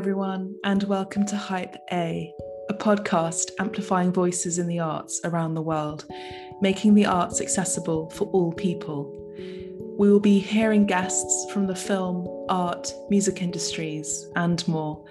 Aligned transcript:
everyone, 0.00 0.56
and 0.64 0.84
welcome 0.84 1.26
to 1.26 1.36
Hype 1.36 1.76
A, 1.92 2.32
a 2.70 2.72
podcast 2.72 3.50
amplifying 3.58 4.10
voices 4.10 4.58
in 4.58 4.66
the 4.66 4.78
arts 4.78 5.20
around 5.24 5.52
the 5.52 5.60
world, 5.60 6.06
making 6.62 6.94
the 6.94 7.04
arts 7.04 7.42
accessible 7.42 8.08
for 8.08 8.24
all 8.28 8.50
people. 8.54 9.14
We 9.98 10.10
will 10.10 10.18
be 10.18 10.38
hearing 10.38 10.86
guests 10.86 11.52
from 11.52 11.66
the 11.66 11.74
film, 11.74 12.26
art, 12.48 12.90
music 13.10 13.42
industries, 13.42 14.26
and 14.36 14.66
more, 14.66 15.04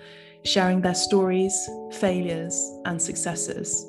sharing 0.44 0.82
their 0.82 0.96
stories, 0.96 1.54
failures, 1.92 2.60
and 2.86 3.00
successes. 3.00 3.86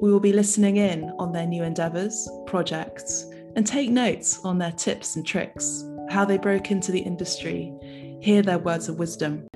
We 0.00 0.12
will 0.12 0.20
be 0.20 0.32
listening 0.32 0.76
in 0.76 1.10
on 1.18 1.32
their 1.32 1.48
new 1.48 1.64
endeavours, 1.64 2.28
projects, 2.46 3.26
and 3.56 3.66
take 3.66 3.90
notes 3.90 4.38
on 4.44 4.58
their 4.58 4.70
tips 4.70 5.16
and 5.16 5.26
tricks, 5.26 5.82
how 6.08 6.24
they 6.24 6.38
broke 6.38 6.70
into 6.70 6.92
the 6.92 7.00
industry, 7.00 7.74
hear 8.20 8.42
their 8.42 8.58
words 8.58 8.88
of 8.88 9.00
wisdom. 9.00 9.48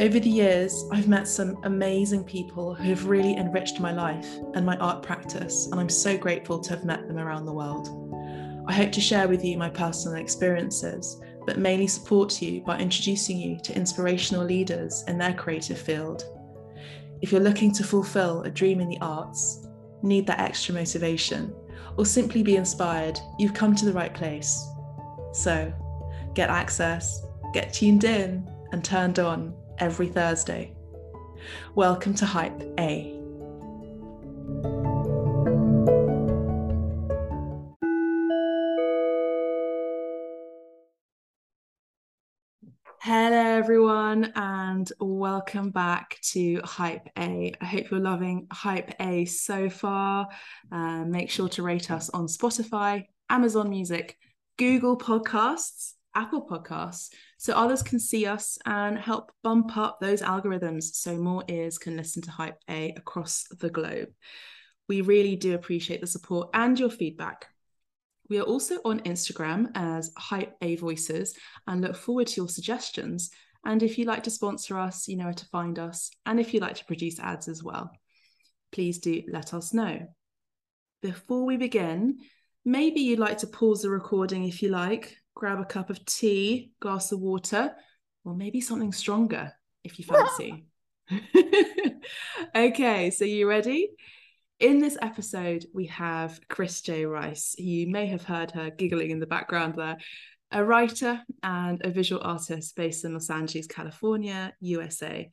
Over 0.00 0.18
the 0.18 0.28
years, 0.28 0.84
I've 0.90 1.06
met 1.06 1.28
some 1.28 1.56
amazing 1.62 2.24
people 2.24 2.74
who 2.74 2.88
have 2.88 3.06
really 3.06 3.36
enriched 3.36 3.78
my 3.78 3.92
life 3.92 4.26
and 4.54 4.66
my 4.66 4.76
art 4.78 5.04
practice, 5.04 5.68
and 5.70 5.78
I'm 5.78 5.88
so 5.88 6.18
grateful 6.18 6.58
to 6.58 6.70
have 6.70 6.84
met 6.84 7.06
them 7.06 7.16
around 7.16 7.46
the 7.46 7.52
world. 7.52 7.88
I 8.66 8.72
hope 8.72 8.90
to 8.90 9.00
share 9.00 9.28
with 9.28 9.44
you 9.44 9.56
my 9.56 9.70
personal 9.70 10.18
experiences, 10.18 11.20
but 11.46 11.58
mainly 11.58 11.86
support 11.86 12.42
you 12.42 12.60
by 12.62 12.80
introducing 12.80 13.38
you 13.38 13.60
to 13.60 13.76
inspirational 13.76 14.44
leaders 14.44 15.04
in 15.06 15.16
their 15.16 15.32
creative 15.32 15.78
field. 15.78 16.24
If 17.22 17.30
you're 17.30 17.40
looking 17.40 17.70
to 17.74 17.84
fulfill 17.84 18.42
a 18.42 18.50
dream 18.50 18.80
in 18.80 18.88
the 18.88 18.98
arts, 19.00 19.68
need 20.02 20.26
that 20.26 20.40
extra 20.40 20.74
motivation, 20.74 21.54
or 21.96 22.04
simply 22.04 22.42
be 22.42 22.56
inspired, 22.56 23.20
you've 23.38 23.54
come 23.54 23.76
to 23.76 23.84
the 23.84 23.92
right 23.92 24.12
place. 24.12 24.60
So, 25.32 25.72
get 26.34 26.50
access, 26.50 27.24
get 27.52 27.72
tuned 27.72 28.02
in, 28.02 28.50
and 28.72 28.84
turned 28.84 29.20
on 29.20 29.54
every 29.78 30.08
Thursday. 30.08 30.74
Welcome 31.74 32.14
to 32.14 32.26
Hype 32.26 32.62
A. 32.78 33.14
Hello, 43.00 43.58
everyone, 43.58 44.32
and 44.34 44.90
welcome 44.98 45.68
back 45.70 46.18
to 46.22 46.60
Hype 46.64 47.06
A. 47.18 47.52
I 47.60 47.64
hope 47.66 47.90
you're 47.90 48.00
loving 48.00 48.46
Hype 48.50 48.94
A 48.98 49.26
so 49.26 49.68
far. 49.68 50.28
Uh, 50.72 51.04
make 51.04 51.28
sure 51.28 51.50
to 51.50 51.62
rate 51.62 51.90
us 51.90 52.08
on 52.08 52.26
Spotify, 52.26 53.04
Amazon 53.28 53.68
Music, 53.68 54.16
Google 54.56 54.96
Podcasts, 54.96 55.92
Apple 56.14 56.46
Podcasts, 56.46 57.10
so 57.38 57.52
others 57.54 57.82
can 57.82 57.98
see 57.98 58.26
us 58.26 58.58
and 58.66 58.98
help 58.98 59.32
bump 59.42 59.76
up 59.76 59.98
those 60.00 60.22
algorithms 60.22 60.94
so 60.94 61.16
more 61.16 61.44
ears 61.48 61.78
can 61.78 61.96
listen 61.96 62.22
to 62.22 62.30
Hype 62.30 62.58
A 62.68 62.92
across 62.96 63.44
the 63.58 63.70
globe. 63.70 64.08
We 64.88 65.00
really 65.00 65.36
do 65.36 65.54
appreciate 65.54 66.00
the 66.00 66.06
support 66.06 66.50
and 66.54 66.78
your 66.78 66.90
feedback. 66.90 67.46
We 68.28 68.38
are 68.38 68.44
also 68.44 68.76
on 68.84 69.00
Instagram 69.00 69.70
as 69.74 70.12
Hype 70.16 70.54
A 70.62 70.76
Voices 70.76 71.36
and 71.66 71.80
look 71.80 71.96
forward 71.96 72.28
to 72.28 72.40
your 72.40 72.48
suggestions. 72.48 73.30
And 73.66 73.82
if 73.82 73.98
you'd 73.98 74.08
like 74.08 74.22
to 74.24 74.30
sponsor 74.30 74.78
us, 74.78 75.08
you 75.08 75.16
know 75.16 75.24
where 75.24 75.34
to 75.34 75.46
find 75.46 75.78
us. 75.78 76.10
And 76.26 76.38
if 76.38 76.52
you'd 76.52 76.62
like 76.62 76.76
to 76.76 76.84
produce 76.84 77.18
ads 77.18 77.48
as 77.48 77.62
well, 77.62 77.90
please 78.72 78.98
do 78.98 79.22
let 79.28 79.54
us 79.54 79.72
know. 79.74 80.06
Before 81.02 81.44
we 81.44 81.56
begin, 81.56 82.18
maybe 82.64 83.00
you'd 83.00 83.18
like 83.18 83.38
to 83.38 83.46
pause 83.46 83.82
the 83.82 83.90
recording 83.90 84.44
if 84.44 84.62
you 84.62 84.70
like, 84.70 85.16
grab 85.34 85.60
a 85.60 85.64
cup 85.64 85.90
of 85.90 86.04
tea, 86.04 86.72
glass 86.80 87.12
of 87.12 87.20
water, 87.20 87.74
or 88.24 88.34
maybe 88.34 88.60
something 88.60 88.92
stronger 88.92 89.52
if 89.82 89.98
you 89.98 90.04
fancy. 90.08 90.66
okay, 92.54 93.10
so 93.10 93.24
you 93.24 93.48
ready? 93.48 93.90
In 94.60 94.78
this 94.78 94.96
episode, 95.02 95.66
we 95.74 95.86
have 95.86 96.40
Chris 96.48 96.80
J. 96.80 97.04
Rice. 97.04 97.54
You 97.58 97.88
may 97.88 98.06
have 98.06 98.22
heard 98.22 98.52
her 98.52 98.70
giggling 98.70 99.10
in 99.10 99.18
the 99.18 99.26
background 99.26 99.74
there. 99.76 99.98
A 100.52 100.64
writer 100.64 101.20
and 101.42 101.84
a 101.84 101.90
visual 101.90 102.22
artist 102.22 102.76
based 102.76 103.04
in 103.04 103.12
Los 103.12 103.28
Angeles, 103.28 103.66
California, 103.66 104.54
USA. 104.60 105.28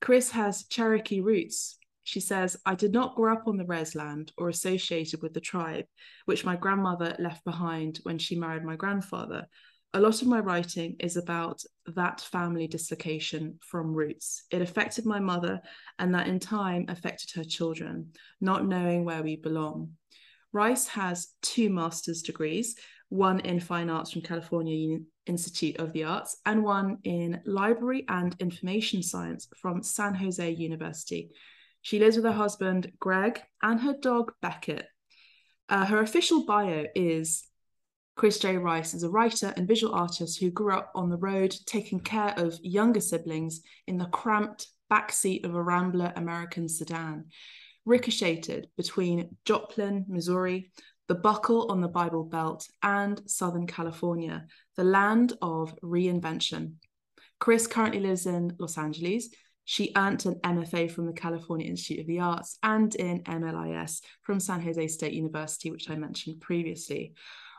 Chris 0.00 0.30
has 0.32 0.64
Cherokee 0.64 1.22
roots, 1.22 1.77
she 2.08 2.20
says, 2.20 2.56
I 2.64 2.74
did 2.74 2.94
not 2.94 3.16
grow 3.16 3.34
up 3.34 3.46
on 3.46 3.58
the 3.58 3.66
Res 3.66 3.94
land 3.94 4.32
or 4.38 4.48
associated 4.48 5.20
with 5.20 5.34
the 5.34 5.42
tribe, 5.42 5.84
which 6.24 6.42
my 6.42 6.56
grandmother 6.56 7.14
left 7.18 7.44
behind 7.44 8.00
when 8.04 8.16
she 8.16 8.34
married 8.34 8.64
my 8.64 8.76
grandfather. 8.76 9.46
A 9.92 10.00
lot 10.00 10.22
of 10.22 10.26
my 10.26 10.40
writing 10.40 10.96
is 11.00 11.18
about 11.18 11.62
that 11.94 12.22
family 12.22 12.66
dislocation 12.66 13.58
from 13.60 13.92
roots. 13.92 14.44
It 14.50 14.62
affected 14.62 15.04
my 15.04 15.20
mother, 15.20 15.60
and 15.98 16.14
that 16.14 16.28
in 16.28 16.40
time 16.40 16.86
affected 16.88 17.32
her 17.34 17.44
children, 17.44 18.12
not 18.40 18.64
knowing 18.64 19.04
where 19.04 19.22
we 19.22 19.36
belong. 19.36 19.90
Rice 20.50 20.88
has 20.88 21.34
two 21.42 21.68
master's 21.68 22.22
degrees 22.22 22.74
one 23.10 23.40
in 23.40 23.58
fine 23.58 23.88
arts 23.88 24.12
from 24.12 24.20
California 24.20 24.98
Institute 25.26 25.78
of 25.78 25.92
the 25.92 26.04
Arts, 26.04 26.38
and 26.46 26.64
one 26.64 26.98
in 27.04 27.40
library 27.44 28.04
and 28.08 28.34
information 28.38 29.02
science 29.02 29.48
from 29.60 29.82
San 29.82 30.14
Jose 30.14 30.50
University. 30.50 31.30
She 31.88 31.98
lives 31.98 32.16
with 32.16 32.26
her 32.26 32.32
husband, 32.32 32.92
Greg, 33.00 33.40
and 33.62 33.80
her 33.80 33.94
dog, 33.94 34.34
Beckett. 34.42 34.84
Uh, 35.70 35.86
her 35.86 36.02
official 36.02 36.44
bio 36.44 36.84
is 36.94 37.44
Chris 38.14 38.38
J. 38.38 38.58
Rice 38.58 38.92
is 38.92 39.04
a 39.04 39.08
writer 39.08 39.54
and 39.56 39.66
visual 39.66 39.94
artist 39.94 40.38
who 40.38 40.50
grew 40.50 40.74
up 40.74 40.92
on 40.94 41.08
the 41.08 41.16
road 41.16 41.56
taking 41.64 41.98
care 41.98 42.34
of 42.36 42.60
younger 42.62 43.00
siblings 43.00 43.62
in 43.86 43.96
the 43.96 44.04
cramped 44.04 44.66
backseat 44.92 45.46
of 45.46 45.54
a 45.54 45.62
Rambler 45.62 46.12
American 46.14 46.68
sedan, 46.68 47.24
ricocheted 47.86 48.68
between 48.76 49.38
Joplin, 49.46 50.04
Missouri, 50.08 50.70
the 51.06 51.14
buckle 51.14 51.72
on 51.72 51.80
the 51.80 51.88
Bible 51.88 52.24
Belt, 52.24 52.68
and 52.82 53.22
Southern 53.24 53.66
California, 53.66 54.44
the 54.76 54.84
land 54.84 55.32
of 55.40 55.74
reinvention. 55.82 56.74
Chris 57.40 57.66
currently 57.66 58.00
lives 58.00 58.26
in 58.26 58.54
Los 58.58 58.76
Angeles 58.76 59.30
she 59.70 59.92
earned 59.96 60.24
an 60.24 60.36
MFA 60.36 60.90
from 60.90 61.04
the 61.04 61.12
California 61.12 61.66
Institute 61.66 62.00
of 62.00 62.06
the 62.06 62.20
Arts 62.20 62.56
and 62.62 62.94
in 62.94 63.22
MLIS 63.24 64.00
from 64.22 64.40
San 64.40 64.62
Jose 64.62 64.88
State 64.88 65.12
University, 65.12 65.70
which 65.70 65.90
I 65.90 65.94
mentioned 65.94 66.40
previously. 66.40 67.12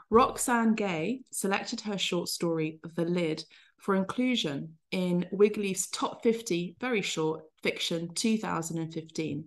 Roxane 0.09 0.73
Gay 0.73 1.21
selected 1.31 1.81
her 1.81 1.99
short 1.99 2.27
story, 2.27 2.79
The 2.95 3.05
Lid, 3.05 3.43
for 3.77 3.93
inclusion 3.93 4.73
in 4.89 5.27
Wigleaf's 5.31 5.87
Top 5.91 6.23
50 6.23 6.77
Very 6.79 7.03
Short 7.03 7.43
Fiction 7.61 8.11
2015. 8.15 9.45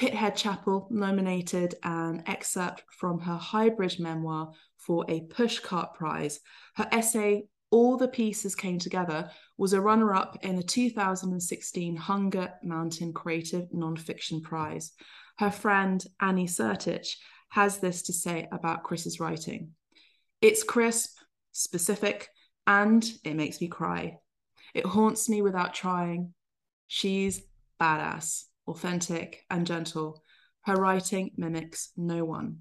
Pithead 0.00 0.34
Chapel 0.34 0.88
nominated 0.90 1.74
an 1.82 2.22
excerpt 2.24 2.84
from 2.88 3.20
her 3.20 3.36
hybrid 3.36 4.00
memoir 4.00 4.50
for 4.78 5.04
a 5.10 5.20
Pushcart 5.26 5.92
Prize. 5.92 6.40
Her 6.76 6.88
essay 6.90 7.48
all 7.76 7.98
the 7.98 8.08
Pieces 8.08 8.54
Came 8.54 8.78
Together 8.78 9.30
was 9.58 9.74
a 9.74 9.80
runner 9.82 10.14
up 10.14 10.38
in 10.40 10.56
the 10.56 10.62
2016 10.62 11.94
Hunger 11.94 12.54
Mountain 12.62 13.12
Creative 13.12 13.68
Nonfiction 13.68 14.42
Prize. 14.42 14.92
Her 15.36 15.50
friend 15.50 16.02
Annie 16.18 16.46
Sertich 16.46 17.16
has 17.50 17.76
this 17.76 18.00
to 18.04 18.14
say 18.14 18.48
about 18.50 18.82
Chris's 18.82 19.20
writing 19.20 19.72
It's 20.40 20.62
crisp, 20.62 21.18
specific, 21.52 22.30
and 22.66 23.06
it 23.24 23.34
makes 23.34 23.60
me 23.60 23.68
cry. 23.68 24.20
It 24.72 24.86
haunts 24.86 25.28
me 25.28 25.42
without 25.42 25.74
trying. 25.74 26.32
She's 26.86 27.42
badass, 27.78 28.44
authentic, 28.66 29.44
and 29.50 29.66
gentle. 29.66 30.22
Her 30.62 30.76
writing 30.76 31.32
mimics 31.36 31.90
no 31.94 32.24
one. 32.24 32.60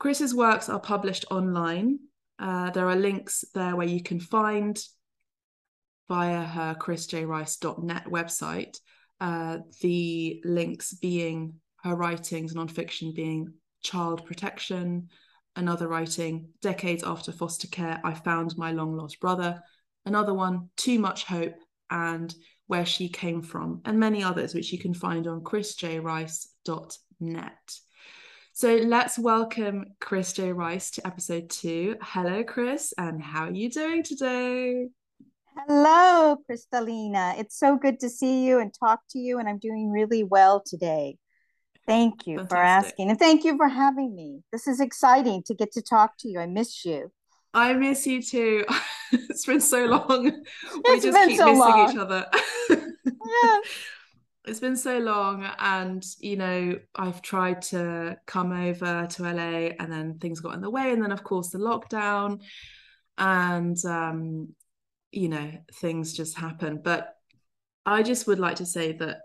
Chris's 0.00 0.34
works 0.34 0.68
are 0.68 0.80
published 0.80 1.26
online 1.30 2.00
uh, 2.38 2.70
there 2.70 2.88
are 2.88 2.96
links 2.96 3.44
there 3.54 3.76
where 3.76 3.86
you 3.86 4.02
can 4.02 4.20
find 4.20 4.82
via 6.08 6.42
her 6.42 6.74
chrisjrice.net 6.74 8.06
website 8.06 8.78
uh, 9.20 9.58
the 9.80 10.40
links 10.44 10.94
being 10.94 11.54
her 11.82 11.94
writings 11.94 12.54
non-fiction 12.54 13.12
being 13.14 13.52
child 13.82 14.26
protection 14.26 15.08
another 15.56 15.88
writing 15.88 16.48
decades 16.60 17.04
after 17.04 17.32
foster 17.32 17.68
care 17.68 18.00
i 18.04 18.12
found 18.12 18.58
my 18.58 18.72
long 18.72 18.94
lost 18.96 19.20
brother 19.20 19.62
another 20.06 20.34
one 20.34 20.68
too 20.76 20.98
much 20.98 21.24
hope 21.24 21.54
and 21.90 22.34
where 22.66 22.86
she 22.86 23.08
came 23.08 23.40
from 23.42 23.80
and 23.84 24.00
many 24.00 24.22
others 24.22 24.54
which 24.54 24.72
you 24.72 24.78
can 24.78 24.94
find 24.94 25.26
on 25.26 25.42
chrisjrice.net 25.42 27.78
so 28.56 28.76
let's 28.76 29.18
welcome 29.18 29.84
Chris 30.00 30.32
J. 30.32 30.52
Rice 30.52 30.92
to 30.92 31.04
episode 31.04 31.50
two. 31.50 31.96
Hello, 32.00 32.44
Chris, 32.44 32.94
and 32.96 33.20
how 33.20 33.46
are 33.46 33.52
you 33.52 33.68
doing 33.68 34.04
today? 34.04 34.86
Hello, 35.66 36.36
Kristalina. 36.48 37.36
It's 37.36 37.58
so 37.58 37.76
good 37.76 37.98
to 37.98 38.08
see 38.08 38.46
you 38.46 38.60
and 38.60 38.72
talk 38.72 39.00
to 39.10 39.18
you, 39.18 39.40
and 39.40 39.48
I'm 39.48 39.58
doing 39.58 39.90
really 39.90 40.22
well 40.22 40.62
today. 40.64 41.18
Thank 41.88 42.28
you 42.28 42.36
Fantastic. 42.36 42.56
for 42.56 42.62
asking, 42.62 43.10
and 43.10 43.18
thank 43.18 43.42
you 43.42 43.56
for 43.56 43.66
having 43.66 44.14
me. 44.14 44.44
This 44.52 44.68
is 44.68 44.78
exciting 44.78 45.42
to 45.46 45.54
get 45.54 45.72
to 45.72 45.82
talk 45.82 46.12
to 46.20 46.28
you. 46.28 46.38
I 46.38 46.46
miss 46.46 46.84
you. 46.84 47.10
I 47.52 47.72
miss 47.72 48.06
you 48.06 48.22
too. 48.22 48.64
it's 49.12 49.46
been 49.46 49.60
so 49.60 49.84
long. 49.86 50.26
we 50.26 50.32
it's 50.84 51.04
just 51.04 51.28
keep 51.28 51.38
so 51.38 51.46
missing 51.46 51.58
long. 51.58 51.90
each 51.90 51.96
other. 51.96 52.26
yeah. 52.70 53.58
It's 54.46 54.60
been 54.60 54.76
so 54.76 54.98
long, 54.98 55.48
and 55.58 56.04
you 56.20 56.36
know, 56.36 56.78
I've 56.94 57.22
tried 57.22 57.62
to 57.62 58.18
come 58.26 58.52
over 58.52 59.06
to 59.06 59.22
LA, 59.22 59.72
and 59.78 59.90
then 59.90 60.18
things 60.18 60.40
got 60.40 60.54
in 60.54 60.60
the 60.60 60.70
way, 60.70 60.92
and 60.92 61.02
then 61.02 61.12
of 61.12 61.24
course 61.24 61.48
the 61.48 61.58
lockdown, 61.58 62.40
and 63.16 63.82
um, 63.86 64.54
you 65.12 65.28
know, 65.28 65.50
things 65.74 66.12
just 66.12 66.36
happen. 66.36 66.80
But 66.82 67.14
I 67.86 68.02
just 68.02 68.26
would 68.26 68.38
like 68.38 68.56
to 68.56 68.66
say 68.66 68.92
that 68.92 69.18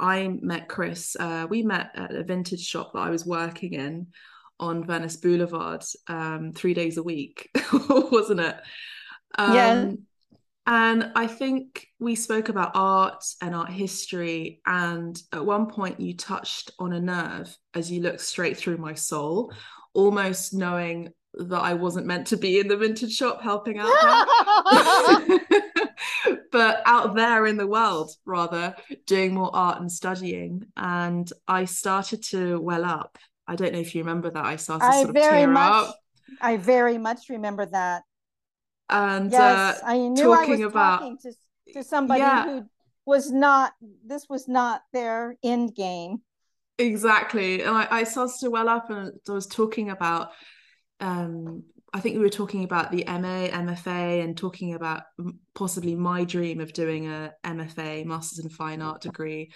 I 0.00 0.28
met 0.28 0.68
Chris. 0.68 1.16
Uh, 1.18 1.46
we 1.48 1.62
met 1.62 1.90
at 1.94 2.14
a 2.14 2.24
vintage 2.24 2.64
shop 2.64 2.92
that 2.92 3.00
I 3.00 3.10
was 3.10 3.26
working 3.26 3.74
in 3.74 4.08
on 4.58 4.86
Venice 4.86 5.16
Boulevard 5.16 5.84
um, 6.08 6.52
three 6.52 6.74
days 6.74 6.96
a 6.96 7.02
week, 7.02 7.50
wasn't 7.90 8.40
it? 8.40 8.56
Um, 9.36 9.54
yeah. 9.54 9.92
And 10.66 11.12
I 11.14 11.26
think 11.26 11.86
we 11.98 12.14
spoke 12.14 12.48
about 12.48 12.72
art 12.74 13.24
and 13.42 13.54
art 13.54 13.70
history. 13.70 14.60
And 14.64 15.20
at 15.32 15.44
one 15.44 15.66
point, 15.66 16.00
you 16.00 16.16
touched 16.16 16.70
on 16.78 16.92
a 16.92 17.00
nerve 17.00 17.54
as 17.74 17.90
you 17.90 18.00
looked 18.00 18.20
straight 18.20 18.56
through 18.56 18.78
my 18.78 18.94
soul, 18.94 19.52
almost 19.92 20.54
knowing 20.54 21.10
that 21.34 21.60
I 21.60 21.74
wasn't 21.74 22.06
meant 22.06 22.28
to 22.28 22.36
be 22.36 22.60
in 22.60 22.68
the 22.68 22.76
vintage 22.76 23.12
shop 23.12 23.42
helping 23.42 23.78
out 23.78 23.90
but 26.52 26.80
out 26.86 27.16
there 27.16 27.46
in 27.46 27.56
the 27.56 27.66
world, 27.66 28.12
rather, 28.24 28.76
doing 29.06 29.34
more 29.34 29.50
art 29.54 29.80
and 29.80 29.90
studying. 29.90 30.64
And 30.76 31.30
I 31.48 31.64
started 31.64 32.22
to 32.24 32.60
well 32.60 32.84
up 32.84 33.18
I 33.46 33.56
don't 33.56 33.72
know 33.72 33.80
if 33.80 33.94
you 33.94 34.02
remember 34.02 34.30
that. 34.30 34.44
I 34.44 34.56
started 34.56 34.86
I 34.86 35.02
sort 35.02 35.08
of 35.10 35.14
very 35.14 35.46
much, 35.46 35.88
up. 35.88 35.96
I 36.40 36.56
very 36.56 36.98
much 36.98 37.28
remember 37.28 37.66
that. 37.66 38.02
And 38.90 39.32
yes, 39.32 39.82
uh, 39.82 39.86
I 39.86 39.98
knew 39.98 40.22
talking 40.22 40.62
I 40.62 40.66
was 40.66 40.72
about, 40.72 40.98
talking 41.00 41.18
to, 41.22 41.32
to 41.72 41.84
somebody 41.84 42.20
yeah. 42.20 42.44
who 42.44 42.64
was 43.06 43.30
not, 43.30 43.72
this 44.04 44.26
was 44.28 44.48
not 44.48 44.82
their 44.92 45.36
end 45.42 45.74
game. 45.74 46.18
Exactly. 46.78 47.62
And 47.62 47.76
I, 47.76 47.86
I 47.90 48.04
started 48.04 48.36
to 48.40 48.50
well 48.50 48.68
up 48.68 48.90
and 48.90 49.12
I 49.28 49.32
was 49.32 49.46
talking 49.46 49.90
about, 49.90 50.30
um, 51.00 51.64
I 51.92 52.00
think 52.00 52.16
we 52.16 52.22
were 52.22 52.28
talking 52.28 52.64
about 52.64 52.90
the 52.90 53.04
MA, 53.06 53.46
MFA, 53.46 54.22
and 54.22 54.36
talking 54.36 54.74
about 54.74 55.02
possibly 55.54 55.94
my 55.94 56.24
dream 56.24 56.60
of 56.60 56.72
doing 56.72 57.06
a 57.06 57.32
MFA, 57.44 58.04
Masters 58.04 58.44
in 58.44 58.50
Fine 58.50 58.82
Art 58.82 59.02
degree 59.02 59.52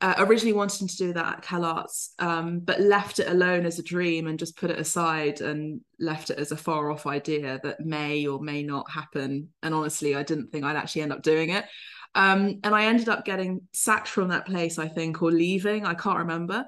uh, 0.00 0.14
originally 0.18 0.52
wanting 0.52 0.88
to 0.88 0.96
do 0.96 1.12
that 1.12 1.38
at 1.38 1.44
CalArts, 1.44 2.10
um, 2.18 2.60
but 2.60 2.80
left 2.80 3.20
it 3.20 3.28
alone 3.28 3.64
as 3.64 3.78
a 3.78 3.82
dream 3.82 4.26
and 4.26 4.38
just 4.38 4.56
put 4.56 4.70
it 4.70 4.78
aside 4.78 5.40
and 5.40 5.80
left 5.98 6.30
it 6.30 6.38
as 6.38 6.52
a 6.52 6.56
far 6.56 6.90
off 6.90 7.06
idea 7.06 7.60
that 7.62 7.80
may 7.80 8.26
or 8.26 8.40
may 8.40 8.62
not 8.62 8.90
happen. 8.90 9.48
And 9.62 9.74
honestly, 9.74 10.14
I 10.14 10.22
didn't 10.22 10.50
think 10.50 10.64
I'd 10.64 10.76
actually 10.76 11.02
end 11.02 11.12
up 11.12 11.22
doing 11.22 11.50
it. 11.50 11.64
Um, 12.14 12.60
and 12.62 12.74
I 12.74 12.86
ended 12.86 13.08
up 13.08 13.24
getting 13.24 13.62
sacked 13.72 14.08
from 14.08 14.28
that 14.28 14.46
place, 14.46 14.78
I 14.78 14.88
think, 14.88 15.22
or 15.22 15.32
leaving. 15.32 15.86
I 15.86 15.94
can't 15.94 16.18
remember. 16.18 16.64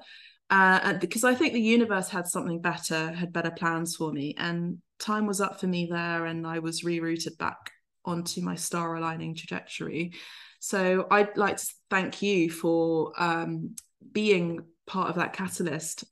Uh, 0.49 0.93
because 0.93 1.23
I 1.23 1.35
think 1.35 1.53
the 1.53 1.61
universe 1.61 2.09
had 2.09 2.27
something 2.27 2.61
better, 2.61 3.11
had 3.11 3.33
better 3.33 3.51
plans 3.51 3.95
for 3.95 4.11
me. 4.11 4.33
And 4.37 4.77
time 4.99 5.25
was 5.25 5.41
up 5.41 5.59
for 5.59 5.67
me 5.67 5.87
there, 5.89 6.25
and 6.25 6.47
I 6.47 6.59
was 6.59 6.83
rerouted 6.83 7.37
back 7.37 7.71
onto 8.05 8.41
my 8.41 8.55
star 8.55 8.95
aligning 8.95 9.35
trajectory. 9.35 10.13
So 10.59 11.07
I'd 11.11 11.37
like 11.37 11.57
to 11.57 11.67
thank 11.89 12.21
you 12.21 12.49
for 12.49 13.13
um, 13.17 13.75
being 14.11 14.65
part 14.85 15.09
of 15.09 15.15
that 15.15 15.33
catalyst. 15.33 16.03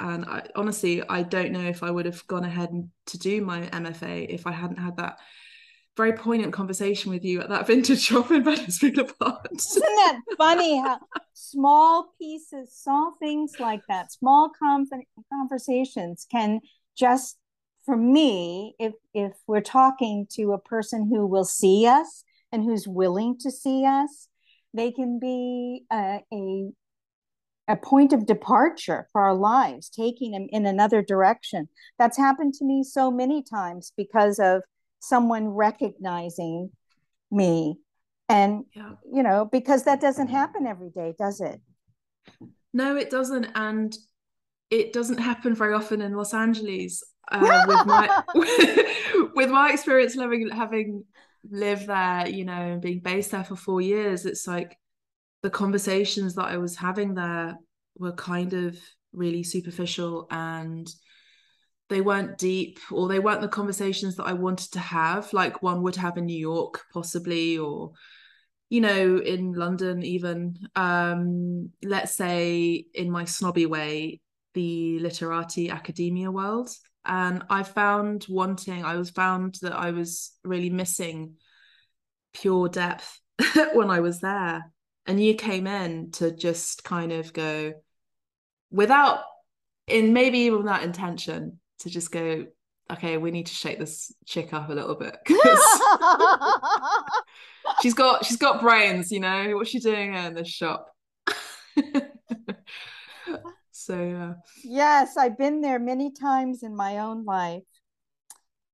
And 0.00 0.24
I, 0.24 0.46
honestly, 0.56 1.02
I 1.08 1.22
don't 1.22 1.52
know 1.52 1.66
if 1.68 1.82
I 1.82 1.90
would 1.90 2.06
have 2.06 2.26
gone 2.26 2.44
ahead 2.44 2.70
to 3.06 3.18
do 3.18 3.40
my 3.42 3.62
MFA 3.68 4.26
if 4.28 4.46
I 4.46 4.52
hadn't 4.52 4.78
had 4.78 4.96
that 4.96 5.18
very 5.96 6.14
poignant 6.14 6.52
conversation 6.52 7.12
with 7.12 7.24
you 7.24 7.40
at 7.40 7.50
that 7.50 7.66
vintage 7.68 8.00
shop 8.00 8.30
in 8.30 8.44
Venice 8.44 8.78
Boulevard. 8.78 9.48
Isn't 9.54 9.82
that 9.82 10.20
funny 10.38 10.78
how 10.78 10.98
small 11.34 12.14
pieces, 12.18 12.72
small 12.74 13.14
things 13.18 13.54
like 13.60 13.82
that, 13.88 14.12
small 14.12 14.50
conversations 15.30 16.26
can 16.30 16.60
just, 16.96 17.36
for 17.84 17.96
me, 17.96 18.74
if 18.78 18.94
if 19.12 19.32
we're 19.46 19.60
talking 19.60 20.26
to 20.32 20.52
a 20.52 20.58
person 20.58 21.08
who 21.08 21.26
will 21.26 21.44
see 21.44 21.86
us 21.86 22.24
and 22.52 22.64
who's 22.64 22.86
willing 22.86 23.38
to 23.38 23.50
see 23.50 23.84
us, 23.86 24.28
they 24.74 24.92
can 24.92 25.18
be 25.18 25.84
a, 25.90 26.20
a, 26.32 26.70
a 27.68 27.76
point 27.76 28.12
of 28.12 28.26
departure 28.26 29.08
for 29.12 29.22
our 29.22 29.34
lives, 29.34 29.88
taking 29.88 30.32
them 30.32 30.46
in 30.50 30.66
another 30.66 31.02
direction. 31.02 31.68
That's 31.98 32.16
happened 32.16 32.54
to 32.54 32.64
me 32.64 32.84
so 32.84 33.10
many 33.10 33.42
times 33.42 33.92
because 33.96 34.38
of 34.38 34.62
someone 35.00 35.48
recognizing 35.48 36.70
me. 37.30 37.76
And, 38.28 38.64
yeah. 38.74 38.92
you 39.12 39.22
know, 39.22 39.48
because 39.50 39.84
that 39.84 40.00
doesn't 40.00 40.28
happen 40.28 40.66
every 40.66 40.90
day, 40.90 41.14
does 41.18 41.40
it? 41.40 41.60
No, 42.72 42.96
it 42.96 43.10
doesn't. 43.10 43.48
And 43.54 43.96
it 44.70 44.92
doesn't 44.92 45.18
happen 45.18 45.54
very 45.54 45.74
often 45.74 46.00
in 46.00 46.14
Los 46.14 46.32
Angeles. 46.32 47.04
Uh, 47.30 47.64
with 47.68 47.86
my 47.86 48.22
with 49.34 49.50
my 49.50 49.70
experience 49.70 50.16
living 50.16 50.48
having 50.50 51.04
live 51.50 51.86
there, 51.86 52.28
you 52.28 52.44
know, 52.44 52.52
and 52.52 52.82
being 52.82 53.00
based 53.00 53.32
there 53.32 53.44
for 53.44 53.56
four 53.56 53.80
years, 53.80 54.26
it's 54.26 54.46
like 54.46 54.76
the 55.42 55.50
conversations 55.50 56.34
that 56.36 56.46
I 56.46 56.58
was 56.58 56.76
having 56.76 57.14
there 57.14 57.56
were 57.96 58.12
kind 58.12 58.52
of 58.52 58.76
really 59.12 59.42
superficial 59.42 60.26
and 60.30 60.88
they 61.88 62.00
weren't 62.00 62.38
deep 62.38 62.78
or 62.90 63.08
they 63.08 63.18
weren't 63.18 63.42
the 63.42 63.48
conversations 63.48 64.16
that 64.16 64.24
I 64.24 64.32
wanted 64.32 64.72
to 64.72 64.78
have, 64.78 65.32
like 65.32 65.62
one 65.62 65.82
would 65.82 65.96
have 65.96 66.16
in 66.16 66.26
New 66.26 66.38
York, 66.38 66.82
possibly, 66.92 67.58
or 67.58 67.92
you 68.70 68.80
know, 68.80 69.18
in 69.18 69.52
London, 69.52 70.02
even. 70.02 70.56
Um, 70.74 71.70
let's 71.84 72.14
say 72.14 72.86
in 72.94 73.10
my 73.10 73.26
snobby 73.26 73.66
way, 73.66 74.20
the 74.54 74.98
literati 75.00 75.70
academia 75.70 76.30
world 76.30 76.70
and 77.04 77.42
i 77.50 77.62
found 77.62 78.26
wanting 78.28 78.84
i 78.84 78.96
was 78.96 79.10
found 79.10 79.56
that 79.62 79.72
i 79.72 79.90
was 79.90 80.32
really 80.44 80.70
missing 80.70 81.34
pure 82.32 82.68
depth 82.68 83.20
when 83.74 83.90
i 83.90 84.00
was 84.00 84.20
there. 84.20 84.64
And 85.04 85.22
you 85.22 85.34
came 85.34 85.66
in 85.66 86.12
to 86.12 86.30
just 86.30 86.84
kind 86.84 87.10
of 87.10 87.32
go 87.32 87.72
without 88.70 89.24
in 89.86 90.12
maybe 90.12 90.40
even 90.40 90.58
without 90.58 90.84
intention 90.84 91.58
to 91.80 91.90
just 91.90 92.12
go 92.12 92.46
okay 92.90 93.16
we 93.16 93.30
need 93.30 93.46
to 93.46 93.54
shake 93.54 93.78
this 93.78 94.12
chick 94.26 94.52
up 94.52 94.68
a 94.68 94.72
little 94.72 94.94
bit 94.94 95.16
she's 97.82 97.94
got 97.94 98.24
she's 98.24 98.36
got 98.36 98.60
brains 98.60 99.10
you 99.10 99.20
know 99.20 99.56
what's 99.56 99.70
she 99.70 99.80
doing 99.80 100.14
in 100.14 100.34
this 100.34 100.48
shop 100.48 100.94
so 103.86 103.94
uh, 103.94 104.34
yes 104.64 105.16
i've 105.16 105.38
been 105.38 105.60
there 105.60 105.78
many 105.78 106.10
times 106.10 106.62
in 106.62 106.74
my 106.74 106.98
own 106.98 107.24
life. 107.24 107.62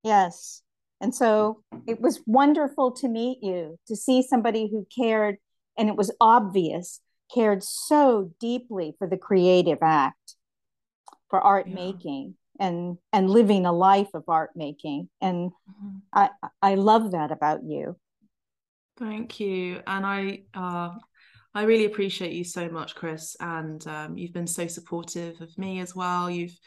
Yes. 0.03 0.61
And 1.01 1.13
so 1.15 1.63
it 1.87 2.01
was 2.01 2.21
wonderful 2.25 2.91
to 2.91 3.07
meet 3.07 3.39
you 3.41 3.77
to 3.87 3.95
see 3.95 4.21
somebody 4.21 4.69
who 4.69 4.85
cared 4.95 5.37
and 5.77 5.87
it 5.87 5.95
was 5.95 6.11
obvious 6.19 7.01
cared 7.33 7.63
so 7.63 8.31
deeply 8.39 8.95
for 8.97 9.07
the 9.07 9.17
creative 9.17 9.77
act 9.81 10.35
for 11.29 11.39
art 11.39 11.67
yeah. 11.67 11.75
making 11.75 12.35
and 12.59 12.97
and 13.13 13.29
living 13.29 13.65
a 13.65 13.71
life 13.71 14.09
of 14.13 14.23
art 14.27 14.51
making. 14.55 15.09
And 15.21 15.51
mm-hmm. 15.51 15.97
i 16.13 16.29
i 16.61 16.75
love 16.75 17.11
that 17.11 17.31
about 17.31 17.63
you. 17.63 17.95
Thank 18.97 19.39
you. 19.39 19.81
And 19.87 20.05
i 20.05 20.41
uh 20.53 20.91
I 21.53 21.63
really 21.63 21.85
appreciate 21.85 22.33
you 22.33 22.43
so 22.43 22.69
much, 22.69 22.95
Chris, 22.95 23.35
and 23.39 23.85
um, 23.87 24.17
you've 24.17 24.33
been 24.33 24.47
so 24.47 24.67
supportive 24.67 25.41
of 25.41 25.57
me 25.57 25.79
as 25.79 25.95
well. 25.95 26.29
You've 26.29 26.57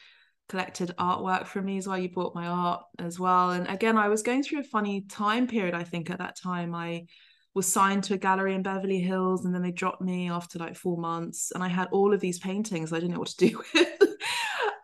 collected 0.49 0.93
artwork 0.99 1.47
from 1.47 1.67
me 1.67 1.79
as 1.79 1.87
well. 1.87 1.99
You 1.99 2.09
bought 2.09 2.35
my 2.35 2.47
art 2.47 2.83
as 2.99 3.19
well. 3.19 3.51
And 3.51 3.69
again, 3.69 3.97
I 3.97 4.09
was 4.09 4.23
going 4.23 4.43
through 4.43 4.61
a 4.61 4.65
funny 4.65 5.03
time 5.03 5.47
period. 5.47 5.75
I 5.75 5.85
think 5.85 6.11
at 6.11 6.19
that 6.19 6.37
time, 6.37 6.75
I 6.75 7.07
was 7.55 7.71
signed 7.71 8.05
to 8.05 8.15
a 8.15 8.19
gallery 8.19 8.55
in 8.55 8.63
Beverly 8.63 8.99
Hills, 8.99 9.45
and 9.45 9.55
then 9.55 9.63
they 9.63 9.71
dropped 9.71 10.03
me 10.03 10.29
after 10.31 10.59
like 10.59 10.77
four 10.77 10.97
months. 10.97 11.53
And 11.55 11.63
I 11.63 11.69
had 11.69 11.89
all 11.93 12.13
of 12.13 12.21
these 12.21 12.41
paintings 12.41 12.93
I 12.93 12.97
didn't 12.97 13.13
know 13.13 13.21
what 13.21 13.29
to 13.29 13.49
do 13.49 13.63
with. 13.75 14.17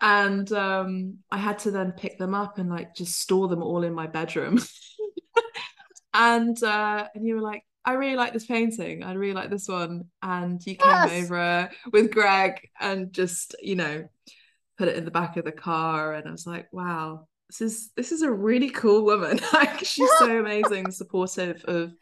and 0.01 0.51
um, 0.53 1.19
I 1.31 1.39
had 1.39 1.59
to 1.61 1.73
then 1.73 1.93
pick 1.93 2.19
them 2.19 2.35
up 2.35 2.59
and 2.59 2.71
like 2.71 2.95
just 2.95 3.21
store 3.21 3.49
them 3.49 3.63
all 3.63 3.83
in 3.83 3.95
my 3.95 4.07
bedroom. 4.07 4.61
and 6.15 6.63
uh, 6.63 7.09
and 7.15 7.27
you 7.27 7.35
were 7.35 7.43
like, 7.43 7.65
I 7.85 7.93
really 7.93 8.17
like 8.17 8.33
this 8.33 8.47
painting. 8.47 9.03
I 9.03 9.13
really 9.15 9.35
like 9.35 9.51
this 9.51 9.69
one. 9.69 10.05
And 10.23 10.65
you 10.67 10.77
came 10.77 10.91
yes. 10.91 11.25
over 11.25 11.71
with 11.93 12.11
Greg 12.11 12.69
and 12.81 13.13
just, 13.13 13.57
you 13.63 13.77
know, 13.77 14.09
put 14.77 14.89
it 14.89 14.97
in 14.97 15.05
the 15.05 15.11
back 15.11 15.37
of 15.37 15.45
the 15.45 15.53
car. 15.53 16.15
And 16.15 16.29
I 16.29 16.31
was 16.31 16.47
like, 16.47 16.73
wow, 16.73 17.27
this 17.49 17.61
is 17.61 17.91
this 17.97 18.13
is 18.13 18.23
a 18.23 18.31
really 18.31 18.71
cool 18.71 19.05
woman. 19.05 19.41
like 19.53 19.79
she's 19.85 20.11
so 20.19 20.39
amazing, 20.39 20.91
supportive 20.91 21.65
of, 21.65 21.93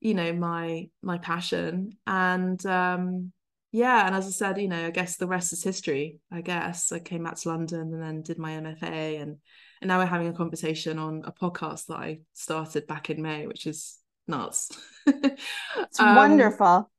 you 0.00 0.14
know, 0.14 0.32
my 0.32 0.88
my 1.02 1.18
passion. 1.18 1.96
And 2.06 2.64
um 2.66 3.32
yeah, 3.72 4.04
and 4.04 4.16
as 4.16 4.26
I 4.26 4.30
said, 4.30 4.60
you 4.60 4.68
know, 4.68 4.86
I 4.86 4.90
guess 4.90 5.16
the 5.16 5.28
rest 5.28 5.52
is 5.52 5.62
history. 5.62 6.18
I 6.32 6.40
guess 6.40 6.90
I 6.90 6.98
came 6.98 7.22
back 7.22 7.36
to 7.36 7.50
London 7.50 7.92
and 7.92 8.02
then 8.02 8.22
did 8.22 8.36
my 8.36 8.52
MFA, 8.52 9.22
and 9.22 9.36
and 9.80 9.88
now 9.88 9.98
we're 9.98 10.06
having 10.06 10.26
a 10.26 10.32
conversation 10.32 10.98
on 10.98 11.22
a 11.24 11.32
podcast 11.32 11.86
that 11.86 11.98
I 11.98 12.20
started 12.32 12.88
back 12.88 13.10
in 13.10 13.22
May, 13.22 13.46
which 13.46 13.66
is 13.66 13.99
nuts. 14.30 14.70
it's 15.06 16.00
um, 16.00 16.16
wonderful. 16.16 16.90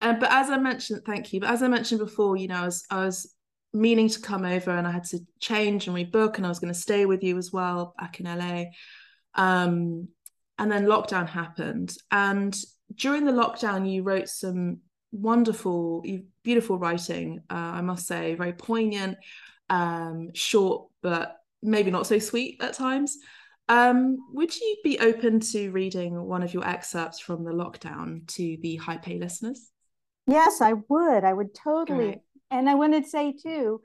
And 0.00 0.20
but 0.20 0.30
as 0.30 0.50
I 0.50 0.58
mentioned, 0.58 1.02
thank 1.04 1.32
you. 1.32 1.40
But 1.40 1.50
as 1.50 1.62
I 1.62 1.68
mentioned 1.68 2.00
before, 2.00 2.36
you 2.36 2.48
know, 2.48 2.62
I 2.62 2.64
was 2.64 2.84
I 2.90 3.04
was 3.04 3.34
meaning 3.72 4.08
to 4.08 4.20
come 4.20 4.44
over 4.44 4.70
and 4.70 4.86
I 4.86 4.90
had 4.90 5.04
to 5.04 5.20
change 5.40 5.88
and 5.88 5.96
rebook, 5.96 6.36
and 6.36 6.46
I 6.46 6.48
was 6.48 6.58
going 6.58 6.72
to 6.72 6.78
stay 6.78 7.06
with 7.06 7.22
you 7.22 7.36
as 7.38 7.52
well 7.52 7.94
back 7.98 8.20
in 8.20 8.26
LA. 8.26 8.64
Um, 9.34 10.08
and 10.58 10.72
then 10.72 10.86
lockdown 10.86 11.28
happened, 11.28 11.96
and 12.10 12.56
during 12.94 13.24
the 13.24 13.32
lockdown, 13.32 13.90
you 13.90 14.02
wrote 14.02 14.28
some 14.28 14.78
wonderful, 15.12 16.04
beautiful 16.42 16.78
writing. 16.78 17.40
Uh, 17.50 17.54
I 17.54 17.80
must 17.80 18.06
say, 18.06 18.34
very 18.34 18.52
poignant, 18.52 19.18
um, 19.70 20.30
short, 20.34 20.88
but 21.02 21.36
maybe 21.62 21.90
not 21.90 22.06
so 22.06 22.18
sweet 22.18 22.62
at 22.62 22.74
times. 22.74 23.18
Um, 23.68 24.18
would 24.32 24.56
you 24.56 24.76
be 24.82 24.98
open 24.98 25.40
to 25.40 25.70
reading 25.70 26.22
one 26.22 26.42
of 26.42 26.54
your 26.54 26.66
excerpts 26.66 27.20
from 27.20 27.44
the 27.44 27.52
lockdown 27.52 28.26
to 28.28 28.56
the 28.62 28.76
Hype 28.76 29.06
A 29.08 29.18
listeners? 29.18 29.70
Yes, 30.26 30.60
I 30.60 30.74
would. 30.88 31.24
I 31.24 31.32
would 31.32 31.54
totally. 31.54 32.22
And 32.50 32.68
I 32.68 32.74
want 32.74 32.94
to 32.94 33.08
say 33.08 33.32
too 33.32 33.80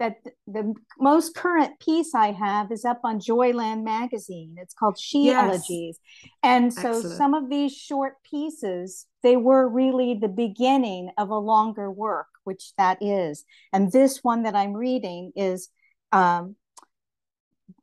that 0.00 0.16
the 0.46 0.74
most 0.98 1.34
current 1.34 1.78
piece 1.78 2.14
I 2.14 2.32
have 2.32 2.72
is 2.72 2.84
up 2.84 3.00
on 3.04 3.20
Joyland 3.20 3.84
magazine. 3.84 4.56
It's 4.58 4.74
called 4.74 4.98
She 4.98 5.26
yes. 5.26 5.44
Elegies. 5.44 5.98
And 6.42 6.72
so 6.72 6.88
Excellent. 6.96 7.18
some 7.18 7.34
of 7.34 7.50
these 7.50 7.72
short 7.76 8.14
pieces, 8.28 9.06
they 9.22 9.36
were 9.36 9.68
really 9.68 10.14
the 10.14 10.28
beginning 10.28 11.10
of 11.18 11.28
a 11.28 11.38
longer 11.38 11.90
work, 11.90 12.28
which 12.44 12.72
that 12.78 12.98
is. 13.02 13.44
And 13.72 13.92
this 13.92 14.20
one 14.24 14.44
that 14.44 14.56
I'm 14.56 14.72
reading 14.72 15.32
is 15.36 15.68
um, 16.12 16.56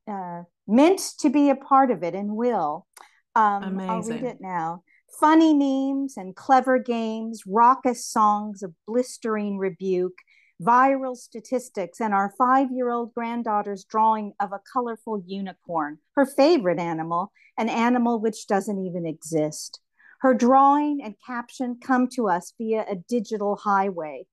uh, 0.08 0.44
meant 0.68 1.00
to 1.20 1.30
be 1.30 1.50
a 1.50 1.56
part 1.56 1.92
of 1.92 2.04
it 2.04 2.16
and 2.16 2.36
will. 2.36 2.88
Um, 3.36 3.64
Amazing. 3.64 3.90
I'll 3.90 4.02
read 4.02 4.24
it 4.24 4.38
now. 4.42 4.84
Funny 5.20 5.54
memes 5.54 6.18
and 6.18 6.36
clever 6.36 6.80
games, 6.80 7.44
raucous 7.48 8.06
songs 8.06 8.62
of 8.62 8.74
blistering 8.86 9.58
rebuke, 9.58 10.18
viral 10.62 11.16
statistics, 11.16 12.02
and 12.02 12.14
our 12.14 12.34
five 12.38 12.72
year 12.72 12.90
old 12.90 13.14
granddaughter's 13.14 13.84
drawing 13.86 14.34
of 14.40 14.52
a 14.52 14.62
colorful 14.72 15.22
unicorn, 15.26 16.00
her 16.16 16.26
favorite 16.26 16.80
animal, 16.80 17.32
an 17.58 17.70
animal 17.70 18.20
which 18.20 18.48
doesn't 18.48 18.86
even 18.86 19.06
exist. 19.06 19.80
Her 20.22 20.34
drawing 20.34 21.02
and 21.04 21.16
caption 21.26 21.78
come 21.82 22.08
to 22.10 22.28
us 22.28 22.54
via 22.58 22.86
a 22.90 22.96
digital 22.96 23.56
highway. 23.56 24.26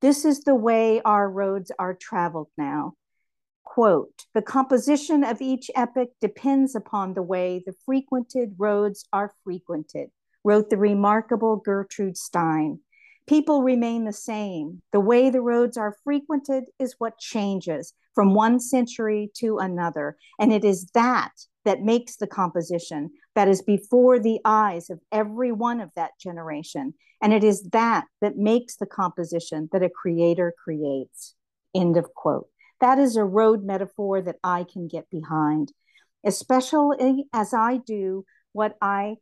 This 0.00 0.24
is 0.24 0.40
the 0.40 0.54
way 0.54 1.00
our 1.02 1.28
roads 1.28 1.70
are 1.78 1.94
traveled 1.94 2.48
now. 2.56 2.94
Quote, 3.74 4.26
the 4.34 4.42
composition 4.42 5.24
of 5.24 5.40
each 5.40 5.70
epic 5.74 6.10
depends 6.20 6.74
upon 6.74 7.14
the 7.14 7.22
way 7.22 7.62
the 7.64 7.72
frequented 7.86 8.54
roads 8.58 9.06
are 9.14 9.32
frequented, 9.44 10.10
wrote 10.44 10.68
the 10.68 10.76
remarkable 10.76 11.56
Gertrude 11.56 12.18
Stein. 12.18 12.80
People 13.26 13.62
remain 13.62 14.04
the 14.04 14.12
same. 14.12 14.82
The 14.92 15.00
way 15.00 15.30
the 15.30 15.40
roads 15.40 15.78
are 15.78 15.96
frequented 16.04 16.64
is 16.78 16.96
what 16.98 17.16
changes 17.16 17.94
from 18.14 18.34
one 18.34 18.60
century 18.60 19.30
to 19.36 19.56
another. 19.56 20.18
And 20.38 20.52
it 20.52 20.66
is 20.66 20.88
that 20.92 21.32
that 21.64 21.80
makes 21.80 22.16
the 22.16 22.26
composition 22.26 23.12
that 23.34 23.48
is 23.48 23.62
before 23.62 24.18
the 24.18 24.38
eyes 24.44 24.90
of 24.90 25.00
every 25.10 25.50
one 25.50 25.80
of 25.80 25.88
that 25.96 26.10
generation. 26.20 26.92
And 27.22 27.32
it 27.32 27.42
is 27.42 27.62
that 27.72 28.04
that 28.20 28.36
makes 28.36 28.76
the 28.76 28.84
composition 28.84 29.70
that 29.72 29.82
a 29.82 29.88
creator 29.88 30.52
creates. 30.62 31.36
End 31.74 31.96
of 31.96 32.12
quote. 32.12 32.51
That 32.82 32.98
is 32.98 33.14
a 33.14 33.24
road 33.24 33.62
metaphor 33.62 34.20
that 34.22 34.40
I 34.42 34.64
can 34.64 34.88
get 34.88 35.08
behind, 35.08 35.72
especially 36.24 37.26
as 37.32 37.54
I 37.54 37.76
do 37.76 38.24
what 38.50 38.76
I 38.82 39.18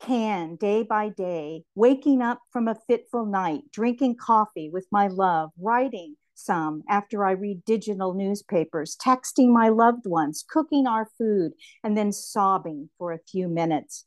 can 0.00 0.56
day 0.56 0.82
by 0.82 1.10
day, 1.10 1.62
waking 1.76 2.20
up 2.20 2.40
from 2.50 2.66
a 2.66 2.74
fitful 2.88 3.26
night, 3.26 3.60
drinking 3.72 4.16
coffee 4.16 4.68
with 4.68 4.88
my 4.90 5.06
love, 5.06 5.50
writing 5.56 6.16
some 6.34 6.82
after 6.88 7.24
I 7.24 7.30
read 7.30 7.64
digital 7.64 8.12
newspapers, 8.12 8.96
texting 8.96 9.52
my 9.52 9.68
loved 9.68 10.08
ones, 10.08 10.44
cooking 10.50 10.88
our 10.88 11.08
food, 11.16 11.52
and 11.84 11.96
then 11.96 12.10
sobbing 12.10 12.90
for 12.98 13.12
a 13.12 13.20
few 13.30 13.46
minutes. 13.46 14.04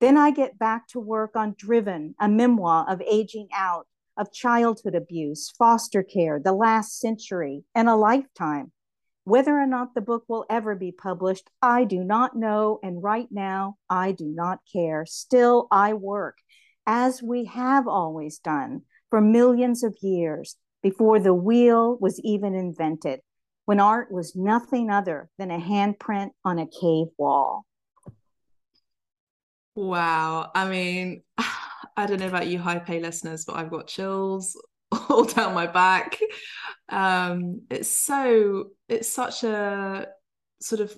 Then 0.00 0.16
I 0.16 0.30
get 0.30 0.60
back 0.60 0.86
to 0.90 1.00
work 1.00 1.34
on 1.34 1.56
Driven, 1.58 2.14
a 2.20 2.28
memoir 2.28 2.88
of 2.88 3.02
aging 3.02 3.48
out, 3.52 3.88
of 4.16 4.32
childhood 4.32 4.94
abuse, 4.94 5.52
foster 5.58 6.02
care, 6.02 6.40
the 6.40 6.52
last 6.52 6.98
century, 6.98 7.64
and 7.74 7.88
a 7.88 7.96
lifetime. 7.96 8.72
Whether 9.24 9.58
or 9.58 9.66
not 9.66 9.94
the 9.94 10.00
book 10.00 10.24
will 10.28 10.44
ever 10.48 10.74
be 10.74 10.92
published, 10.92 11.50
I 11.60 11.84
do 11.84 12.04
not 12.04 12.36
know. 12.36 12.78
And 12.82 13.02
right 13.02 13.26
now, 13.30 13.76
I 13.90 14.12
do 14.12 14.26
not 14.26 14.60
care. 14.72 15.04
Still, 15.04 15.66
I 15.70 15.94
work 15.94 16.38
as 16.86 17.22
we 17.22 17.46
have 17.46 17.88
always 17.88 18.38
done 18.38 18.82
for 19.10 19.20
millions 19.20 19.82
of 19.82 19.96
years 20.00 20.56
before 20.82 21.18
the 21.18 21.34
wheel 21.34 21.98
was 22.00 22.20
even 22.20 22.54
invented, 22.54 23.20
when 23.64 23.80
art 23.80 24.12
was 24.12 24.36
nothing 24.36 24.90
other 24.90 25.28
than 25.38 25.50
a 25.50 25.58
handprint 25.58 26.30
on 26.44 26.58
a 26.60 26.66
cave 26.66 27.08
wall. 27.18 27.66
Wow. 29.74 30.50
I 30.54 30.68
mean, 30.68 31.22
I 31.96 32.06
don't 32.06 32.20
know 32.20 32.28
about 32.28 32.46
you 32.46 32.58
Hype 32.58 32.90
A 32.90 33.00
listeners, 33.00 33.44
but 33.44 33.56
I've 33.56 33.70
got 33.70 33.86
chills 33.86 34.60
all 35.08 35.24
down 35.24 35.54
my 35.54 35.66
back. 35.66 36.18
Um, 36.88 37.62
it's 37.70 37.88
so 37.88 38.70
it's 38.88 39.08
such 39.08 39.44
a 39.44 40.08
sort 40.60 40.80
of 40.80 40.96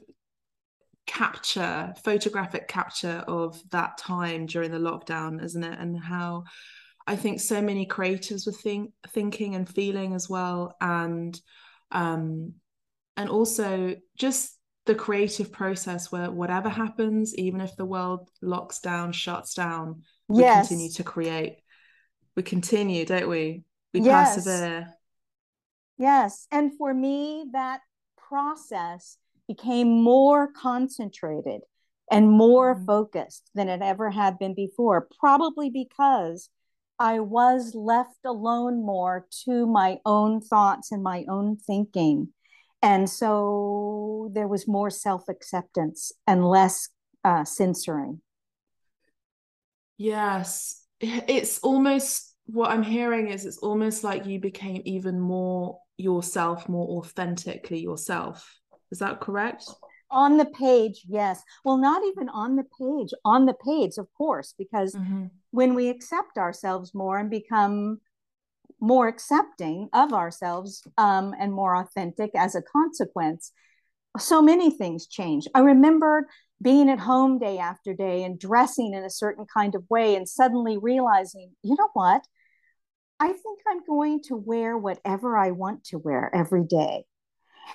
capture, 1.06 1.94
photographic 2.04 2.68
capture 2.68 3.24
of 3.26 3.60
that 3.70 3.98
time 3.98 4.46
during 4.46 4.70
the 4.70 4.78
lockdown, 4.78 5.42
isn't 5.42 5.64
it? 5.64 5.78
And 5.78 5.98
how 5.98 6.44
I 7.06 7.16
think 7.16 7.40
so 7.40 7.62
many 7.62 7.86
creatives 7.86 8.44
were 8.44 8.52
think, 8.52 8.92
thinking 9.08 9.54
and 9.54 9.68
feeling 9.68 10.14
as 10.14 10.28
well, 10.28 10.76
and 10.80 11.40
um, 11.90 12.52
and 13.16 13.30
also 13.30 13.96
just 14.16 14.56
the 14.84 14.94
creative 14.94 15.50
process 15.50 16.12
where 16.12 16.30
whatever 16.30 16.68
happens, 16.68 17.34
even 17.36 17.60
if 17.60 17.74
the 17.76 17.84
world 17.84 18.28
locks 18.42 18.80
down, 18.80 19.12
shuts 19.12 19.54
down, 19.54 20.02
we 20.28 20.40
yes. 20.40 20.68
continue 20.68 20.90
to 20.92 21.04
create. 21.04 21.58
We 22.36 22.42
continue, 22.42 23.04
don't 23.04 23.28
we? 23.28 23.64
we 23.92 24.00
yes. 24.00 24.34
persevere 24.34 24.94
yes 25.98 26.46
and 26.50 26.76
for 26.76 26.92
me 26.94 27.46
that 27.52 27.80
process 28.16 29.16
became 29.46 30.02
more 30.02 30.48
concentrated 30.52 31.62
and 32.10 32.30
more 32.30 32.74
mm-hmm. 32.74 32.84
focused 32.84 33.50
than 33.54 33.68
it 33.68 33.82
ever 33.82 34.10
had 34.10 34.38
been 34.38 34.54
before 34.54 35.08
probably 35.18 35.70
because 35.70 36.50
i 36.98 37.18
was 37.18 37.74
left 37.74 38.24
alone 38.24 38.84
more 38.84 39.26
to 39.44 39.66
my 39.66 39.98
own 40.04 40.40
thoughts 40.40 40.92
and 40.92 41.02
my 41.02 41.24
own 41.28 41.56
thinking 41.56 42.28
and 42.82 43.10
so 43.10 44.30
there 44.34 44.46
was 44.46 44.68
more 44.68 44.90
self-acceptance 44.90 46.12
and 46.28 46.44
less 46.44 46.90
uh, 47.24 47.44
censoring 47.44 48.20
yes 49.98 50.86
it's 51.00 51.58
almost 51.58 52.34
what 52.46 52.70
I'm 52.70 52.82
hearing 52.82 53.28
is 53.28 53.44
it's 53.44 53.58
almost 53.58 54.02
like 54.02 54.24
you 54.24 54.40
became 54.40 54.80
even 54.84 55.20
more 55.20 55.78
yourself, 55.98 56.68
more 56.68 56.98
authentically 56.98 57.80
yourself. 57.80 58.58
Is 58.90 59.00
that 59.00 59.20
correct? 59.20 59.68
On 60.10 60.38
the 60.38 60.46
page, 60.46 61.04
yes. 61.06 61.42
Well, 61.64 61.76
not 61.76 62.02
even 62.06 62.30
on 62.30 62.56
the 62.56 62.64
page, 62.78 63.10
on 63.24 63.44
the 63.44 63.54
page, 63.66 63.98
of 63.98 64.08
course, 64.16 64.54
because 64.56 64.94
mm-hmm. 64.94 65.26
when 65.50 65.74
we 65.74 65.90
accept 65.90 66.38
ourselves 66.38 66.94
more 66.94 67.18
and 67.18 67.28
become 67.28 68.00
more 68.80 69.08
accepting 69.08 69.90
of 69.92 70.14
ourselves 70.14 70.86
um, 70.96 71.34
and 71.38 71.52
more 71.52 71.76
authentic 71.76 72.30
as 72.34 72.54
a 72.54 72.62
consequence, 72.62 73.52
so 74.18 74.42
many 74.42 74.70
things 74.70 75.06
change. 75.06 75.46
I 75.54 75.60
remember 75.60 76.28
being 76.60 76.90
at 76.90 76.98
home 76.98 77.38
day 77.38 77.58
after 77.58 77.94
day 77.94 78.24
and 78.24 78.38
dressing 78.38 78.94
in 78.94 79.04
a 79.04 79.10
certain 79.10 79.46
kind 79.52 79.74
of 79.74 79.84
way 79.88 80.16
and 80.16 80.28
suddenly 80.28 80.76
realizing, 80.76 81.52
you 81.62 81.76
know 81.78 81.88
what? 81.92 82.24
I 83.20 83.28
think 83.28 83.60
I'm 83.66 83.84
going 83.84 84.22
to 84.24 84.36
wear 84.36 84.76
whatever 84.76 85.36
I 85.36 85.50
want 85.50 85.84
to 85.86 85.98
wear 85.98 86.30
every 86.34 86.64
day. 86.64 87.04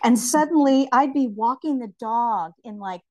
And 0.04 0.18
suddenly 0.18 0.88
I'd 0.92 1.14
be 1.14 1.28
walking 1.28 1.80
the 1.80 1.94
dog 2.00 2.54
in 2.64 2.80
like 2.80 3.02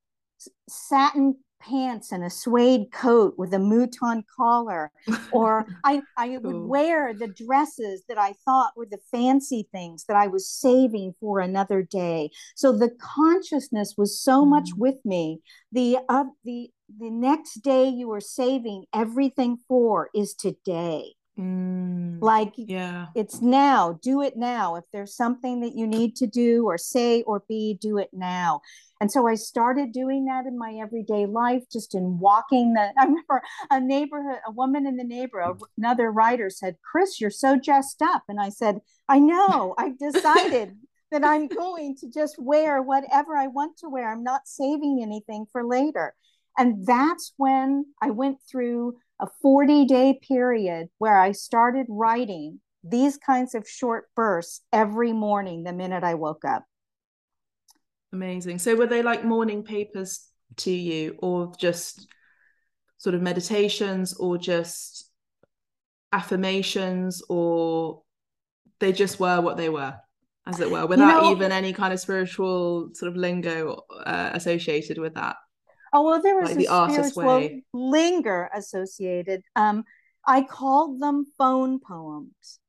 satin 0.68 1.36
pants 1.62 2.12
and 2.12 2.24
a 2.24 2.30
suede 2.30 2.90
coat 2.92 3.34
with 3.38 3.54
a 3.54 3.58
mouton 3.58 4.24
collar 4.36 4.90
or 5.32 5.66
I, 5.84 6.02
I 6.16 6.38
would 6.38 6.56
wear 6.56 7.14
the 7.14 7.28
dresses 7.28 8.02
that 8.08 8.18
i 8.18 8.34
thought 8.44 8.72
were 8.76 8.88
the 8.90 8.98
fancy 9.10 9.68
things 9.72 10.04
that 10.04 10.16
i 10.16 10.26
was 10.26 10.48
saving 10.48 11.14
for 11.20 11.40
another 11.40 11.82
day. 11.82 12.30
So 12.54 12.72
the 12.72 12.90
consciousness 12.90 13.94
was 13.96 14.20
so 14.20 14.44
mm. 14.44 14.48
much 14.48 14.70
with 14.76 14.96
me. 15.04 15.40
The 15.70 15.98
uh, 16.08 16.24
the 16.44 16.70
the 16.98 17.10
next 17.10 17.60
day 17.62 17.88
you 17.88 18.10
are 18.12 18.20
saving 18.20 18.84
everything 18.94 19.58
for 19.68 20.10
is 20.14 20.34
today 20.34 21.14
Mm. 21.38 22.20
like 22.20 22.52
yeah. 22.58 23.06
it's 23.14 23.40
now 23.40 23.98
do 24.02 24.20
it 24.20 24.36
now. 24.36 24.74
If 24.74 24.84
there's 24.92 25.16
something 25.16 25.60
that 25.60 25.74
you 25.74 25.86
need 25.86 26.14
to 26.16 26.26
do 26.26 26.66
or 26.66 26.76
say 26.76 27.22
or 27.22 27.42
be 27.48 27.78
do 27.80 27.96
it 27.96 28.10
now. 28.12 28.60
And 29.00 29.10
so 29.10 29.26
i 29.26 29.34
started 29.34 29.92
doing 29.92 30.26
that 30.26 30.44
in 30.44 30.58
my 30.58 30.74
everyday 30.74 31.24
life 31.24 31.62
just 31.72 31.94
in 31.94 32.18
walking 32.18 32.74
the 32.74 32.92
i 32.98 33.04
remember 33.04 33.42
a 33.70 33.80
neighborhood 33.80 34.40
a 34.46 34.50
woman 34.50 34.86
in 34.86 34.96
the 34.96 35.04
neighborhood 35.04 35.58
another 35.78 36.12
writer 36.12 36.50
said 36.50 36.76
chris 36.88 37.18
you're 37.18 37.30
so 37.30 37.58
dressed 37.58 38.02
up. 38.02 38.24
And 38.28 38.38
i 38.38 38.50
said 38.50 38.80
i 39.08 39.18
know. 39.18 39.74
I've 39.78 39.98
decided 39.98 40.76
that 41.10 41.24
i'm 41.24 41.48
going 41.48 41.96
to 42.00 42.10
just 42.10 42.36
wear 42.38 42.82
whatever 42.82 43.36
i 43.36 43.46
want 43.46 43.78
to 43.78 43.88
wear. 43.88 44.12
I'm 44.12 44.22
not 44.22 44.46
saving 44.46 45.00
anything 45.02 45.46
for 45.50 45.64
later. 45.64 46.14
And 46.58 46.86
that's 46.86 47.32
when 47.38 47.86
i 48.02 48.10
went 48.10 48.36
through 48.50 48.96
a 49.22 49.28
40 49.40 49.86
day 49.86 50.18
period 50.20 50.88
where 50.98 51.18
I 51.18 51.32
started 51.32 51.86
writing 51.88 52.60
these 52.84 53.16
kinds 53.16 53.54
of 53.54 53.68
short 53.68 54.06
bursts 54.16 54.60
every 54.72 55.12
morning 55.12 55.62
the 55.62 55.72
minute 55.72 56.02
I 56.02 56.14
woke 56.14 56.44
up. 56.44 56.64
Amazing. 58.12 58.58
So 58.58 58.74
were 58.74 58.88
they 58.88 59.02
like 59.02 59.24
morning 59.24 59.62
papers 59.62 60.26
to 60.56 60.72
you 60.72 61.16
or 61.22 61.52
just 61.56 62.08
sort 62.98 63.14
of 63.14 63.22
meditations 63.22 64.12
or 64.14 64.36
just 64.36 65.08
affirmations 66.12 67.22
or 67.28 68.02
they 68.80 68.92
just 68.92 69.20
were 69.20 69.40
what 69.40 69.56
they 69.56 69.68
were 69.68 69.94
as 70.46 70.58
it 70.58 70.70
were 70.70 70.86
without 70.86 71.22
you 71.22 71.30
know, 71.30 71.30
even 71.30 71.52
any 71.52 71.72
kind 71.72 71.92
of 71.92 72.00
spiritual 72.00 72.90
sort 72.94 73.08
of 73.08 73.16
lingo 73.16 73.84
uh, 74.04 74.30
associated 74.34 74.98
with 74.98 75.14
that 75.14 75.36
Oh 75.92 76.02
well, 76.02 76.22
there 76.22 76.36
was 76.36 76.50
like 76.56 76.66
a 76.66 76.68
the 76.68 77.02
spiritual 77.10 77.24
way. 77.24 77.64
linger 77.72 78.50
associated. 78.54 79.42
Um, 79.56 79.84
I 80.26 80.42
called 80.42 81.00
them 81.00 81.26
phone 81.36 81.80
poems. 81.80 82.60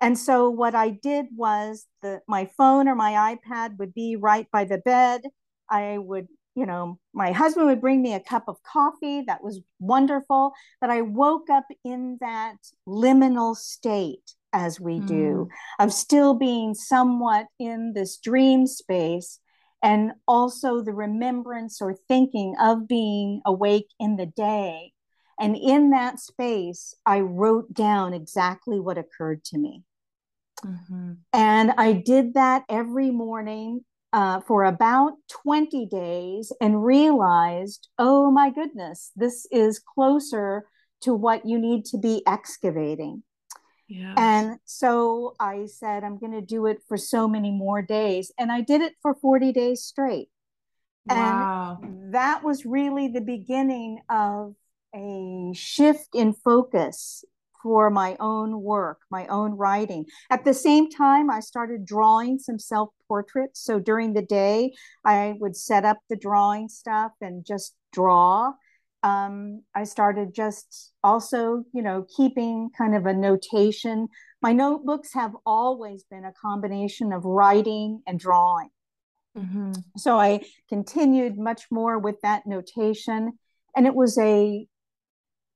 And 0.00 0.18
so 0.18 0.50
what 0.50 0.74
I 0.74 0.90
did 0.90 1.26
was 1.36 1.86
the 2.02 2.20
my 2.26 2.50
phone 2.56 2.88
or 2.88 2.94
my 2.94 3.36
iPad 3.36 3.78
would 3.78 3.94
be 3.94 4.16
right 4.16 4.46
by 4.50 4.64
the 4.64 4.78
bed. 4.78 5.22
I 5.68 5.98
would, 5.98 6.26
you 6.54 6.66
know, 6.66 6.98
my 7.12 7.32
husband 7.32 7.66
would 7.66 7.80
bring 7.80 8.02
me 8.02 8.14
a 8.14 8.20
cup 8.20 8.44
of 8.48 8.62
coffee. 8.62 9.22
That 9.26 9.44
was 9.44 9.60
wonderful. 9.78 10.52
But 10.80 10.90
I 10.90 11.02
woke 11.02 11.50
up 11.50 11.66
in 11.84 12.18
that 12.20 12.56
liminal 12.88 13.54
state, 13.54 14.34
as 14.52 14.80
we 14.80 15.00
mm. 15.00 15.06
do, 15.06 15.48
of 15.78 15.92
still 15.92 16.34
being 16.34 16.74
somewhat 16.74 17.46
in 17.58 17.92
this 17.94 18.16
dream 18.18 18.66
space 18.66 19.38
and 19.82 20.12
also 20.26 20.82
the 20.82 20.92
remembrance 20.92 21.80
or 21.80 21.94
thinking 22.08 22.54
of 22.60 22.86
being 22.86 23.40
awake 23.46 23.88
in 23.98 24.16
the 24.16 24.26
day. 24.26 24.92
And 25.38 25.56
in 25.56 25.90
that 25.90 26.20
space, 26.20 26.94
I 27.06 27.20
wrote 27.20 27.72
down 27.72 28.12
exactly 28.12 28.78
what 28.78 28.98
occurred 28.98 29.42
to 29.44 29.58
me. 29.58 29.84
Mm-hmm. 30.64 31.12
And 31.32 31.72
I 31.78 31.92
did 31.92 32.34
that 32.34 32.64
every 32.68 33.10
morning 33.10 33.84
uh, 34.12 34.40
for 34.40 34.64
about 34.64 35.14
20 35.28 35.86
days 35.86 36.52
and 36.60 36.84
realized, 36.84 37.88
oh 37.98 38.30
my 38.30 38.50
goodness, 38.50 39.12
this 39.16 39.46
is 39.50 39.78
closer 39.78 40.66
to 41.02 41.14
what 41.14 41.46
you 41.46 41.58
need 41.58 41.84
to 41.86 41.98
be 41.98 42.22
excavating. 42.26 43.22
And 44.16 44.58
so 44.64 45.34
I 45.40 45.66
said, 45.66 46.04
I'm 46.04 46.18
going 46.18 46.32
to 46.32 46.40
do 46.40 46.66
it 46.66 46.78
for 46.88 46.96
so 46.96 47.28
many 47.28 47.50
more 47.50 47.82
days. 47.82 48.32
And 48.38 48.50
I 48.52 48.60
did 48.60 48.80
it 48.80 48.94
for 49.02 49.14
40 49.14 49.52
days 49.52 49.82
straight. 49.82 50.28
Wow. 51.06 51.78
And 51.82 52.14
that 52.14 52.44
was 52.44 52.64
really 52.64 53.08
the 53.08 53.20
beginning 53.20 54.00
of 54.08 54.54
a 54.94 55.52
shift 55.54 56.14
in 56.14 56.32
focus 56.32 57.24
for 57.62 57.90
my 57.90 58.16
own 58.20 58.62
work, 58.62 59.00
my 59.10 59.26
own 59.26 59.52
writing. 59.52 60.06
At 60.30 60.44
the 60.44 60.54
same 60.54 60.90
time, 60.90 61.30
I 61.30 61.40
started 61.40 61.84
drawing 61.84 62.38
some 62.38 62.58
self 62.58 62.90
portraits. 63.06 63.60
So 63.60 63.78
during 63.78 64.14
the 64.14 64.22
day, 64.22 64.72
I 65.04 65.34
would 65.40 65.56
set 65.56 65.84
up 65.84 65.98
the 66.08 66.16
drawing 66.16 66.68
stuff 66.68 67.12
and 67.20 67.44
just 67.44 67.74
draw 67.92 68.52
um, 69.02 69.62
I 69.74 69.84
started 69.84 70.34
just 70.34 70.92
also, 71.02 71.64
you 71.72 71.82
know, 71.82 72.06
keeping 72.16 72.70
kind 72.76 72.94
of 72.94 73.06
a 73.06 73.14
notation. 73.14 74.08
My 74.42 74.52
notebooks 74.52 75.14
have 75.14 75.32
always 75.46 76.04
been 76.04 76.24
a 76.24 76.32
combination 76.32 77.12
of 77.12 77.24
writing 77.24 78.02
and 78.06 78.18
drawing. 78.18 78.68
Mm-hmm. 79.36 79.72
So 79.96 80.18
I 80.18 80.42
continued 80.68 81.38
much 81.38 81.62
more 81.70 81.98
with 81.98 82.20
that 82.22 82.46
notation. 82.46 83.38
And 83.76 83.86
it 83.86 83.94
was 83.94 84.18
a 84.18 84.66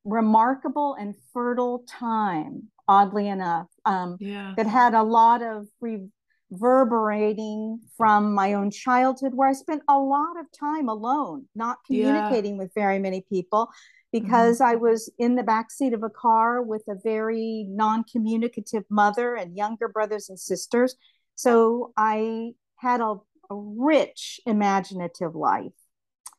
remarkable 0.05 0.95
and 0.97 1.15
fertile 1.33 1.83
time, 1.87 2.69
oddly 2.87 3.27
enough, 3.27 3.67
um, 3.85 4.17
yeah. 4.19 4.53
that 4.55 4.67
had 4.67 4.93
a 4.93 5.03
lot 5.03 5.41
of 5.41 5.67
re- 5.81 6.07
reverberating 6.55 7.79
from 7.97 8.33
my 8.33 8.53
own 8.53 8.71
childhood 8.71 9.33
where 9.33 9.49
I 9.49 9.53
spent 9.53 9.83
a 9.89 9.97
lot 9.97 10.39
of 10.39 10.45
time 10.57 10.89
alone, 10.89 11.45
not 11.55 11.77
communicating 11.85 12.53
yeah. 12.53 12.63
with 12.63 12.73
very 12.73 12.99
many 12.99 13.21
people 13.21 13.69
because 14.11 14.59
mm-hmm. 14.59 14.71
I 14.71 14.75
was 14.75 15.11
in 15.19 15.35
the 15.35 15.43
backseat 15.43 15.93
of 15.93 16.03
a 16.03 16.09
car 16.09 16.61
with 16.61 16.83
a 16.87 16.95
very 16.95 17.65
non-communicative 17.69 18.83
mother 18.89 19.35
and 19.35 19.57
younger 19.57 19.87
brothers 19.87 20.29
and 20.29 20.39
sisters. 20.39 20.95
So 21.35 21.91
I 21.97 22.51
had 22.77 23.01
a, 23.01 23.15
a 23.49 23.55
rich 23.55 24.39
imaginative 24.45 25.35
life. 25.35 25.73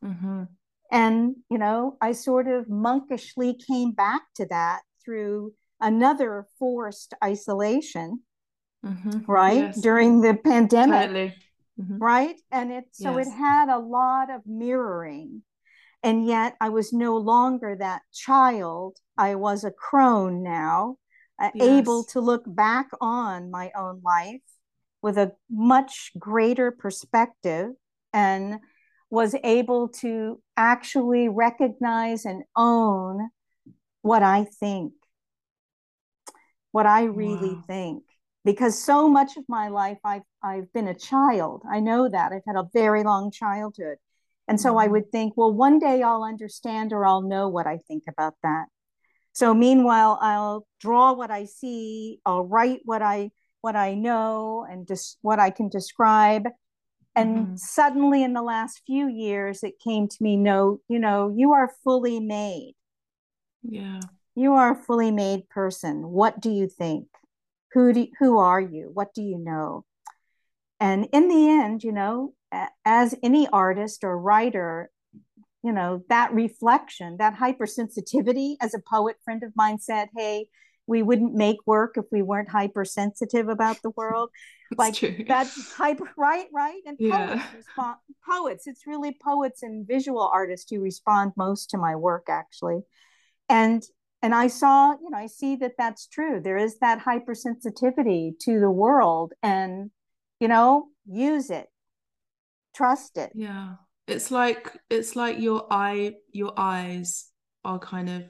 Mm-hmm. 0.05 0.45
And, 0.91 1.37
you 1.51 1.59
know, 1.59 1.97
I 2.01 2.13
sort 2.13 2.49
of 2.49 2.67
monkishly 2.67 3.61
came 3.67 3.93
back 3.93 4.23
to 4.37 4.47
that 4.47 4.83
through 5.05 5.53
another 5.81 6.47
forced 6.59 7.15
isolation 7.23 8.21
mm-hmm. 8.87 9.31
right 9.31 9.57
yes. 9.57 9.81
during 9.81 10.21
the 10.21 10.35
pandemic 10.35 11.01
totally. 11.01 11.35
mm-hmm. 11.81 11.99
right 11.99 12.37
and 12.51 12.73
it 12.73 12.85
so 12.93 13.17
yes. 13.19 13.27
it 13.27 13.31
had 13.33 13.69
a 13.69 13.79
lot 13.79 14.31
of 14.31 14.41
mirroring 14.47 15.43
and 16.03 16.27
yet 16.27 16.57
i 16.61 16.69
was 16.69 16.93
no 16.93 17.17
longer 17.17 17.77
that 17.79 18.03
child 18.13 18.97
i 19.17 19.35
was 19.35 19.65
a 19.65 19.71
crone 19.71 20.43
now 20.43 20.97
uh, 21.41 21.51
yes. 21.55 21.69
able 21.69 22.05
to 22.05 22.21
look 22.21 22.43
back 22.47 22.89
on 23.01 23.51
my 23.51 23.71
own 23.77 24.01
life 24.05 24.41
with 25.03 25.19
a 25.19 25.33
much 25.51 26.13
greater 26.19 26.71
perspective 26.71 27.71
and 28.13 28.59
was 29.11 29.35
able 29.45 29.89
to 29.89 30.41
actually 30.57 31.29
recognize 31.29 32.25
and 32.25 32.43
own 32.57 33.29
what 34.03 34.23
I 34.23 34.47
think, 34.59 34.93
what 36.73 36.87
I 36.87 37.05
really 37.05 37.55
wow. 37.55 37.65
think 37.67 38.03
because 38.47 38.81
so 38.81 39.09
much 39.09 39.37
of 39.37 39.45
my 39.49 39.69
life 39.69 39.99
I've 40.05 40.23
I've 40.43 40.73
been 40.73 40.87
a 40.87 40.95
child. 40.95 41.65
I 41.71 41.81
know 41.81 42.09
that. 42.09 42.33
I've 42.33 42.47
had 42.47 42.57
a 42.57 42.71
very 42.73 43.03
long 43.03 43.33
childhood. 43.33 43.99
And 44.49 44.61
so 44.61 44.71
mm-hmm. 44.71 44.79
I 44.79 44.87
would 44.87 45.11
think, 45.11 45.35
well, 45.37 45.53
one 45.53 45.81
day 45.81 46.01
I'll 46.03 46.23
understand 46.23 46.93
or 46.93 47.05
I'll 47.05 47.23
know 47.23 47.49
what 47.49 47.67
I 47.67 47.81
think 47.89 48.05
about 48.09 48.35
that. 48.45 48.67
So 49.33 49.53
meanwhile, 49.53 50.17
I'll 50.23 50.65
draw 50.81 51.13
what 51.13 51.33
I 51.33 51.47
see, 51.47 52.21
I'll 52.25 52.47
write 52.47 52.81
what 52.85 53.03
I 53.03 53.31
what 53.63 53.75
I 53.75 53.95
know 53.95 54.65
and 54.71 54.87
just 54.87 55.19
what 55.23 55.41
I 55.41 55.51
can 55.51 55.69
describe. 55.69 56.45
And 57.17 57.37
mm-hmm. 57.37 57.57
suddenly 57.57 58.23
in 58.23 58.33
the 58.33 58.43
last 58.43 58.83
few 58.87 59.09
years 59.09 59.65
it 59.65 59.81
came 59.83 60.07
to 60.07 60.17
me, 60.21 60.37
no, 60.37 60.79
you 60.89 61.01
know, 61.01 61.35
you 61.37 61.53
are 61.53 61.73
fully 61.83 62.21
made. 62.21 62.75
Yeah. 63.65 64.01
You 64.37 64.53
are 64.53 64.73
a 64.73 64.83
fully 64.85 65.11
made 65.11 65.49
person. 65.49 66.11
What 66.11 66.41
do 66.41 66.51
you 66.51 66.69
think? 66.69 67.09
Who 67.73 67.93
do, 67.93 68.07
who 68.19 68.39
are 68.39 68.61
you? 68.61 68.91
What 68.93 69.15
do 69.15 69.23
you 69.23 69.39
know? 69.39 69.85
And 70.81 71.09
in 71.13 71.29
the 71.29 71.49
end 71.49 71.83
you 71.83 71.93
know 71.93 72.35
as 72.85 73.15
any 73.23 73.49
artist 73.49 74.05
or 74.05 74.19
writer 74.19 74.91
you 75.63 75.73
know 75.73 76.03
that 76.09 76.33
reflection 76.33 77.17
that 77.19 77.35
hypersensitivity 77.37 78.57
as 78.61 78.75
a 78.75 78.79
poet 78.79 79.17
friend 79.25 79.43
of 79.43 79.53
mine 79.57 79.79
said 79.79 80.09
hey 80.17 80.47
we 80.87 81.03
wouldn't 81.03 81.35
make 81.35 81.57
work 81.67 81.97
if 81.97 82.05
we 82.13 82.23
weren't 82.23 82.49
hypersensitive 82.49 83.49
about 83.49 83.83
the 83.83 83.91
world. 83.91 84.31
Like 84.77 84.95
true. 84.95 85.25
that's 85.29 85.73
hyper 85.75 86.11
right 86.17 86.49
right? 86.53 86.81
And 86.85 86.97
yeah. 86.99 87.37
poets 87.37 87.55
respond, 87.55 87.97
poets 88.29 88.67
it's 88.67 88.85
really 88.85 89.17
poets 89.23 89.63
and 89.63 89.87
visual 89.87 90.23
artists 90.23 90.69
who 90.69 90.81
respond 90.81 91.35
most 91.37 91.71
to 91.71 91.79
my 91.79 91.95
work 91.95 92.27
actually. 92.29 92.81
And 93.49 93.85
and 94.23 94.35
i 94.35 94.47
saw 94.47 94.93
you 94.93 95.11
know 95.11 95.19
i 95.19 95.27
see 95.27 95.57
that 95.57 95.73
that's 95.79 96.07
true. 96.07 96.41
There 96.43 96.57
is 96.57 96.79
that 96.79 97.05
hypersensitivity 97.05 98.39
to 98.41 98.61
the 98.61 98.71
world 98.71 99.33
and 99.43 99.91
you 100.41 100.49
know 100.49 100.89
use 101.07 101.51
it. 101.51 101.67
Trust 102.75 103.17
it. 103.17 103.33
Yeah. 103.35 103.75
It's 104.07 104.31
like 104.31 104.73
it's 104.91 105.17
like 105.17 105.39
your 105.39 105.67
eye 105.71 106.15
your 106.33 106.53
eyes 106.57 107.31
are 107.65 107.79
kind 107.79 108.09
of 108.09 108.23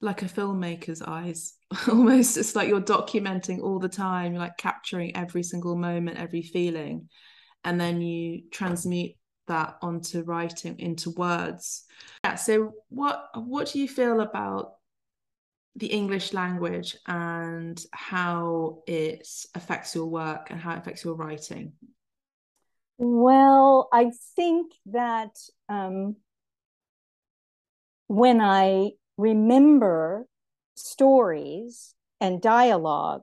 like 0.00 0.22
a 0.22 0.26
filmmaker's 0.26 1.02
eyes 1.02 1.54
almost. 1.88 2.36
It's 2.36 2.54
like 2.54 2.68
you're 2.68 2.80
documenting 2.80 3.60
all 3.62 3.78
the 3.78 3.88
time 3.88 4.34
like 4.34 4.56
capturing 4.56 5.16
every 5.16 5.42
single 5.42 5.76
moment 5.76 6.18
every 6.18 6.42
feeling 6.42 7.08
and 7.64 7.80
then 7.80 8.00
you 8.00 8.42
transmute 8.50 9.12
that 9.50 9.76
onto 9.82 10.22
writing 10.22 10.78
into 10.78 11.10
words 11.10 11.84
yeah 12.24 12.34
so 12.34 12.72
what 12.88 13.28
what 13.34 13.70
do 13.70 13.78
you 13.78 13.88
feel 13.88 14.20
about 14.20 14.74
the 15.76 15.86
English 15.86 16.32
language 16.32 16.96
and 17.06 17.82
how 17.92 18.82
it 18.86 19.26
affects 19.54 19.94
your 19.94 20.06
work 20.06 20.50
and 20.50 20.60
how 20.60 20.74
it 20.74 20.78
affects 20.78 21.04
your 21.04 21.14
writing? 21.14 21.72
Well, 22.98 23.88
I 23.92 24.10
think 24.36 24.72
that 24.86 25.30
um, 25.68 26.16
when 28.08 28.40
I 28.40 28.90
remember 29.16 30.26
stories 30.76 31.94
and 32.20 32.42
dialogue, 32.42 33.22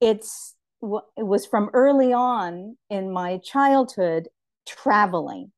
it's 0.00 0.54
it 0.82 1.26
was 1.26 1.46
from 1.46 1.70
early 1.72 2.12
on 2.12 2.76
in 2.90 3.10
my 3.10 3.38
childhood 3.38 4.28
traveling. 4.66 5.52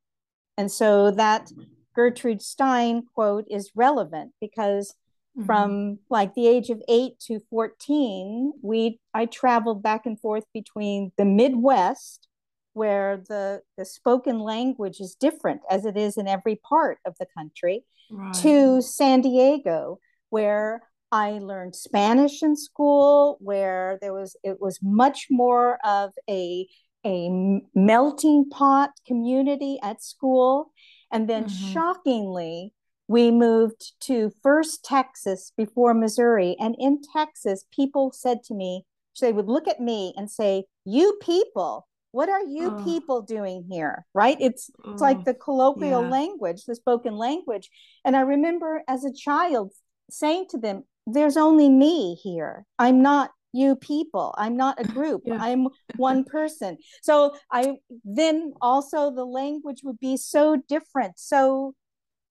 And 0.57 0.71
so 0.71 1.11
that 1.11 1.51
Gertrude 1.95 2.42
Stein 2.42 3.05
quote 3.14 3.47
is 3.51 3.71
relevant 3.75 4.33
because 4.40 4.95
mm-hmm. 5.37 5.47
from 5.47 5.99
like 6.11 6.35
the 6.35 6.47
age 6.47 6.71
of 6.71 6.83
8 6.88 7.19
to 7.27 7.40
14 7.51 8.53
we 8.62 9.01
I 9.14 9.27
traveled 9.27 9.83
back 9.83 10.07
and 10.07 10.21
forth 10.21 10.45
between 10.53 11.12
the 11.16 11.25
Midwest 11.25 12.29
where 12.75 13.23
the 13.29 13.62
the 13.79 13.87
spoken 13.87 14.38
language 14.38 15.01
is 15.01 15.14
different 15.14 15.62
as 15.71 15.87
it 15.87 15.97
is 15.97 16.19
in 16.19 16.29
every 16.29 16.57
part 16.57 16.99
of 17.07 17.16
the 17.19 17.27
country 17.37 17.85
right. 18.11 18.35
to 18.35 18.83
San 18.83 19.23
Diego 19.23 19.99
where 20.29 20.83
I 21.12 21.38
learned 21.38 21.75
Spanish 21.75 22.42
in 22.42 22.57
school 22.57 23.38
where 23.40 23.99
there 24.03 24.12
was 24.12 24.37
it 24.42 24.61
was 24.61 24.79
much 24.83 25.29
more 25.31 25.79
of 25.85 26.12
a 26.29 26.66
a 27.07 27.61
melting 27.75 28.49
pot 28.51 28.90
community 29.07 29.79
at 29.83 30.03
school 30.03 30.73
and 31.12 31.29
then 31.29 31.45
mm-hmm. 31.45 31.73
shockingly 31.73 32.73
we 33.09 33.31
moved 33.31 33.92
to 34.01 34.33
first 34.42 34.85
Texas 34.85 35.53
before 35.57 35.95
Missouri 35.95 36.57
and 36.59 36.75
in 36.79 37.01
Texas 37.12 37.64
people 37.73 38.11
said 38.12 38.42
to 38.45 38.55
me 38.55 38.85
they 39.21 39.33
would 39.33 39.49
look 39.49 39.66
at 39.66 39.81
me 39.81 40.12
and 40.16 40.31
say 40.31 40.64
you 40.85 41.19
people 41.23 41.87
what 42.11 42.29
are 42.29 42.42
you 42.42 42.77
oh. 42.77 42.85
people 42.85 43.23
doing 43.23 43.64
here 43.71 44.05
right 44.12 44.37
it's 44.40 44.71
oh. 44.85 44.92
it's 44.92 45.01
like 45.01 45.25
the 45.25 45.33
colloquial 45.33 46.03
yeah. 46.03 46.11
language 46.11 46.64
the 46.64 46.75
spoken 46.75 47.16
language 47.16 47.71
and 48.05 48.14
i 48.14 48.21
remember 48.21 48.83
as 48.87 49.07
a 49.07 49.12
child 49.12 49.73
saying 50.11 50.45
to 50.51 50.59
them 50.59 50.85
there's 51.07 51.37
only 51.37 51.69
me 51.69 52.14
here. 52.16 52.64
I'm 52.79 53.01
not 53.01 53.31
you 53.57 53.77
people. 53.77 54.35
I'm 54.38 54.57
not 54.57 54.81
a 54.81 54.85
group. 54.97 55.23
Yeah. 55.25 55.38
I'm 55.40 55.69
one 55.97 56.25
person. 56.37 56.79
So 57.03 57.35
I 57.51 57.77
then 58.05 58.53
also 58.61 59.14
the 59.14 59.25
language 59.25 59.81
would 59.85 59.99
be 59.99 60.16
so 60.16 60.57
different. 60.69 61.19
So 61.19 61.75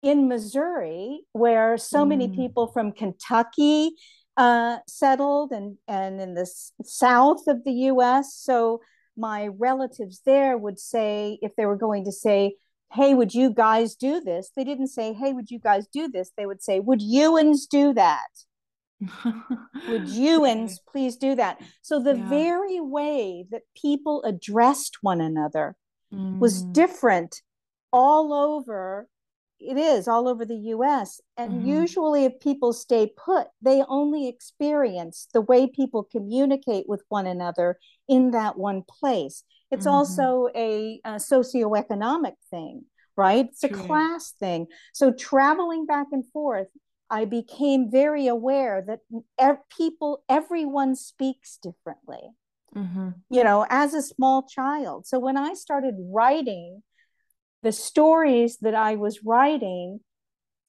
in 0.03 0.27
Missouri, 0.27 1.21
where 1.33 1.77
so 1.77 2.05
mm. 2.05 2.09
many 2.09 2.27
people 2.29 2.67
from 2.67 2.91
Kentucky 2.91 3.91
uh, 4.37 4.77
settled 4.87 5.51
and, 5.51 5.77
and 5.87 6.21
in 6.21 6.35
the 6.35 6.41
s- 6.41 6.71
south 6.83 7.47
of 7.47 7.63
the 7.63 7.73
US, 7.91 8.35
so 8.35 8.81
my 9.17 9.47
relatives 9.47 10.21
there 10.25 10.57
would 10.57 10.79
say, 10.79 11.39
if 11.41 11.55
they 11.55 11.65
were 11.65 11.75
going 11.75 12.05
to 12.05 12.11
say, 12.11 12.55
hey, 12.93 13.13
would 13.13 13.33
you 13.33 13.51
guys 13.51 13.95
do 13.95 14.21
this? 14.21 14.51
They 14.55 14.63
didn't 14.63 14.87
say, 14.87 15.13
hey, 15.13 15.33
would 15.33 15.49
you 15.49 15.59
guys 15.59 15.87
do 15.91 16.07
this? 16.07 16.31
They 16.37 16.45
would 16.45 16.63
say, 16.63 16.79
would 16.79 17.01
Ewans 17.01 17.67
do 17.69 17.93
that? 17.93 18.27
Would 19.89 20.07
you 20.09 20.45
and 20.45 20.69
please 20.91 21.17
do 21.17 21.35
that? 21.35 21.61
So 21.81 21.99
the 21.99 22.15
yeah. 22.17 22.29
very 22.29 22.79
way 22.79 23.45
that 23.51 23.61
people 23.79 24.23
addressed 24.23 24.97
one 25.01 25.21
another 25.21 25.75
mm. 26.13 26.39
was 26.39 26.63
different 26.63 27.41
all 27.91 28.33
over. 28.33 29.07
It 29.59 29.77
is 29.77 30.07
all 30.07 30.27
over 30.27 30.45
the 30.45 30.71
US. 30.75 31.19
And 31.35 31.53
mm-hmm. 31.53 31.67
usually, 31.67 32.25
if 32.25 32.39
people 32.39 32.73
stay 32.73 33.11
put, 33.17 33.47
they 33.61 33.83
only 33.87 34.27
experience 34.27 35.27
the 35.33 35.41
way 35.41 35.67
people 35.67 36.03
communicate 36.03 36.87
with 36.87 37.03
one 37.09 37.25
another 37.25 37.79
in 38.07 38.31
that 38.31 38.57
one 38.57 38.83
place. 38.83 39.43
It's 39.71 39.85
mm-hmm. 39.85 39.95
also 39.95 40.47
a, 40.55 41.01
a 41.03 41.13
socioeconomic 41.15 42.35
thing, 42.51 42.85
right? 43.15 43.47
It's 43.47 43.61
True. 43.61 43.69
a 43.71 43.83
class 43.83 44.33
thing. 44.39 44.67
So, 44.93 45.11
traveling 45.11 45.87
back 45.87 46.07
and 46.11 46.23
forth 46.31 46.67
I 47.09 47.25
became 47.25 47.89
very 47.89 48.27
aware 48.27 48.83
that 48.85 48.99
ev- 49.39 49.67
people, 49.75 50.23
everyone 50.27 50.95
speaks 50.95 51.57
differently, 51.61 52.31
mm-hmm. 52.75 53.09
you 53.29 53.43
know, 53.43 53.65
as 53.69 53.93
a 53.93 54.01
small 54.01 54.43
child. 54.43 55.07
So 55.07 55.19
when 55.19 55.37
I 55.37 55.53
started 55.53 55.95
writing 56.11 56.83
the 57.63 57.71
stories 57.71 58.57
that 58.61 58.75
I 58.75 58.95
was 58.95 59.23
writing, 59.23 60.01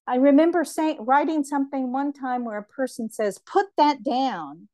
I 0.06 0.16
remember 0.16 0.64
saying, 0.64 0.98
writing 1.00 1.44
something 1.44 1.92
one 1.92 2.12
time 2.12 2.44
where 2.44 2.58
a 2.58 2.62
person 2.62 3.10
says, 3.10 3.38
put 3.38 3.66
that 3.76 4.02
down. 4.02 4.68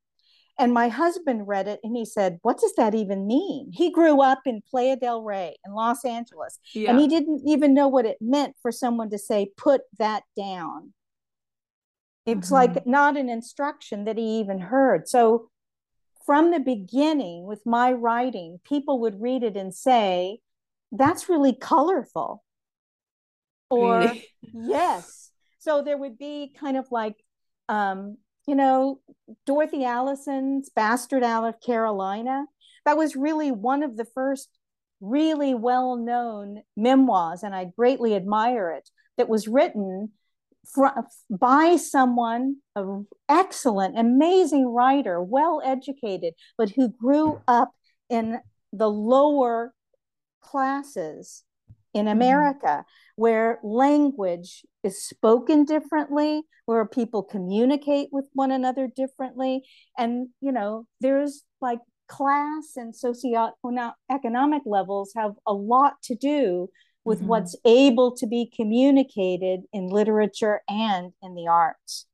And 0.59 0.73
my 0.73 0.89
husband 0.89 1.49
read 1.49 1.67
it 1.67 1.81
and 1.83 1.97
he 1.97 2.05
said, 2.05 2.39
What 2.43 2.59
does 2.61 2.75
that 2.77 2.95
even 2.95 3.27
mean? 3.27 3.71
He 3.73 3.91
grew 3.91 4.23
up 4.23 4.43
in 4.47 4.63
Playa 4.71 4.95
del 4.95 5.23
Rey 5.23 5.57
in 5.67 5.75
Los 5.75 6.05
Angeles 6.05 6.61
yeah. 6.73 6.91
and 6.91 7.01
he 7.01 7.09
didn't 7.09 7.43
even 7.45 7.75
know 7.75 7.89
what 7.89 8.07
it 8.07 8.19
meant 8.21 8.55
for 8.63 8.71
someone 8.71 9.11
to 9.11 9.19
say, 9.19 9.51
Put 9.57 9.81
that 9.99 10.23
down. 10.37 10.93
It's 12.27 12.47
mm-hmm. 12.47 12.55
like 12.55 12.87
not 12.87 13.17
an 13.17 13.29
instruction 13.29 14.05
that 14.05 14.17
he 14.17 14.41
even 14.41 14.59
heard. 14.59 15.09
So 15.09 15.51
from 16.25 16.51
the 16.51 16.61
beginning 16.61 17.45
with 17.45 17.63
my 17.67 17.93
writing, 17.93 18.61
people 18.65 19.01
would 19.01 19.21
read 19.21 19.43
it 19.43 19.57
and 19.57 19.75
say, 19.75 20.39
that's 20.91 21.29
really 21.29 21.55
colorful. 21.55 22.43
Or 23.69 23.99
really? 23.99 24.27
yes. 24.53 25.31
So 25.59 25.83
there 25.83 25.99
would 25.99 26.19
be 26.19 26.55
kind 26.59 26.77
of 26.77 26.87
like 26.91 27.17
um, 27.69 28.19
you 28.47 28.55
know, 28.55 29.01
Dorothy 29.47 29.85
Allison's 29.85 30.71
Bastard 30.71 31.23
Out 31.23 31.45
of 31.45 31.61
Carolina. 31.61 32.45
That 32.85 32.97
was 32.97 33.17
really 33.17 33.51
one 33.51 33.83
of 33.83 33.97
the 33.97 34.05
first 34.05 34.51
really 35.01 35.55
well 35.55 35.97
known 35.97 36.63
memoirs, 36.77 37.43
and 37.43 37.55
I 37.55 37.67
greatly 37.77 38.15
admire 38.15 38.71
it, 38.71 38.89
that 39.17 39.29
was 39.29 39.49
written 39.49 40.13
by 41.31 41.77
someone, 41.77 42.57
an 42.77 43.07
excellent, 43.29 43.99
amazing 43.99 44.67
writer, 44.67 45.23
well 45.23 45.61
educated, 45.65 46.35
but 46.57 46.71
who 46.71 46.89
grew 46.89 47.41
up 47.47 47.73
in 48.09 48.41
the 48.73 48.91
lower 48.91 49.73
classes 50.41 51.45
in 51.93 52.07
mm-hmm. 52.07 52.13
America, 52.13 52.85
where 53.17 53.61
language 53.63 54.65
is 54.83 55.05
spoken 55.05 55.65
differently, 55.65 56.43
where 56.67 56.85
people 56.87 57.23
communicate 57.23 58.09
with 58.11 58.25
one 58.33 58.51
another 58.51 58.89
differently. 58.89 59.63
And, 59.97 60.29
you 60.41 60.53
know, 60.53 60.87
there's 61.01 61.43
like 61.61 61.79
class 62.09 62.77
and 62.77 62.95
socioeconomic 62.95 64.61
levels 64.67 65.13
have 65.17 65.33
a 65.47 65.53
lot 65.53 65.95
to 66.05 66.15
do 66.15 66.69
with 67.05 67.19
mm-hmm. 67.19 67.29
what's 67.29 67.57
able 67.65 68.17
to 68.17 68.27
be 68.27 68.51
communicated 68.55 69.63
in 69.73 69.89
literature 69.89 70.63
and 70.69 71.13
in 71.23 71.35
the 71.35 71.47
arts. 71.49 72.07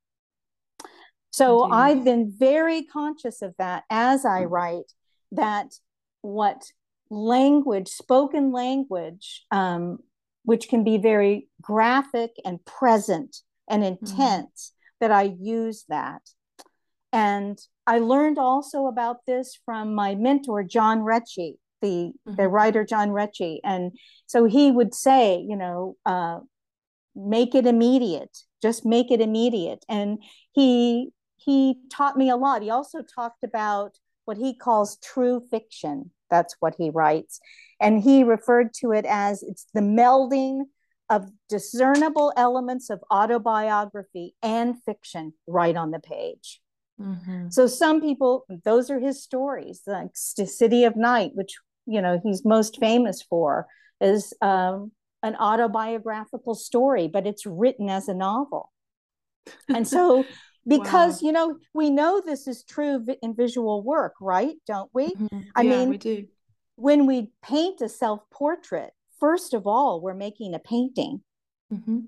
So 1.30 1.64
Indeed. 1.64 1.76
I've 1.76 2.04
been 2.04 2.34
very 2.36 2.82
conscious 2.84 3.40
of 3.42 3.54
that 3.58 3.84
as 3.88 4.24
I 4.24 4.44
write, 4.44 4.92
that 5.32 5.74
what 6.22 6.64
language, 7.08 7.88
spoken 7.88 8.52
language, 8.52 9.44
um, 9.50 9.98
which 10.44 10.68
can 10.68 10.84
be 10.84 10.98
very 10.98 11.48
graphic 11.60 12.32
and 12.44 12.64
present 12.64 13.38
and 13.68 13.82
mm-hmm. 13.82 14.04
intense, 14.04 14.72
mm-hmm. 14.72 15.04
that 15.04 15.12
I 15.12 15.34
use 15.40 15.84
that. 15.88 16.22
And 17.12 17.58
I 17.86 17.98
learned 17.98 18.38
also 18.38 18.86
about 18.86 19.26
this 19.26 19.58
from 19.64 19.94
my 19.94 20.14
mentor, 20.14 20.62
John 20.62 21.00
Rechy, 21.00 21.54
the 21.80 22.12
mm-hmm. 22.28 22.34
the 22.36 22.48
writer 22.48 22.84
John 22.84 23.10
Rechy, 23.10 23.60
and 23.64 23.92
so 24.26 24.44
he 24.44 24.70
would 24.70 24.94
say, 24.94 25.38
you 25.38 25.56
know, 25.56 25.96
uh, 26.06 26.40
make 27.14 27.54
it 27.54 27.66
immediate, 27.66 28.36
just 28.62 28.84
make 28.84 29.10
it 29.10 29.20
immediate, 29.20 29.84
and 29.88 30.18
he 30.52 31.10
he 31.36 31.76
taught 31.90 32.16
me 32.16 32.30
a 32.30 32.36
lot. 32.36 32.62
He 32.62 32.70
also 32.70 33.02
talked 33.02 33.44
about 33.44 33.98
what 34.24 34.36
he 34.36 34.54
calls 34.54 34.98
true 34.98 35.42
fiction. 35.50 36.10
That's 36.30 36.54
what 36.60 36.74
he 36.78 36.90
writes, 36.90 37.40
and 37.80 38.00
he 38.00 38.24
referred 38.24 38.72
to 38.80 38.92
it 38.92 39.04
as 39.06 39.42
it's 39.42 39.66
the 39.74 39.80
melding 39.80 40.64
of 41.10 41.28
discernible 41.48 42.32
elements 42.36 42.88
of 42.88 43.00
autobiography 43.10 44.34
and 44.42 44.80
fiction 44.84 45.32
right 45.48 45.76
on 45.76 45.90
the 45.90 45.98
page. 45.98 46.60
Mm-hmm. 47.00 47.48
So 47.50 47.66
some 47.66 48.00
people, 48.00 48.44
those 48.64 48.90
are 48.90 49.00
his 49.00 49.22
stories, 49.22 49.82
like 49.86 50.10
City 50.14 50.84
of 50.84 50.96
Night, 50.96 51.32
which 51.34 51.56
you 51.90 52.00
know 52.00 52.20
he's 52.22 52.44
most 52.44 52.78
famous 52.78 53.22
for 53.22 53.66
is 54.00 54.32
um, 54.40 54.92
an 55.22 55.36
autobiographical 55.36 56.54
story, 56.54 57.08
but 57.08 57.26
it's 57.26 57.44
written 57.44 57.88
as 57.88 58.08
a 58.08 58.14
novel. 58.14 58.72
And 59.68 59.86
so, 59.86 60.24
because 60.66 61.22
wow. 61.22 61.26
you 61.26 61.32
know, 61.32 61.56
we 61.74 61.90
know 61.90 62.22
this 62.24 62.48
is 62.48 62.64
true 62.64 63.04
in 63.22 63.34
visual 63.34 63.82
work, 63.82 64.14
right? 64.20 64.54
Don't 64.66 64.90
we? 64.94 65.08
Mm-hmm. 65.08 65.40
I 65.54 65.62
yeah, 65.62 65.70
mean, 65.70 65.88
we 65.90 65.98
do. 65.98 66.26
When 66.76 67.06
we 67.06 67.30
paint 67.42 67.80
a 67.82 67.88
self 67.88 68.20
portrait, 68.30 68.92
first 69.18 69.52
of 69.52 69.66
all, 69.66 70.00
we're 70.00 70.14
making 70.14 70.54
a 70.54 70.58
painting. 70.58 71.22
Mm-hmm. 71.72 72.00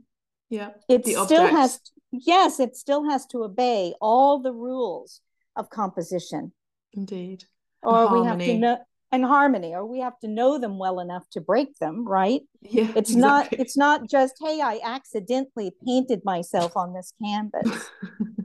Yeah, 0.49 0.71
it 0.89 1.07
still 1.07 1.47
has 1.47 1.81
yes, 2.11 2.61
it 2.61 2.77
still 2.77 3.09
has 3.09 3.27
to 3.27 3.45
obey 3.45 3.95
all 4.01 4.41
the 4.41 4.53
rules 4.53 5.21
of 5.57 5.71
composition. 5.71 6.53
Indeed. 6.93 7.45
Or 7.83 8.21
we 8.21 8.27
have 8.27 8.39
to 8.39 8.59
know 8.59 8.79
and 9.13 9.25
harmony, 9.25 9.75
or 9.75 9.87
we 9.87 10.01
have 10.01 10.19
to 10.21 10.29
know 10.29 10.59
them 10.59 10.79
well 10.79 10.99
enough 10.99 11.29
to 11.33 11.41
break 11.41 11.79
them, 11.79 12.09
right? 12.09 12.41
Yeah. 12.63 12.91
It's 12.97 13.11
exactly. 13.11 13.21
not 13.21 13.53
it's 13.53 13.77
not 13.77 14.09
just, 14.11 14.35
hey, 14.41 14.61
I 14.63 14.81
accidentally 14.83 15.73
painted 15.87 16.23
myself 16.25 16.77
on 16.77 16.95
this 16.95 17.13
canvas. 17.23 17.91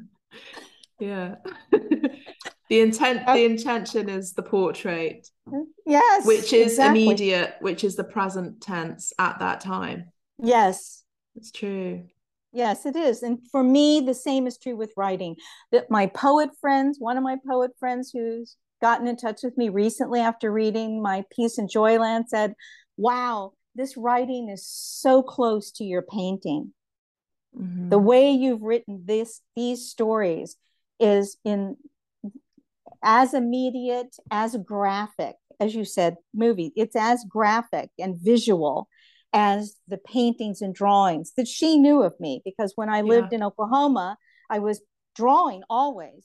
yeah. 1.00 1.36
the 1.72 2.82
intent 2.82 3.26
the 3.26 3.46
intention 3.46 4.10
is 4.10 4.34
the 4.34 4.44
portrait. 4.44 5.30
Mm-hmm. 5.48 5.64
Yes. 5.86 6.26
Which 6.26 6.52
is 6.52 6.74
exactly. 6.74 7.06
immediate, 7.06 7.56
which 7.62 7.86
is 7.86 7.96
the 7.96 8.04
present 8.04 8.62
tense 8.62 9.14
at 9.18 9.40
that 9.40 9.62
time. 9.62 10.12
Yes. 10.38 11.04
It's 11.36 11.52
true. 11.52 12.04
Yes, 12.52 12.86
it 12.86 12.96
is. 12.96 13.24
And 13.24 13.40
for 13.52 13.64
me, 13.64 14.02
the 14.02 14.14
same 14.14 14.48
is 14.48 14.58
true 14.58 14.76
with 14.76 14.92
writing. 14.98 15.36
That 15.72 15.92
my 15.92 16.08
poet 16.08 16.50
friends, 16.60 16.98
one 17.00 17.16
of 17.16 17.24
my 17.24 17.38
poet 17.48 17.72
friends 17.80 18.12
who's 18.12 18.58
gotten 18.82 19.08
in 19.08 19.18
touch 19.18 19.42
with 19.44 19.58
me 19.58 19.70
recently 19.70 20.20
after 20.20 20.52
reading 20.52 21.02
my 21.02 21.24
piece 21.36 21.58
in 21.58 21.68
Joyland 21.68 22.26
said, 22.28 22.54
Wow, 22.98 23.54
this 23.76 23.96
writing 23.98 24.50
is 24.50 24.68
so 24.68 25.22
close 25.22 25.72
to 25.74 25.84
your 25.84 26.02
painting. 26.02 26.74
Mm-hmm. 27.56 27.90
The 27.90 28.00
way 28.00 28.32
you've 28.32 28.62
written 28.62 29.04
this 29.06 29.42
these 29.56 29.90
stories 29.90 30.58
is 31.00 31.38
in 31.44 31.78
as 33.04 33.34
immediate, 33.34 34.16
as 34.32 34.56
graphic, 34.58 35.36
as 35.60 35.76
you 35.76 35.86
said, 35.86 36.16
movie. 36.34 36.72
It's 36.76 36.96
as 36.96 37.24
graphic 37.28 37.90
and 38.00 38.20
visual 38.20 38.90
as 39.34 39.76
the 39.88 39.98
paintings 39.98 40.62
and 40.62 40.74
drawings 40.74 41.34
that 41.38 41.48
she 41.48 41.78
knew 41.78 42.02
of 42.02 42.20
me 42.20 42.42
because 42.44 42.74
when 42.76 42.90
I 42.90 43.02
lived 43.02 43.30
yeah. 43.32 43.38
in 43.38 43.44
Oklahoma, 43.44 44.18
I 44.50 44.60
was 44.60 44.82
drawing 45.16 45.64
always 45.70 46.24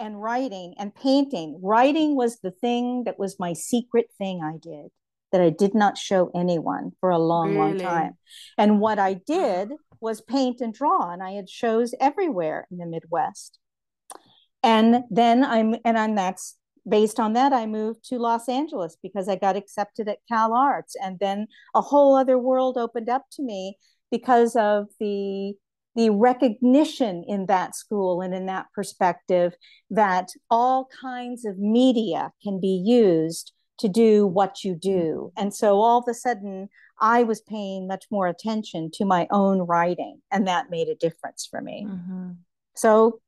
and 0.00 0.20
writing 0.20 0.74
and 0.78 0.94
painting. 0.94 1.60
Writing 1.62 2.16
was 2.16 2.40
the 2.40 2.50
thing 2.50 3.04
that 3.04 3.18
was 3.18 3.38
my 3.38 3.52
secret 3.52 4.06
thing 4.18 4.42
I 4.42 4.56
did 4.56 4.90
that 5.30 5.40
I 5.40 5.50
did 5.50 5.74
not 5.74 5.96
show 5.96 6.30
anyone 6.34 6.92
for 6.98 7.10
a 7.10 7.18
long, 7.18 7.50
really? 7.50 7.58
long 7.58 7.78
time. 7.78 8.16
And 8.58 8.80
what 8.80 8.98
I 8.98 9.14
did 9.14 9.70
was 10.00 10.20
paint 10.22 10.60
and 10.60 10.74
draw, 10.74 11.12
and 11.12 11.22
I 11.22 11.32
had 11.32 11.48
shows 11.48 11.94
everywhere 12.00 12.66
in 12.70 12.78
the 12.78 12.86
Midwest. 12.86 13.58
And 14.62 15.04
then 15.10 15.44
I'm, 15.44 15.76
and 15.84 15.96
I'm, 15.96 16.14
that's 16.14 16.56
based 16.88 17.20
on 17.20 17.34
that, 17.34 17.52
I 17.52 17.66
moved 17.66 18.04
to 18.08 18.18
Los 18.18 18.48
Angeles 18.48 18.96
because 19.02 19.28
I 19.28 19.36
got 19.36 19.56
accepted 19.56 20.08
at 20.08 20.18
Cal 20.28 20.54
Arts. 20.54 20.96
And 21.00 21.18
then 21.18 21.46
a 21.74 21.80
whole 21.80 22.16
other 22.16 22.38
world 22.38 22.76
opened 22.76 23.08
up 23.08 23.26
to 23.32 23.42
me 23.42 23.76
because 24.10 24.56
of 24.56 24.88
the 24.98 25.54
the 25.96 26.10
recognition 26.10 27.24
in 27.26 27.46
that 27.46 27.74
school 27.74 28.20
and 28.20 28.34
in 28.34 28.46
that 28.46 28.66
perspective 28.74 29.54
that 29.90 30.28
all 30.50 30.88
kinds 31.00 31.44
of 31.44 31.58
media 31.58 32.32
can 32.42 32.60
be 32.60 32.82
used 32.84 33.52
to 33.78 33.88
do 33.88 34.26
what 34.26 34.62
you 34.62 34.74
do. 34.74 35.32
And 35.36 35.54
so 35.54 35.80
all 35.80 35.98
of 35.98 36.04
a 36.08 36.14
sudden, 36.14 36.68
I 37.00 37.22
was 37.22 37.40
paying 37.40 37.88
much 37.88 38.04
more 38.10 38.28
attention 38.28 38.90
to 38.94 39.04
my 39.04 39.26
own 39.30 39.60
writing, 39.60 40.20
and 40.30 40.46
that 40.46 40.70
made 40.70 40.88
a 40.88 40.94
difference 40.94 41.48
for 41.50 41.60
me. 41.62 41.86
Mm-hmm. 41.88 42.30
So, 42.74 43.20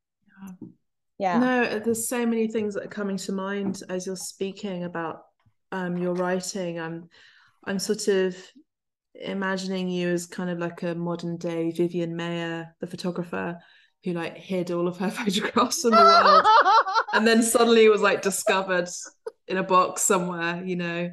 yeah 1.23 1.39
no 1.39 1.79
there's 1.79 2.09
so 2.09 2.27
many 2.27 2.49
things 2.49 2.75
that 2.75 2.85
are 2.85 2.89
coming 2.89 3.17
to 3.17 3.33
mind 3.33 3.83
as 3.89 4.07
you're 4.07 4.17
speaking 4.17 4.85
about 4.85 5.27
um, 5.71 5.97
your 5.97 6.15
writing 6.15 6.81
i'm 6.81 7.09
i'm 7.65 7.79
sort 7.79 8.09
of 8.09 8.37
imagining 9.15 9.89
you 9.89 10.09
as 10.09 10.27
kind 10.27 10.51
of 10.51 10.59
like 10.59 10.83
a 10.83 10.95
modern 10.95 11.37
day 11.37 11.71
vivian 11.71 12.15
maier 12.15 12.71
the 12.81 12.87
photographer 12.87 13.59
who 14.05 14.13
like 14.13 14.37
hid 14.37 14.71
all 14.71 14.89
of 14.89 14.97
her 14.97 15.11
photographs 15.11 15.83
from 15.83 15.91
the 15.91 15.97
world 15.97 16.47
and 17.13 17.27
then 17.27 17.43
suddenly 17.43 17.89
was 17.89 18.01
like 18.01 18.23
discovered 18.23 18.89
in 19.49 19.59
a 19.59 19.63
box 19.63 20.03
somewhere 20.03 20.63
you 20.65 20.77
know? 20.77 21.11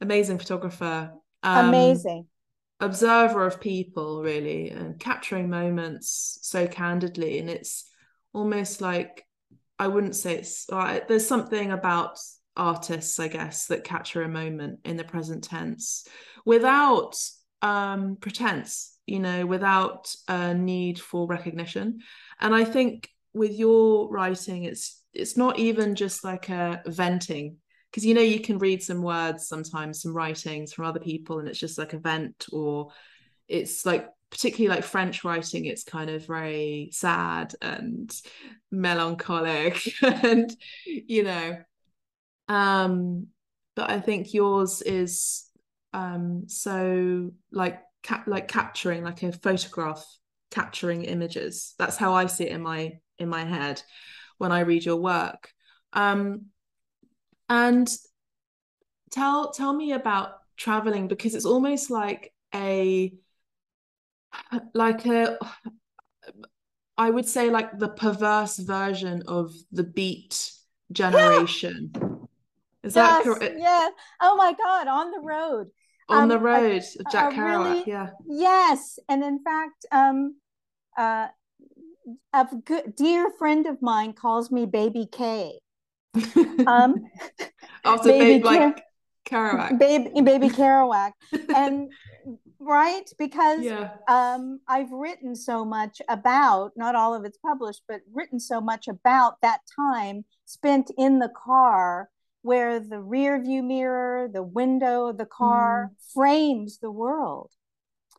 Amazing 0.00 0.38
photographer. 0.38 1.12
Um, 1.42 1.68
amazing. 1.68 2.26
observer 2.80 3.46
of 3.46 3.60
people 3.60 4.22
really 4.22 4.70
and 4.70 4.98
capturing 4.98 5.50
moments 5.50 6.38
so 6.42 6.66
candidly. 6.66 7.38
And 7.38 7.50
it's 7.50 7.88
almost 8.32 8.80
like 8.80 9.24
I 9.78 9.88
wouldn't 9.88 10.16
say 10.16 10.36
it's 10.36 10.66
uh, 10.70 11.00
there's 11.08 11.26
something 11.26 11.70
about 11.70 12.18
artists, 12.56 13.20
I 13.20 13.28
guess, 13.28 13.66
that 13.66 13.84
capture 13.84 14.22
a 14.22 14.28
moment 14.28 14.80
in 14.84 14.96
the 14.96 15.04
present 15.04 15.44
tense 15.44 16.06
without 16.44 17.16
um, 17.62 18.16
pretense, 18.16 18.96
you 19.06 19.18
know, 19.18 19.46
without 19.46 20.14
a 20.28 20.54
need 20.54 21.00
for 21.00 21.26
recognition. 21.26 22.00
And 22.40 22.54
I 22.54 22.64
think 22.64 23.08
with 23.34 23.52
your 23.52 24.08
writing, 24.10 24.64
it's 24.64 25.02
it's 25.12 25.36
not 25.36 25.58
even 25.58 25.94
just 25.94 26.24
like 26.24 26.48
a 26.48 26.82
venting 26.86 27.56
because 27.90 28.04
you 28.04 28.14
know 28.14 28.20
you 28.20 28.40
can 28.40 28.58
read 28.58 28.82
some 28.82 29.02
words 29.02 29.48
sometimes 29.48 30.02
some 30.02 30.12
writings 30.12 30.72
from 30.72 30.84
other 30.84 31.00
people 31.00 31.38
and 31.38 31.48
it's 31.48 31.58
just 31.58 31.78
like 31.78 31.94
a 31.94 31.98
vent 31.98 32.46
or 32.52 32.90
it's 33.48 33.86
like 33.86 34.06
particularly 34.30 34.74
like 34.76 34.84
French 34.84 35.24
writing, 35.24 35.64
it's 35.64 35.84
kind 35.84 36.10
of 36.10 36.26
very 36.26 36.90
sad 36.92 37.54
and 37.62 38.14
melancholic 38.70 39.90
and 40.02 40.54
you 40.84 41.22
know 41.22 41.56
um 42.48 43.26
but 43.74 43.90
I 43.90 44.00
think 44.00 44.34
yours 44.34 44.82
is 44.82 45.47
um 45.98 46.44
so 46.46 47.30
like 47.50 47.80
cap 48.02 48.24
like 48.26 48.46
capturing 48.46 49.02
like 49.02 49.22
a 49.22 49.32
photograph 49.32 50.04
capturing 50.50 51.04
images 51.04 51.74
that's 51.78 51.96
how 51.96 52.14
I 52.14 52.26
see 52.26 52.44
it 52.44 52.52
in 52.52 52.62
my 52.62 52.98
in 53.18 53.28
my 53.28 53.44
head 53.44 53.82
when 54.38 54.52
I 54.52 54.60
read 54.60 54.84
your 54.84 54.96
work 54.96 55.52
um 55.92 56.46
and 57.48 57.88
tell 59.10 59.50
tell 59.50 59.72
me 59.72 59.92
about 59.92 60.34
traveling 60.56 61.08
because 61.08 61.34
it's 61.34 61.44
almost 61.44 61.90
like 61.90 62.32
a 62.54 63.12
like 64.74 65.04
a 65.06 65.36
I 66.96 67.10
would 67.10 67.26
say 67.26 67.50
like 67.50 67.78
the 67.78 67.88
perverse 67.88 68.58
version 68.58 69.22
of 69.26 69.52
the 69.72 69.84
beat 69.84 70.52
generation. 70.92 71.90
Yeah. 71.94 72.08
Is 72.84 72.94
yes, 72.94 72.94
that 72.94 73.24
correct? 73.24 73.54
Yeah. 73.58 73.88
Oh 74.20 74.36
my 74.36 74.52
God, 74.52 74.88
on 74.88 75.10
the 75.10 75.20
road. 75.20 75.70
On 76.08 76.22
um, 76.22 76.28
the 76.28 76.38
road 76.38 76.72
a, 76.72 76.76
of 76.76 77.12
Jack 77.12 77.32
Kerouac. 77.34 77.72
Really, 77.72 77.84
yeah. 77.86 78.10
Yes, 78.26 78.98
and 79.08 79.22
in 79.22 79.42
fact, 79.42 79.84
um, 79.92 80.36
uh, 80.96 81.28
a 82.32 82.46
good 82.64 82.96
dear 82.96 83.30
friend 83.38 83.66
of 83.66 83.82
mine 83.82 84.14
calls 84.14 84.50
me 84.50 84.66
Baby 84.66 85.06
K. 85.10 85.58
Um, 86.66 87.04
after 87.84 88.08
baby, 88.08 88.42
baby 88.42 88.44
like 88.44 88.82
Kerouac, 89.28 89.78
baby, 89.78 90.20
baby 90.22 90.48
Kerouac, 90.48 91.12
and 91.54 91.88
right 92.58 93.08
because 93.18 93.62
yeah. 93.62 93.90
um, 94.08 94.60
i've 94.68 94.90
written 94.90 95.34
so 95.36 95.64
much 95.64 96.02
about 96.08 96.72
not 96.76 96.94
all 96.96 97.14
of 97.14 97.24
it's 97.24 97.38
published 97.38 97.82
but 97.86 98.00
written 98.12 98.40
so 98.40 98.60
much 98.60 98.88
about 98.88 99.40
that 99.42 99.60
time 99.76 100.24
spent 100.44 100.90
in 100.98 101.20
the 101.20 101.30
car 101.30 102.10
where 102.42 102.80
the 102.80 103.00
rear 103.00 103.42
view 103.42 103.62
mirror 103.62 104.28
the 104.32 104.42
window 104.42 105.08
of 105.08 105.18
the 105.18 105.26
car 105.26 105.90
mm. 105.90 106.12
frames 106.14 106.78
the 106.78 106.90
world 106.90 107.50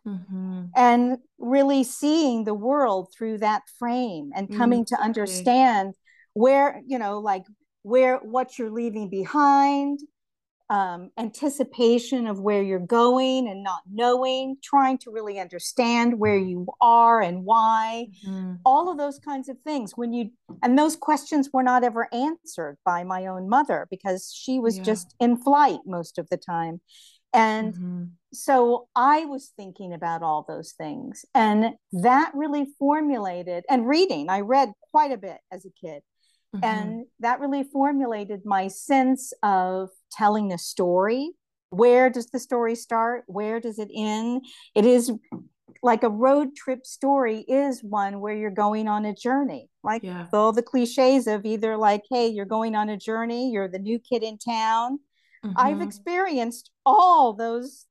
mm-hmm. 0.05 0.65
and 0.75 1.17
really 1.37 1.83
seeing 1.83 2.43
the 2.43 2.53
world 2.53 3.07
through 3.15 3.37
that 3.37 3.63
frame 3.77 4.31
and 4.35 4.55
coming 4.55 4.83
mm-hmm. 4.83 4.95
to 4.95 5.01
understand 5.01 5.93
where 6.33 6.81
you 6.85 6.99
know 6.99 7.19
like 7.19 7.43
where 7.83 8.17
what 8.17 8.57
you're 8.57 8.71
leaving 8.71 9.09
behind 9.09 9.99
um, 10.69 11.09
anticipation 11.17 12.27
of 12.27 12.39
where 12.39 12.61
you're 12.61 12.79
going 12.79 13.47
and 13.47 13.63
not 13.63 13.81
knowing, 13.91 14.57
trying 14.63 14.97
to 14.99 15.11
really 15.11 15.39
understand 15.39 16.19
where 16.19 16.37
you 16.37 16.67
are 16.79 17.21
and 17.21 17.43
why, 17.43 18.07
mm-hmm. 18.25 18.55
all 18.65 18.91
of 18.91 18.97
those 18.97 19.19
kinds 19.19 19.49
of 19.49 19.57
things. 19.65 19.93
When 19.95 20.13
you, 20.13 20.29
and 20.61 20.77
those 20.77 20.95
questions 20.95 21.49
were 21.51 21.63
not 21.63 21.83
ever 21.83 22.07
answered 22.13 22.77
by 22.85 23.03
my 23.03 23.25
own 23.25 23.49
mother 23.49 23.87
because 23.89 24.31
she 24.33 24.59
was 24.59 24.77
yeah. 24.77 24.83
just 24.83 25.15
in 25.19 25.37
flight 25.37 25.79
most 25.85 26.19
of 26.19 26.29
the 26.29 26.37
time. 26.37 26.81
And 27.33 27.73
mm-hmm. 27.73 28.03
so 28.33 28.87
I 28.95 29.25
was 29.25 29.51
thinking 29.55 29.93
about 29.93 30.23
all 30.23 30.45
those 30.47 30.73
things. 30.73 31.25
And 31.33 31.75
that 31.93 32.31
really 32.33 32.67
formulated, 32.77 33.65
and 33.69 33.87
reading, 33.87 34.29
I 34.29 34.41
read 34.41 34.71
quite 34.91 35.11
a 35.11 35.17
bit 35.17 35.37
as 35.51 35.65
a 35.65 35.69
kid. 35.69 36.01
Mm-hmm. 36.55 36.65
And 36.65 37.05
that 37.19 37.39
really 37.39 37.63
formulated 37.63 38.41
my 38.45 38.67
sense 38.67 39.33
of 39.43 39.89
telling 40.11 40.51
a 40.51 40.57
story. 40.57 41.31
Where 41.71 42.09
does 42.09 42.27
the 42.27 42.39
story 42.39 42.75
start? 42.75 43.23
Where 43.27 43.59
does 43.59 43.79
it 43.79 43.89
end? 43.93 44.45
It 44.75 44.85
is 44.85 45.11
like 45.81 46.03
a 46.03 46.09
road 46.09 46.55
trip 46.55 46.85
story 46.85 47.39
is 47.47 47.83
one 47.83 48.19
where 48.19 48.35
you're 48.35 48.49
going 48.51 48.87
on 48.87 49.05
a 49.05 49.13
journey 49.13 49.69
like 49.83 50.03
yeah. 50.03 50.25
all 50.33 50.51
the 50.51 50.61
cliches 50.61 51.27
of 51.27 51.45
either 51.45 51.77
like 51.77 52.03
hey 52.09 52.27
you're 52.27 52.45
going 52.45 52.75
on 52.75 52.89
a 52.89 52.97
journey 52.97 53.51
you're 53.51 53.67
the 53.67 53.79
new 53.79 53.99
kid 53.99 54.23
in 54.23 54.37
town 54.37 54.99
mm-hmm. 55.45 55.53
i've 55.57 55.81
experienced 55.81 56.71
all 56.85 57.33
those 57.33 57.85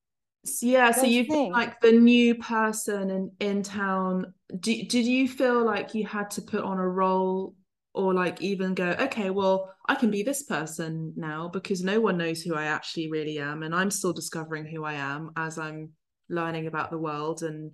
yeah 0.61 0.91
so 0.91 1.05
you've 1.05 1.29
like 1.29 1.81
the 1.81 1.93
new 1.93 2.35
person 2.35 3.11
in 3.11 3.31
in 3.41 3.63
town 3.63 4.33
Do, 4.61 4.83
did 4.83 5.07
you 5.07 5.29
feel 5.29 5.65
like 5.65 5.95
you 5.95 6.07
had 6.07 6.31
to 6.33 6.43
put 6.43 6.63
on 6.63 6.79
a 6.79 6.89
role 6.89 7.55
or 7.99 8.15
like 8.15 8.41
even 8.41 8.75
go 8.75 8.95
okay 9.01 9.29
well 9.29 9.75
i 9.89 9.95
can 9.95 10.09
be 10.11 10.23
this 10.23 10.45
person 10.45 11.13
now 11.17 11.49
because 11.49 11.83
no 11.83 12.01
one 12.01 12.17
knows 12.17 12.41
who 12.41 12.55
i 12.55 12.65
actually 12.65 13.11
really 13.11 13.39
am 13.41 13.65
and 13.65 13.75
i'm 13.75 13.91
still 13.91 14.13
discovering 14.13 14.65
who 14.65 14.85
i 14.85 14.93
am 14.95 15.33
as 15.37 15.59
i'm 15.59 15.91
learning 16.31 16.69
about 16.69 16.91
the 16.91 16.99
world 16.99 17.43
and 17.43 17.73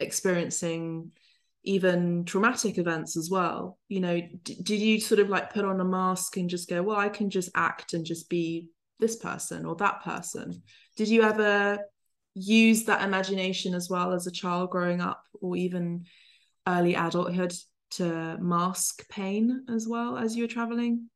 experiencing 0.00 1.10
even 1.62 2.24
traumatic 2.24 2.78
events 2.78 3.18
as 3.18 3.28
well. 3.30 3.78
You 3.88 4.00
know 4.00 4.20
d- 4.44 4.58
did 4.62 4.80
you 4.80 4.98
sort 4.98 5.20
of 5.20 5.28
like 5.28 5.52
put 5.52 5.66
on 5.66 5.78
a 5.80 5.84
mask 5.84 6.38
and 6.38 6.48
just 6.48 6.70
go 6.70 6.82
well 6.82 6.96
i 6.96 7.10
can 7.10 7.28
just 7.28 7.50
act 7.54 7.92
and 7.92 8.04
just 8.04 8.30
be 8.30 8.68
this 8.98 9.16
person 9.16 9.66
or 9.66 9.76
that 9.76 10.02
person? 10.02 10.62
Did 10.96 11.08
you 11.08 11.22
ever 11.22 11.80
use 12.34 12.84
that 12.84 13.02
imagination 13.02 13.74
as 13.74 13.90
well 13.90 14.14
as 14.14 14.26
a 14.26 14.30
child 14.30 14.70
growing 14.70 15.02
up 15.02 15.22
or 15.42 15.56
even 15.56 16.04
early 16.66 16.94
adulthood 16.94 17.52
to 17.92 18.38
mask 18.40 19.08
pain 19.08 19.64
as 19.68 19.86
well 19.88 20.16
as 20.16 20.36
you 20.36 20.44
were 20.44 20.48
traveling? 20.48 21.08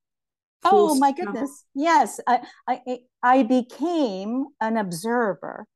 Oh 0.64 0.94
my 0.94 1.12
goodness. 1.12 1.64
Yes 1.74 2.20
I, 2.26 2.40
I 2.66 2.98
i 3.22 3.42
became 3.42 4.46
an 4.60 4.76
observer 4.76 5.66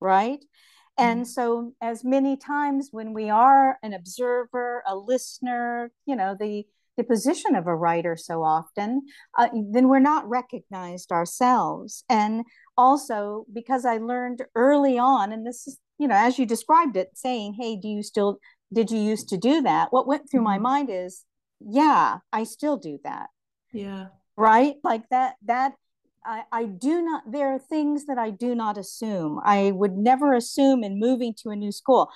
right? 0.00 0.38
And 0.96 1.22
mm-hmm. 1.22 1.28
so 1.28 1.72
as 1.82 2.04
many 2.04 2.36
times 2.36 2.88
when 2.92 3.12
we 3.12 3.30
are 3.30 3.78
an 3.82 3.92
observer 3.94 4.82
a 4.86 4.96
listener 4.96 5.90
you 6.06 6.16
know 6.16 6.36
the 6.38 6.64
the 6.96 7.04
position 7.04 7.54
of 7.54 7.68
a 7.68 7.76
writer 7.76 8.16
so 8.16 8.42
often 8.42 9.02
uh, 9.38 9.48
then 9.70 9.88
we're 9.88 10.00
not 10.00 10.28
recognized 10.28 11.12
ourselves. 11.12 12.04
And 12.08 12.44
also 12.78 13.44
because 13.52 13.84
i 13.84 13.98
learned 13.98 14.42
early 14.54 14.96
on 14.98 15.32
and 15.32 15.44
this 15.44 15.66
is 15.66 15.78
you 15.98 16.06
know 16.06 16.14
as 16.14 16.38
you 16.38 16.46
described 16.46 16.96
it 16.96 17.08
saying 17.14 17.52
hey 17.58 17.76
do 17.76 17.88
you 17.88 18.02
still 18.02 18.38
did 18.72 18.90
you 18.90 18.98
used 18.98 19.28
to 19.30 19.36
do 19.36 19.62
that? 19.62 19.92
What 19.92 20.06
went 20.06 20.30
through 20.30 20.40
mm-hmm. 20.40 20.62
my 20.62 20.70
mind 20.70 20.90
is 20.90 21.24
yeah 21.60 22.18
i 22.32 22.44
still 22.44 22.76
do 22.76 22.98
that. 23.04 23.28
Yeah. 23.72 24.08
Right? 24.36 24.76
Like 24.84 25.08
that 25.10 25.34
that 25.46 25.74
I, 26.24 26.42
I 26.52 26.64
do 26.64 27.02
not 27.02 27.30
there 27.30 27.54
are 27.54 27.58
things 27.58 28.06
that 28.06 28.18
i 28.18 28.30
do 28.30 28.54
not 28.54 28.78
assume. 28.78 29.40
I 29.44 29.72
would 29.72 29.96
never 29.96 30.34
assume 30.34 30.84
in 30.84 31.00
moving 31.00 31.34
to 31.42 31.50
a 31.50 31.56
new 31.56 31.72
school. 31.72 32.10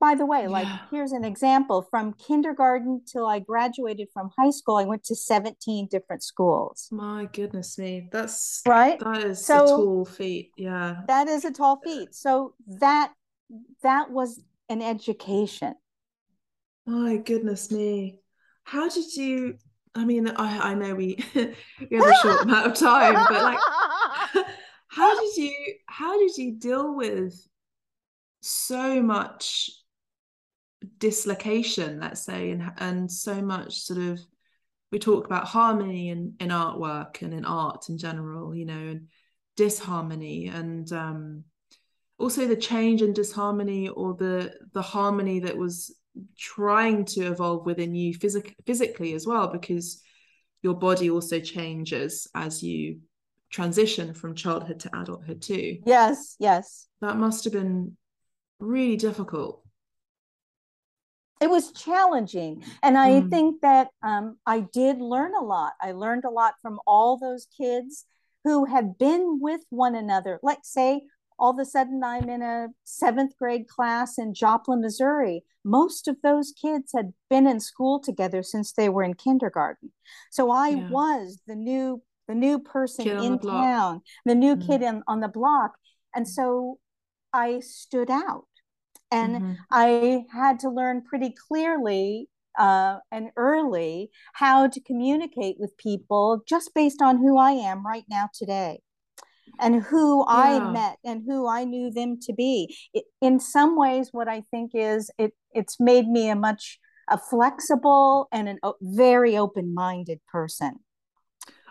By 0.00 0.14
the 0.14 0.26
way 0.26 0.42
yeah. 0.42 0.48
like 0.48 0.68
here's 0.90 1.12
an 1.12 1.24
example. 1.24 1.86
From 1.90 2.14
kindergarten 2.14 3.02
till 3.10 3.26
i 3.26 3.38
graduated 3.38 4.08
from 4.12 4.30
high 4.38 4.50
school 4.50 4.76
i 4.76 4.84
went 4.84 5.04
to 5.04 5.14
17 5.14 5.88
different 5.90 6.22
schools. 6.22 6.88
My 6.90 7.26
goodness 7.32 7.78
me 7.78 8.08
that's 8.12 8.60
right? 8.66 8.98
that 9.00 9.24
is 9.24 9.44
so, 9.44 9.64
a 9.64 9.66
tall 9.66 10.04
feat 10.04 10.50
yeah. 10.58 11.02
That 11.08 11.28
is 11.28 11.44
a 11.44 11.52
tall 11.52 11.80
feat. 11.82 12.14
So 12.14 12.54
that 12.80 13.12
that 13.82 14.10
was 14.10 14.42
an 14.68 14.82
education. 14.82 15.74
My 16.86 17.16
goodness 17.16 17.70
me. 17.70 18.20
How 18.64 18.88
did 18.88 19.14
you 19.16 19.58
i 19.94 20.04
mean 20.04 20.28
i 20.28 20.70
i 20.70 20.74
know 20.74 20.94
we 20.94 21.18
we 21.34 21.96
have 21.96 22.06
a 22.06 22.14
short 22.22 22.42
amount 22.42 22.66
of 22.66 22.74
time 22.74 23.14
but 23.14 23.42
like 23.42 23.58
how 24.88 25.20
did 25.20 25.36
you 25.36 25.52
how 25.86 26.18
did 26.18 26.36
you 26.36 26.52
deal 26.52 26.94
with 26.94 27.46
so 28.40 29.02
much 29.02 29.70
dislocation 30.98 32.00
let's 32.00 32.24
say 32.24 32.50
and 32.50 32.70
and 32.78 33.10
so 33.10 33.40
much 33.40 33.80
sort 33.80 33.98
of 33.98 34.20
we 34.92 34.98
talk 34.98 35.24
about 35.24 35.46
harmony 35.46 36.10
in 36.10 36.34
in 36.40 36.48
artwork 36.48 37.22
and 37.22 37.32
in 37.32 37.44
art 37.44 37.88
in 37.88 37.96
general 37.96 38.54
you 38.54 38.66
know 38.66 38.74
and 38.74 39.08
disharmony 39.56 40.48
and 40.48 40.92
um 40.92 41.44
also 42.24 42.46
the 42.46 42.56
change 42.56 43.02
and 43.02 43.14
disharmony 43.14 43.86
or 43.90 44.14
the 44.14 44.50
the 44.72 44.80
harmony 44.80 45.40
that 45.40 45.58
was 45.58 45.94
trying 46.38 47.04
to 47.04 47.20
evolve 47.26 47.66
within 47.66 47.94
you 47.94 48.14
physic- 48.14 48.56
physically 48.64 49.12
as 49.12 49.26
well 49.26 49.48
because 49.48 50.02
your 50.62 50.72
body 50.72 51.10
also 51.10 51.38
changes 51.38 52.26
as 52.34 52.62
you 52.62 53.00
transition 53.50 54.14
from 54.14 54.34
childhood 54.34 54.80
to 54.80 54.98
adulthood 54.98 55.42
too. 55.42 55.78
Yes 55.84 56.36
yes. 56.38 56.88
That 57.02 57.18
must 57.18 57.44
have 57.44 57.52
been 57.52 57.94
really 58.58 58.96
difficult. 58.96 59.62
It 61.42 61.50
was 61.50 61.72
challenging 61.72 62.64
and 62.82 62.96
i 62.96 63.10
mm. 63.10 63.28
think 63.28 63.60
that 63.60 63.88
um, 64.02 64.38
i 64.46 64.60
did 64.60 64.98
learn 64.98 65.34
a 65.34 65.44
lot. 65.44 65.74
I 65.78 65.92
learned 65.92 66.24
a 66.24 66.30
lot 66.30 66.54
from 66.62 66.80
all 66.86 67.18
those 67.18 67.46
kids 67.58 68.06
who 68.44 68.64
had 68.64 68.96
been 68.98 69.40
with 69.40 69.62
one 69.68 69.94
another. 69.94 70.38
Like 70.42 70.60
say 70.62 71.02
all 71.38 71.50
of 71.50 71.58
a 71.58 71.64
sudden 71.64 72.02
i'm 72.04 72.28
in 72.28 72.42
a 72.42 72.68
seventh 72.84 73.36
grade 73.38 73.68
class 73.68 74.18
in 74.18 74.34
joplin 74.34 74.80
missouri 74.80 75.42
most 75.64 76.08
of 76.08 76.16
those 76.22 76.52
kids 76.60 76.92
had 76.94 77.12
been 77.30 77.46
in 77.46 77.60
school 77.60 78.00
together 78.00 78.42
since 78.42 78.72
they 78.72 78.88
were 78.88 79.02
in 79.02 79.14
kindergarten 79.14 79.92
so 80.30 80.50
i 80.50 80.68
yeah. 80.68 80.88
was 80.88 81.40
the 81.46 81.56
new 81.56 82.02
the 82.28 82.34
new 82.34 82.58
person 82.58 83.04
kid 83.04 83.22
in 83.22 83.38
town 83.38 84.00
the 84.24 84.34
new 84.34 84.56
mm. 84.56 84.66
kid 84.66 84.82
in, 84.82 85.02
on 85.06 85.20
the 85.20 85.28
block 85.28 85.72
and 86.14 86.28
so 86.28 86.78
i 87.32 87.60
stood 87.60 88.10
out 88.10 88.46
and 89.14 89.36
mm-hmm. 89.36 89.52
I 89.70 90.24
had 90.32 90.58
to 90.60 90.70
learn 90.70 91.02
pretty 91.02 91.34
clearly 91.48 92.28
uh, 92.58 92.96
and 93.10 93.30
early 93.36 94.10
how 94.32 94.66
to 94.68 94.80
communicate 94.80 95.56
with 95.58 95.76
people 95.76 96.42
just 96.48 96.74
based 96.74 97.00
on 97.02 97.18
who 97.18 97.38
I 97.38 97.52
am 97.52 97.86
right 97.86 98.04
now 98.08 98.28
today 98.32 98.80
and 99.60 99.82
who 99.82 100.24
yeah. 100.28 100.34
I 100.36 100.72
met 100.72 100.98
and 101.04 101.22
who 101.26 101.48
I 101.48 101.64
knew 101.64 101.90
them 101.90 102.18
to 102.22 102.32
be. 102.32 102.74
It, 102.92 103.04
in 103.20 103.40
some 103.40 103.76
ways, 103.76 104.08
what 104.12 104.28
I 104.28 104.42
think 104.50 104.72
is 104.74 105.10
it 105.18 105.32
it's 105.52 105.78
made 105.78 106.08
me 106.08 106.28
a 106.28 106.36
much 106.36 106.78
a 107.10 107.18
flexible 107.18 108.28
and 108.32 108.58
a 108.62 108.72
very 108.80 109.36
open-minded 109.36 110.20
person. 110.32 110.76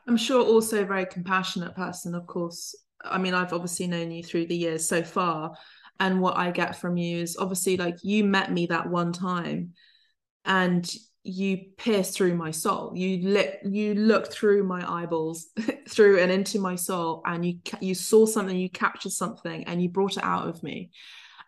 I'm 0.08 0.18
sure 0.18 0.44
also 0.44 0.84
a 0.84 0.86
very 0.86 1.06
compassionate 1.06 1.76
person, 1.76 2.14
of 2.14 2.28
course. 2.28 2.76
I 3.04 3.18
mean, 3.18 3.34
I've 3.34 3.54
obviously 3.54 3.88
known 3.88 4.12
you 4.12 4.24
through 4.24 4.46
the 4.48 4.56
years 4.56 4.88
so 4.88 5.02
far, 5.02 5.56
and 6.00 6.22
what 6.22 6.38
I 6.38 6.52
get 6.52 6.76
from 6.76 6.98
you 6.98 7.20
is 7.20 7.38
obviously 7.38 7.78
like 7.78 8.04
you 8.04 8.24
met 8.24 8.52
me 8.52 8.68
that 8.68 8.90
one 8.90 9.14
time 9.14 9.74
and 10.46 10.90
you 11.24 11.58
pierce 11.78 12.12
through 12.12 12.36
my 12.36 12.52
soul. 12.52 12.92
You 12.96 13.30
lit 13.30 13.62
you 13.64 13.96
looked 13.96 14.34
through 14.34 14.64
my 14.64 14.84
eyeballs 15.02 15.48
through 15.90 16.20
and 16.20 16.32
into 16.32 16.60
my 16.60 16.76
soul 16.76 17.22
and 17.26 17.46
you 17.46 17.60
you 17.80 17.96
saw 17.96 18.26
something 18.26 18.56
you 18.56 18.70
captured 18.70 19.12
something 19.12 19.64
and 19.66 19.82
you 19.82 19.90
brought 19.90 20.18
it 20.18 20.24
out 20.24 20.48
of 20.48 20.62
me. 20.64 20.92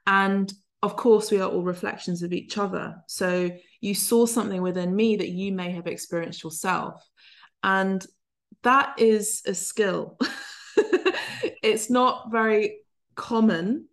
And 0.08 0.52
of 0.82 0.96
course 0.96 1.32
we 1.32 1.42
are 1.42 1.50
all 1.50 1.64
reflections 1.64 2.24
of 2.24 2.32
each 2.32 2.58
other. 2.58 2.96
So 3.08 3.52
you 3.82 3.96
saw 3.96 4.26
something 4.26 4.62
within 4.62 4.96
me 4.96 5.18
that 5.18 5.30
you 5.30 5.52
may 5.52 5.72
have 5.72 5.88
experienced 5.88 6.44
yourself. 6.44 7.04
And 7.64 8.06
that 8.64 9.00
is 9.00 9.42
a 9.46 9.54
skill. 9.54 10.18
It's 11.66 11.90
not 11.90 12.32
very 12.32 12.82
common 13.16 13.88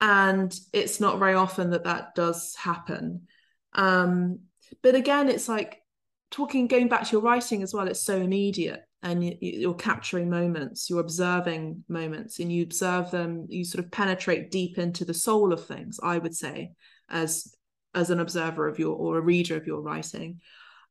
and 0.00 0.52
it's 0.72 0.98
not 0.98 1.20
very 1.20 1.34
often 1.34 1.70
that 1.70 1.84
that 1.84 2.16
does 2.16 2.56
happen. 2.56 3.28
Um, 3.72 4.40
but 4.82 4.94
again 4.94 5.28
it's 5.28 5.48
like 5.48 5.82
talking 6.30 6.66
going 6.66 6.88
back 6.88 7.04
to 7.04 7.12
your 7.12 7.20
writing 7.20 7.62
as 7.62 7.74
well 7.74 7.88
it's 7.88 8.02
so 8.02 8.16
immediate 8.16 8.82
and 9.02 9.24
you, 9.40 9.70
are 9.70 9.74
capturing 9.74 10.30
moments 10.30 10.88
you're 10.88 11.00
observing 11.00 11.84
moments 11.88 12.38
and 12.38 12.52
you 12.52 12.62
observe 12.62 13.10
them 13.10 13.46
you 13.48 13.64
sort 13.64 13.84
of 13.84 13.90
penetrate 13.90 14.50
deep 14.50 14.78
into 14.78 15.04
the 15.04 15.14
soul 15.14 15.52
of 15.52 15.66
things 15.66 15.98
i 16.02 16.16
would 16.16 16.34
say 16.34 16.70
as 17.10 17.54
as 17.94 18.10
an 18.10 18.20
observer 18.20 18.68
of 18.68 18.78
your 18.78 18.96
or 18.96 19.18
a 19.18 19.22
reader 19.22 19.56
of 19.56 19.66
your 19.66 19.80
writing. 19.80 20.40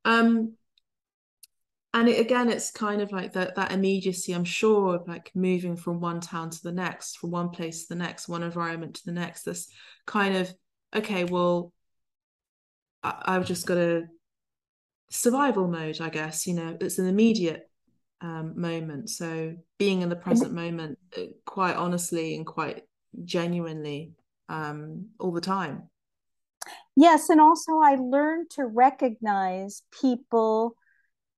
Um 0.05 0.53
and 1.93 2.07
it, 2.07 2.19
again 2.21 2.49
it's 2.49 2.71
kind 2.71 3.01
of 3.01 3.11
like 3.11 3.33
that 3.33 3.55
that 3.55 3.73
immediacy 3.73 4.31
i'm 4.31 4.45
sure 4.45 4.95
of 4.95 5.07
like 5.09 5.29
moving 5.35 5.75
from 5.75 5.99
one 5.99 6.21
town 6.21 6.49
to 6.49 6.63
the 6.63 6.71
next 6.71 7.17
from 7.17 7.31
one 7.31 7.49
place 7.49 7.81
to 7.81 7.89
the 7.89 7.99
next 7.99 8.29
one 8.29 8.43
environment 8.43 8.95
to 8.95 9.05
the 9.05 9.11
next 9.11 9.43
this 9.43 9.67
kind 10.05 10.37
of 10.37 10.53
okay 10.95 11.25
well 11.25 11.73
I, 13.03 13.21
i've 13.25 13.45
just 13.45 13.65
got 13.65 13.77
a 13.77 14.03
survival 15.09 15.67
mode 15.67 15.99
i 16.01 16.09
guess 16.09 16.47
you 16.47 16.53
know 16.53 16.77
it's 16.79 16.99
an 16.99 17.07
immediate 17.07 17.69
um, 18.21 18.53
moment 18.55 19.09
so 19.09 19.55
being 19.79 20.03
in 20.03 20.09
the 20.09 20.15
present 20.15 20.53
moment 20.53 20.99
uh, 21.17 21.21
quite 21.45 21.75
honestly 21.75 22.35
and 22.35 22.45
quite 22.45 22.83
genuinely 23.25 24.13
um, 24.47 25.07
all 25.19 25.31
the 25.31 25.41
time 25.41 25.89
yes 26.95 27.29
and 27.29 27.41
also 27.41 27.79
i 27.79 27.95
learned 27.95 28.49
to 28.51 28.65
recognize 28.65 29.81
people 29.99 30.75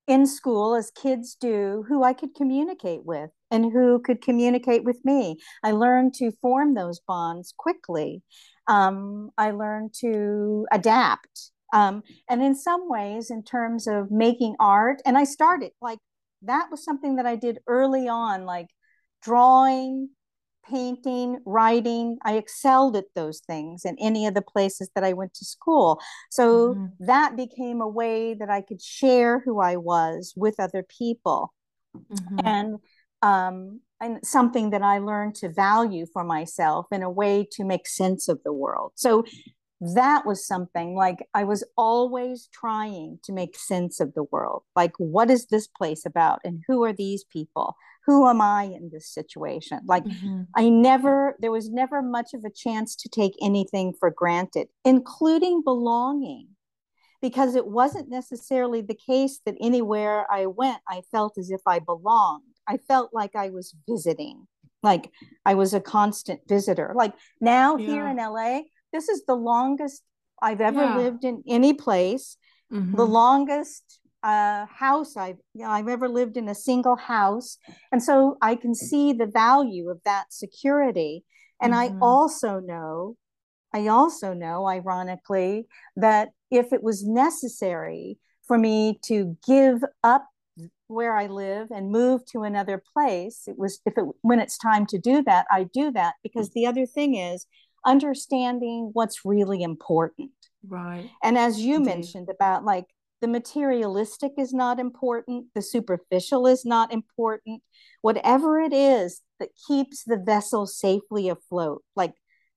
in 0.06 0.26
school 0.26 0.74
as 0.74 0.90
kids 0.90 1.36
do 1.40 1.84
who 1.88 2.02
I 2.02 2.12
could 2.12 2.34
communicate 2.34 3.04
with 3.04 3.30
and 3.50 3.72
who 3.72 4.00
could 4.00 4.20
communicate 4.20 4.84
with 4.84 5.00
me. 5.04 5.38
I 5.62 5.70
learned 5.70 6.14
to 6.14 6.30
form 6.42 6.74
those 6.74 7.00
bonds 7.00 7.54
quickly. 7.56 8.22
Um, 8.66 9.30
I 9.38 9.50
learned 9.52 9.94
to 10.00 10.66
adapt. 10.70 11.50
Um, 11.72 12.02
and 12.28 12.42
in 12.42 12.54
some 12.54 12.88
ways, 12.88 13.30
in 13.30 13.42
terms 13.42 13.86
of 13.86 14.10
making 14.10 14.54
art, 14.60 15.02
and 15.04 15.18
I 15.18 15.24
started 15.24 15.72
like 15.80 15.98
that 16.42 16.68
was 16.70 16.84
something 16.84 17.16
that 17.16 17.26
I 17.26 17.36
did 17.36 17.58
early 17.66 18.08
on, 18.08 18.44
like 18.44 18.68
drawing, 19.22 20.10
painting, 20.68 21.40
writing. 21.44 22.18
I 22.22 22.36
excelled 22.36 22.96
at 22.96 23.06
those 23.14 23.40
things 23.40 23.84
in 23.84 23.96
any 23.98 24.26
of 24.26 24.34
the 24.34 24.42
places 24.42 24.90
that 24.94 25.04
I 25.04 25.12
went 25.12 25.34
to 25.34 25.44
school. 25.44 26.00
So 26.30 26.74
mm-hmm. 26.74 27.06
that 27.06 27.36
became 27.36 27.80
a 27.80 27.88
way 27.88 28.34
that 28.34 28.50
I 28.50 28.60
could 28.60 28.82
share 28.82 29.40
who 29.40 29.60
I 29.60 29.76
was 29.76 30.32
with 30.36 30.58
other 30.58 30.84
people. 30.98 31.52
Mm-hmm. 31.96 32.38
And 32.44 32.78
um, 33.22 33.80
and 34.00 34.18
something 34.22 34.70
that 34.70 34.82
I 34.82 34.98
learned 34.98 35.36
to 35.36 35.48
value 35.48 36.04
for 36.12 36.24
myself 36.24 36.86
in 36.92 37.02
a 37.02 37.10
way 37.10 37.48
to 37.52 37.64
make 37.64 37.86
sense 37.86 38.28
of 38.28 38.38
the 38.44 38.52
world. 38.52 38.92
So 38.96 39.24
that 39.80 40.24
was 40.24 40.46
something 40.46 40.94
like 40.94 41.26
I 41.34 41.44
was 41.44 41.64
always 41.76 42.48
trying 42.52 43.18
to 43.24 43.32
make 43.32 43.58
sense 43.58 44.00
of 44.00 44.14
the 44.14 44.24
world. 44.24 44.62
Like, 44.76 44.92
what 44.98 45.30
is 45.30 45.46
this 45.46 45.66
place 45.66 46.06
about? 46.06 46.40
And 46.44 46.62
who 46.66 46.84
are 46.84 46.92
these 46.92 47.24
people? 47.24 47.76
Who 48.06 48.28
am 48.28 48.40
I 48.40 48.64
in 48.64 48.90
this 48.92 49.08
situation? 49.08 49.80
Like, 49.86 50.04
mm-hmm. 50.04 50.42
I 50.54 50.68
never, 50.68 51.36
there 51.40 51.50
was 51.50 51.70
never 51.70 52.02
much 52.02 52.34
of 52.34 52.44
a 52.44 52.50
chance 52.50 52.94
to 52.96 53.08
take 53.08 53.34
anything 53.42 53.94
for 53.98 54.10
granted, 54.10 54.68
including 54.84 55.62
belonging, 55.64 56.48
because 57.20 57.54
it 57.54 57.66
wasn't 57.66 58.10
necessarily 58.10 58.82
the 58.82 58.98
case 59.06 59.40
that 59.46 59.56
anywhere 59.60 60.26
I 60.30 60.46
went, 60.46 60.78
I 60.88 61.02
felt 61.10 61.38
as 61.38 61.50
if 61.50 61.62
I 61.66 61.78
belonged. 61.78 62.42
I 62.68 62.76
felt 62.76 63.10
like 63.12 63.34
I 63.34 63.50
was 63.50 63.74
visiting, 63.88 64.46
like 64.82 65.10
I 65.44 65.54
was 65.54 65.74
a 65.74 65.80
constant 65.80 66.40
visitor. 66.46 66.92
Like 66.94 67.14
now 67.40 67.76
yeah. 67.76 67.86
here 67.86 68.06
in 68.06 68.16
LA, 68.18 68.60
this 68.94 69.08
is 69.08 69.24
the 69.26 69.34
longest 69.34 70.02
I've 70.40 70.60
ever 70.60 70.84
yeah. 70.84 70.96
lived 70.96 71.24
in 71.24 71.42
any 71.46 71.74
place. 71.74 72.36
Mm-hmm. 72.72 72.96
The 72.96 73.04
longest 73.04 74.00
uh, 74.22 74.64
house 74.66 75.16
I've 75.16 75.36
you 75.52 75.64
know, 75.64 75.70
I've 75.70 75.88
ever 75.88 76.08
lived 76.08 76.36
in 76.36 76.48
a 76.48 76.54
single 76.54 76.96
house, 76.96 77.58
and 77.92 78.02
so 78.02 78.38
I 78.40 78.54
can 78.54 78.74
see 78.74 79.12
the 79.12 79.26
value 79.26 79.90
of 79.90 80.00
that 80.04 80.32
security. 80.32 81.24
And 81.60 81.74
mm-hmm. 81.74 82.02
I 82.02 82.06
also 82.06 82.60
know, 82.60 83.16
I 83.74 83.88
also 83.88 84.32
know, 84.32 84.66
ironically, 84.66 85.66
that 85.96 86.30
if 86.50 86.72
it 86.72 86.82
was 86.82 87.04
necessary 87.04 88.18
for 88.46 88.56
me 88.56 88.98
to 89.06 89.36
give 89.46 89.82
up 90.04 90.26
where 90.86 91.16
I 91.16 91.26
live 91.26 91.68
and 91.70 91.90
move 91.90 92.24
to 92.26 92.42
another 92.42 92.82
place, 92.94 93.42
it 93.46 93.58
was 93.58 93.80
if 93.86 93.94
it 93.96 94.04
when 94.22 94.38
it's 94.38 94.56
time 94.56 94.86
to 94.86 94.98
do 94.98 95.22
that, 95.24 95.46
I 95.50 95.64
do 95.64 95.90
that 95.92 96.14
because 96.22 96.50
the 96.50 96.66
other 96.66 96.86
thing 96.86 97.16
is 97.16 97.46
understanding 97.84 98.90
what's 98.92 99.24
really 99.24 99.62
important. 99.62 100.30
Right. 100.66 101.10
And 101.22 101.36
as 101.36 101.60
you 101.60 101.76
Indeed. 101.76 101.90
mentioned 101.90 102.28
about 102.30 102.64
like 102.64 102.86
the 103.20 103.28
materialistic 103.28 104.32
is 104.38 104.52
not 104.52 104.78
important, 104.78 105.46
the 105.54 105.62
superficial 105.62 106.46
is 106.46 106.64
not 106.64 106.92
important, 106.92 107.62
whatever 108.02 108.60
it 108.60 108.72
is 108.72 109.20
that 109.40 109.48
keeps 109.66 110.04
the 110.04 110.18
vessel 110.18 110.66
safely 110.66 111.28
afloat. 111.28 111.82
Like 111.96 112.14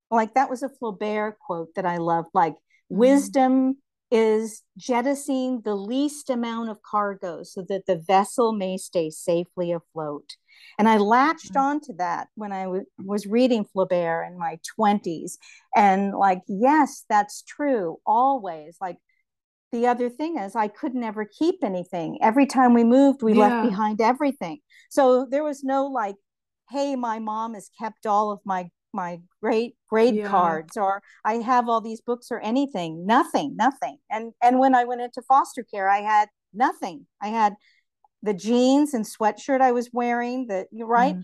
like 0.10 0.34
that 0.36 0.50
was 0.50 0.64
a 0.64 0.70
Flaubert 0.70 1.38
quote 1.40 1.76
that 1.76 1.86
I 1.86 1.98
love 1.98 2.26
like 2.34 2.54
mm-hmm. 2.54 2.98
wisdom 2.98 3.78
is 4.10 4.64
jettisoning 4.78 5.62
the 5.64 5.76
least 5.76 6.30
amount 6.30 6.70
of 6.70 6.82
cargo 6.82 7.44
so 7.44 7.62
that 7.68 7.86
the 7.88 7.98
vessel 7.98 8.54
may 8.54 8.78
stay 8.78 9.10
safely 9.10 9.72
afloat. 9.72 10.36
And 10.78 10.88
I 10.88 10.98
latched 10.98 11.54
mm-hmm. 11.54 11.58
onto 11.58 11.94
that 11.98 12.28
when 12.36 12.52
I 12.52 12.64
w- 12.64 12.86
was 12.98 13.26
reading 13.26 13.66
Flaubert 13.66 14.28
in 14.28 14.38
my 14.38 14.60
20s. 14.80 15.38
And 15.76 16.14
like, 16.14 16.42
yes, 16.48 17.04
that's 17.10 17.44
true, 17.44 17.98
always. 18.06 18.78
Like, 18.80 18.98
the 19.72 19.88
other 19.88 20.10
thing 20.10 20.38
is, 20.38 20.56
I 20.56 20.70
could 20.70 20.96
never 20.96 21.26
keep 21.26 21.64
anything. 21.64 22.20
Every 22.22 22.46
time 22.46 22.74
we 22.74 22.84
moved, 22.84 23.22
we 23.22 23.34
yeah. 23.34 23.48
left 23.48 23.70
behind 23.70 24.02
everything. 24.02 24.60
So 24.90 25.28
there 25.30 25.44
was 25.44 25.64
no 25.64 25.88
like, 25.88 26.16
hey, 26.70 26.96
my 26.96 27.20
mom 27.20 27.54
has 27.54 27.70
kept 27.78 28.06
all 28.06 28.32
of 28.32 28.40
my 28.46 28.70
my 28.94 29.20
great 29.42 29.76
grade 29.90 30.16
yeah. 30.16 30.28
cards 30.28 30.78
or 30.78 31.02
i 31.26 31.36
have 31.36 31.68
all 31.70 31.82
these 31.82 32.02
books 32.02 32.28
or 32.32 32.40
anything 32.40 33.06
nothing 33.06 33.56
nothing 33.56 33.98
and 34.10 34.34
and 34.42 34.60
when 34.60 34.74
i 34.74 34.84
went 34.86 35.02
into 35.02 35.22
foster 35.28 35.64
care 35.64 35.90
i 35.90 36.00
had 36.00 36.30
nothing 36.54 37.06
i 37.22 37.28
had 37.28 37.54
the 38.28 38.34
jeans 38.34 38.94
and 38.94 39.06
sweatshirt 39.06 39.62
I 39.62 39.72
was 39.72 39.90
wearing, 39.94 40.48
the 40.48 40.68
right, 40.74 41.16
mm. 41.16 41.24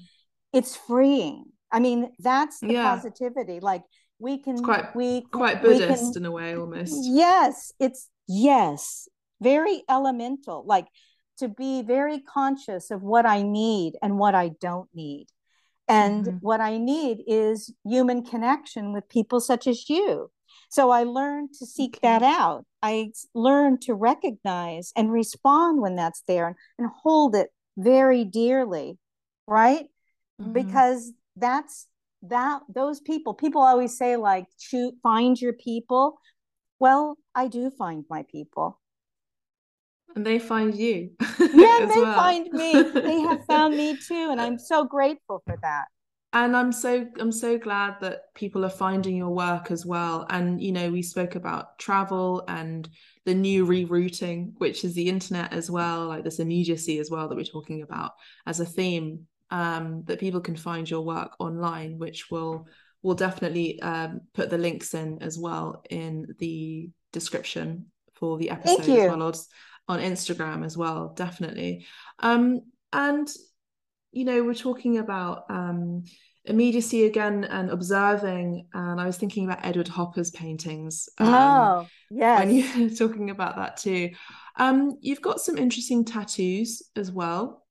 it's 0.53 0.77
freeing. 0.77 1.43
I 1.69 1.81
mean, 1.81 2.11
that's 2.17 2.61
the 2.61 2.73
yeah. 2.73 2.95
positivity. 2.95 3.59
Like 3.59 3.83
we 4.19 4.37
can 4.37 4.53
it's 4.53 4.61
quite 4.61 4.95
we 4.95 5.21
quite 5.21 5.61
Buddhist 5.61 6.13
can, 6.13 6.23
in 6.23 6.25
a 6.25 6.31
way 6.31 6.55
almost. 6.55 6.95
Yes, 7.03 7.73
it's 7.77 8.09
yes, 8.25 9.09
very 9.41 9.83
elemental. 9.89 10.63
Like 10.65 10.87
to 11.39 11.49
be 11.49 11.81
very 11.81 12.19
conscious 12.19 12.89
of 12.89 13.03
what 13.03 13.25
I 13.25 13.41
need 13.41 13.93
and 14.01 14.17
what 14.17 14.33
I 14.33 14.51
don't 14.61 14.87
need. 14.93 15.27
And 15.89 16.25
mm-hmm. 16.25 16.37
what 16.37 16.61
I 16.61 16.77
need 16.77 17.23
is 17.27 17.73
human 17.83 18.23
connection 18.23 18.93
with 18.93 19.09
people 19.09 19.41
such 19.41 19.67
as 19.67 19.89
you 19.89 20.31
so 20.73 20.89
I 20.89 21.03
learned 21.03 21.49
to 21.59 21.67
seek 21.67 21.97
okay. 21.97 22.07
that 22.07 22.23
out. 22.23 22.65
I 22.81 23.11
learned 23.35 23.81
to 23.81 23.93
recognize 23.93 24.91
and 24.95 25.11
respond 25.11 25.81
when 25.81 25.95
that's 25.95 26.23
there 26.27 26.47
and, 26.47 26.55
and 26.79 26.89
hold 27.03 27.35
it 27.35 27.49
very 27.77 28.25
dearly, 28.25 28.97
right? 29.47 29.85
Mm-hmm. 30.41 30.53
Because 30.53 31.13
that's 31.35 31.85
that 32.23 32.61
those 32.73 33.01
people 33.01 33.33
people 33.33 33.61
always 33.61 33.97
say 33.97 34.15
like 34.15 34.45
shoot 34.57 34.93
find 35.03 35.39
your 35.41 35.53
people 35.53 36.17
well 36.79 37.17
i 37.35 37.47
do 37.47 37.69
find 37.69 38.05
my 38.09 38.23
people 38.31 38.79
and 40.15 40.25
they 40.25 40.39
find 40.39 40.73
you 40.73 41.09
yeah 41.39 41.85
they 41.93 42.01
well. 42.01 42.15
find 42.15 42.49
me 42.53 42.81
they 42.81 43.19
have 43.19 43.43
found 43.45 43.75
me 43.75 43.97
too 44.07 44.29
and 44.31 44.39
i'm 44.39 44.57
so 44.57 44.85
grateful 44.85 45.43
for 45.45 45.57
that 45.61 45.85
and 46.33 46.57
i'm 46.57 46.71
so 46.71 47.07
i'm 47.19 47.31
so 47.31 47.57
glad 47.57 47.95
that 48.01 48.33
people 48.33 48.65
are 48.65 48.69
finding 48.69 49.15
your 49.15 49.29
work 49.29 49.71
as 49.71 49.85
well. 49.85 50.25
And 50.29 50.61
you 50.61 50.71
know 50.71 50.91
we 50.91 51.01
spoke 51.01 51.35
about 51.35 51.77
travel 51.77 52.43
and 52.47 52.89
the 53.25 53.35
new 53.35 53.65
rerouting 53.65 54.53
which 54.57 54.83
is 54.83 54.93
the 54.93 55.07
internet 55.07 55.53
as 55.53 55.71
well 55.71 56.07
like 56.07 56.23
this 56.23 56.39
immediacy 56.39 56.99
as 56.99 57.09
well 57.09 57.29
that 57.29 57.35
we're 57.35 57.43
talking 57.43 57.83
about 57.83 58.11
as 58.45 58.59
a 58.59 58.65
theme 58.65 59.27
um, 59.51 60.03
that 60.05 60.19
people 60.19 60.41
can 60.41 60.55
find 60.55 60.89
your 60.89 61.01
work 61.01 61.35
online 61.39 61.97
which 61.99 62.29
will 62.31 62.67
will 63.03 63.15
definitely 63.15 63.81
um, 63.81 64.21
put 64.33 64.49
the 64.49 64.57
links 64.57 64.93
in 64.93 65.21
as 65.21 65.37
well 65.37 65.83
in 65.89 66.35
the 66.39 66.89
description 67.11 67.85
for 68.15 68.37
the 68.37 68.49
episode 68.49 68.81
as 68.81 69.09
well 69.09 69.33
on 69.89 69.99
instagram 69.99 70.65
as 70.65 70.75
well 70.77 71.13
definitely. 71.15 71.85
Um, 72.19 72.61
and 72.91 73.27
you 74.13 74.25
know, 74.25 74.43
we're 74.43 74.53
talking 74.53 74.99
about 74.99 75.45
um, 75.49 76.03
immediacy 76.45 77.05
again 77.05 77.43
and 77.45 77.69
observing, 77.69 78.67
and 78.73 79.01
I 79.01 79.05
was 79.05 79.17
thinking 79.17 79.45
about 79.45 79.65
Edward 79.65 79.87
Hopper's 79.87 80.31
paintings. 80.31 81.09
Um, 81.17 81.33
oh, 81.33 81.87
yes. 82.09 82.39
When 82.45 82.55
you're 82.55 82.89
talking 82.95 83.29
about 83.29 83.55
that 83.57 83.77
too. 83.77 84.11
Um, 84.55 84.97
you've 85.01 85.21
got 85.21 85.41
some 85.41 85.57
interesting 85.57 86.05
tattoos 86.05 86.83
as 86.95 87.11
well. 87.11 87.62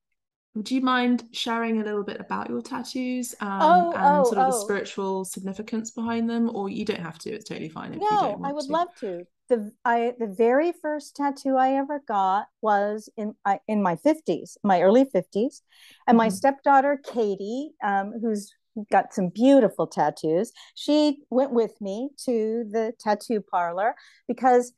Would 0.55 0.71
you 0.71 0.83
mind 0.83 1.25
sharing 1.33 1.81
a 1.81 1.85
little 1.85 2.05
bit 2.05 2.21
about 2.21 2.51
your 2.51 2.61
tattoos 2.61 3.35
um, 3.41 3.63
oh, 3.63 3.93
and 3.93 4.03
oh, 4.05 4.25
sort 4.25 4.39
of 4.39 4.49
oh. 4.49 4.51
the 4.51 4.65
spiritual 4.65 5.25
significance 5.25 5.91
behind 5.91 6.29
them? 6.29 6.55
Or 6.55 6.69
you 6.69 6.85
don't 6.85 7.01
have 7.01 7.19
to; 7.21 7.31
it's 7.31 7.49
totally 7.49 7.71
fine. 7.71 7.95
If 7.95 8.03
you 8.03 8.09
can. 8.09 8.41
No, 8.41 8.41
I 8.45 8.53
would 8.53 8.67
to. 8.67 8.73
love 8.73 8.89
to 9.01 9.27
the 9.53 9.73
I 9.85 10.15
the 10.19 10.27
very 10.27 10.73
first 10.73 11.15
tattoo 11.15 11.57
I 11.57 11.75
ever 11.75 12.03
got 12.07 12.47
was 12.63 13.09
in 13.17 13.35
I, 13.45 13.61
in 13.69 13.83
my 13.83 13.97
fifties, 13.97 14.57
my 14.65 14.83
early 14.83 15.05
fifties, 15.05 15.63
and 16.07 16.17
my 16.17 16.29
mm-hmm. 16.29 16.35
stepdaughter 16.35 17.01
Katie, 17.05 17.73
um, 17.85 18.15
who's 18.21 18.55
got 18.91 19.13
some 19.13 19.29
beautiful 19.29 19.87
tattoos, 19.87 20.53
she 20.75 21.19
went 21.29 21.53
with 21.53 21.79
me 21.81 22.09
to 22.25 22.65
the 22.71 22.93
tattoo 22.99 23.43
parlor 23.43 23.95
because 24.27 24.73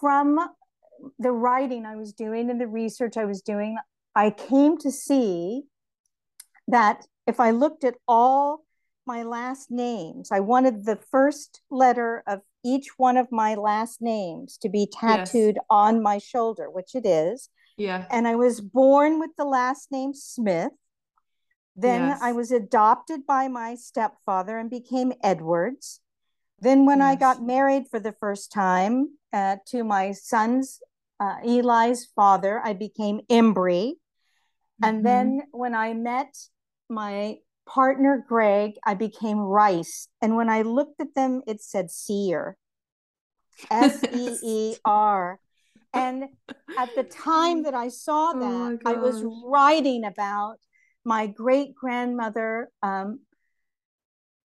from 0.00 0.38
the 1.18 1.32
writing 1.32 1.84
I 1.84 1.96
was 1.96 2.12
doing 2.12 2.50
and 2.50 2.60
the 2.60 2.68
research 2.68 3.16
I 3.16 3.24
was 3.24 3.42
doing, 3.42 3.76
I 4.14 4.30
came 4.30 4.78
to 4.78 4.90
see 4.90 5.62
that 6.68 7.06
if 7.26 7.40
I 7.40 7.50
looked 7.50 7.84
at 7.84 7.96
all 8.06 8.64
my 9.06 9.22
last 9.22 9.70
names, 9.70 10.30
I 10.30 10.40
wanted 10.40 10.84
the 10.84 10.96
first 10.96 11.60
letter 11.70 12.22
of 12.26 12.40
each 12.64 12.88
one 12.96 13.16
of 13.16 13.30
my 13.30 13.54
last 13.54 14.00
names 14.00 14.56
to 14.58 14.68
be 14.68 14.88
tattooed 14.90 15.56
yes. 15.56 15.64
on 15.68 16.02
my 16.02 16.18
shoulder, 16.18 16.70
which 16.70 16.94
it 16.94 17.04
is. 17.04 17.50
Yeah. 17.76 18.06
And 18.10 18.26
I 18.26 18.36
was 18.36 18.60
born 18.60 19.20
with 19.20 19.30
the 19.36 19.44
last 19.44 19.90
name 19.90 20.14
Smith. 20.14 20.72
Then 21.76 22.08
yes. 22.08 22.20
I 22.22 22.32
was 22.32 22.52
adopted 22.52 23.26
by 23.26 23.48
my 23.48 23.74
stepfather 23.74 24.58
and 24.58 24.70
became 24.70 25.12
Edwards. 25.22 26.00
Then, 26.60 26.86
when 26.86 26.98
yes. 26.98 27.12
I 27.12 27.14
got 27.16 27.42
married 27.42 27.88
for 27.90 27.98
the 27.98 28.12
first 28.12 28.52
time 28.52 29.18
uh, 29.32 29.56
to 29.66 29.82
my 29.82 30.12
son's 30.12 30.78
uh, 31.18 31.36
Eli's 31.44 32.06
father, 32.14 32.60
I 32.64 32.74
became 32.74 33.20
Embry. 33.28 33.94
Mm-hmm. 34.82 34.84
And 34.84 35.06
then, 35.06 35.42
when 35.52 35.74
I 35.74 35.94
met 35.94 36.34
my 36.88 37.38
partner 37.66 38.24
Greg, 38.26 38.74
I 38.84 38.94
became 38.94 39.38
Rice. 39.38 40.08
And 40.20 40.36
when 40.36 40.48
I 40.48 40.62
looked 40.62 41.00
at 41.00 41.14
them, 41.14 41.42
it 41.46 41.62
said 41.62 41.90
seer. 41.90 42.56
S 43.70 44.02
E 44.12 44.38
E 44.42 44.76
R. 44.84 45.38
And 45.92 46.24
at 46.76 46.94
the 46.96 47.04
time 47.04 47.62
that 47.62 47.74
I 47.74 47.88
saw 47.88 48.32
oh 48.34 48.40
that, 48.40 48.80
oh 48.84 48.90
I 48.90 48.94
was 48.94 49.24
writing 49.44 50.04
about 50.04 50.56
my 51.04 51.26
great 51.26 51.74
grandmother, 51.74 52.70
um, 52.82 53.20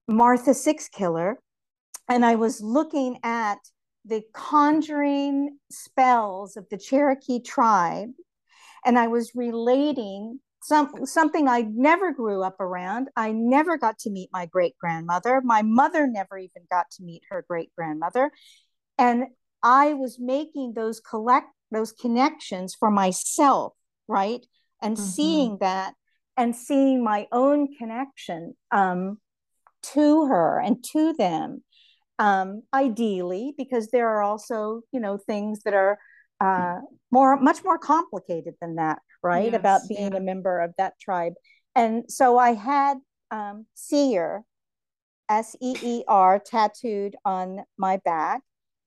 Martha 0.07 0.51
Sixkiller, 0.51 1.35
and 2.07 2.25
I 2.25 2.35
was 2.35 2.61
looking 2.61 3.19
at 3.23 3.59
the 4.05 4.23
conjuring 4.33 5.57
spells 5.71 6.57
of 6.57 6.67
the 6.69 6.77
Cherokee 6.77 7.39
tribe, 7.39 8.11
and 8.85 8.97
I 8.97 9.07
was 9.07 9.31
relating 9.35 10.39
some 10.61 11.05
something 11.05 11.47
I 11.47 11.61
never 11.61 12.11
grew 12.11 12.43
up 12.43 12.59
around. 12.59 13.07
I 13.15 13.31
never 13.31 13.77
got 13.77 13.97
to 13.99 14.09
meet 14.09 14.29
my 14.33 14.45
great 14.45 14.77
grandmother. 14.79 15.41
My 15.43 15.61
mother 15.61 16.07
never 16.07 16.37
even 16.37 16.63
got 16.69 16.89
to 16.91 17.03
meet 17.03 17.23
her 17.29 17.45
great 17.47 17.71
grandmother, 17.77 18.31
and 18.97 19.25
I 19.63 19.93
was 19.93 20.17
making 20.19 20.73
those 20.75 20.99
collect 20.99 21.47
those 21.71 21.91
connections 21.91 22.75
for 22.77 22.89
myself, 22.89 23.73
right? 24.07 24.45
And 24.81 24.95
mm-hmm. 24.97 25.05
seeing 25.05 25.57
that 25.59 25.93
and 26.37 26.55
seeing 26.55 27.03
my 27.03 27.27
own 27.31 27.67
connection 27.77 28.55
um, 28.71 29.17
to 29.93 30.25
her 30.27 30.59
and 30.59 30.83
to 30.93 31.13
them 31.13 31.63
um, 32.17 32.63
ideally 32.73 33.53
because 33.57 33.87
there 33.87 34.09
are 34.09 34.21
also 34.21 34.81
you 34.91 34.99
know 34.99 35.17
things 35.17 35.61
that 35.63 35.73
are 35.73 35.97
uh, 36.39 36.79
more 37.11 37.39
much 37.39 37.63
more 37.63 37.77
complicated 37.77 38.55
than 38.61 38.75
that 38.75 38.99
right? 39.21 39.51
Yes, 39.51 39.55
about 39.55 39.81
being 39.87 40.11
yeah. 40.11 40.17
a 40.17 40.21
member 40.21 40.59
of 40.59 40.73
that 40.77 40.99
tribe. 40.99 41.33
And 41.75 42.05
so 42.09 42.37
i 42.37 42.53
had 42.53 42.97
um, 43.31 43.65
seer 43.75 44.43
s-e-e-r 45.29 46.39
tattooed 46.39 47.15
on 47.23 47.63
my 47.77 47.97
back. 47.97 48.41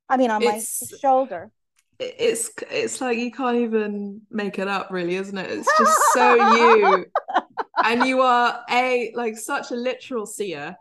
I 0.08 0.16
mean 0.16 0.30
on 0.30 0.42
it's, 0.42 0.92
my 0.92 0.98
shoulder 0.98 1.50
it's 2.00 2.50
it's 2.68 3.00
like 3.00 3.16
you 3.16 3.30
can't 3.30 3.58
even 3.58 4.22
make 4.28 4.58
it 4.58 4.66
up 4.66 4.90
really 4.90 5.14
isn't 5.14 5.38
it? 5.38 5.50
It's 5.50 5.78
just 5.78 6.00
so 6.12 6.34
you. 6.34 7.06
And 7.84 8.04
you 8.04 8.20
are 8.20 8.64
a 8.70 9.12
like 9.14 9.36
such 9.36 9.70
a 9.70 9.74
literal 9.74 10.26
seer 10.26 10.76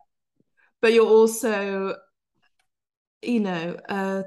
but 0.81 0.93
you're 0.93 1.07
also 1.07 1.95
you 3.21 3.39
know 3.39 3.77
a 3.87 4.23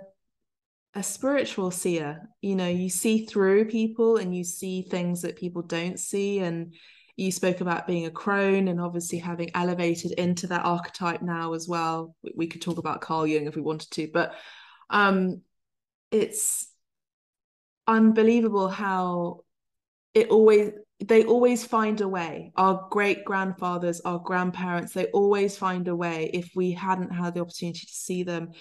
a 0.94 1.02
spiritual 1.02 1.70
seer. 1.70 2.28
You 2.40 2.56
know 2.56 2.68
you 2.68 2.88
see 2.88 3.26
through 3.26 3.66
people 3.66 4.16
and 4.16 4.34
you 4.34 4.44
see 4.44 4.82
things 4.82 5.22
that 5.22 5.36
people 5.36 5.62
don't 5.62 5.98
see. 5.98 6.40
And 6.40 6.74
you 7.16 7.30
spoke 7.30 7.60
about 7.60 7.86
being 7.86 8.06
a 8.06 8.10
crone 8.10 8.68
and 8.68 8.80
obviously 8.80 9.18
having 9.18 9.50
elevated 9.54 10.12
into 10.12 10.46
that 10.48 10.64
archetype 10.64 11.22
now 11.22 11.54
as 11.54 11.68
well. 11.68 12.14
We, 12.22 12.32
we 12.36 12.46
could 12.46 12.62
talk 12.62 12.78
about 12.78 13.00
carl 13.00 13.26
jung 13.26 13.46
if 13.46 13.56
we 13.56 13.62
wanted 13.62 13.90
to 13.92 14.08
but 14.12 14.34
um 14.90 15.42
it's 16.10 16.68
unbelievable 17.86 18.68
how 18.68 19.40
it 20.14 20.28
always 20.28 20.72
they 21.00 21.24
always 21.24 21.64
find 21.64 22.00
a 22.00 22.08
way. 22.08 22.52
Our 22.56 22.86
great 22.90 23.24
grandfathers 23.24 24.00
our 24.02 24.20
grandparents 24.20 24.92
they 24.92 25.06
always 25.06 25.56
find 25.56 25.88
a 25.88 25.96
way 25.96 26.30
if 26.32 26.50
we 26.54 26.70
hadn't 26.70 27.10
had 27.10 27.34
the 27.34 27.40
opportunity 27.40 27.80
to 27.80 27.92
see 27.92 28.22
them 28.22 28.52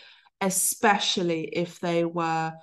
especially 0.43 1.45
if 1.45 1.79
they 1.79 2.03
were 2.03 2.53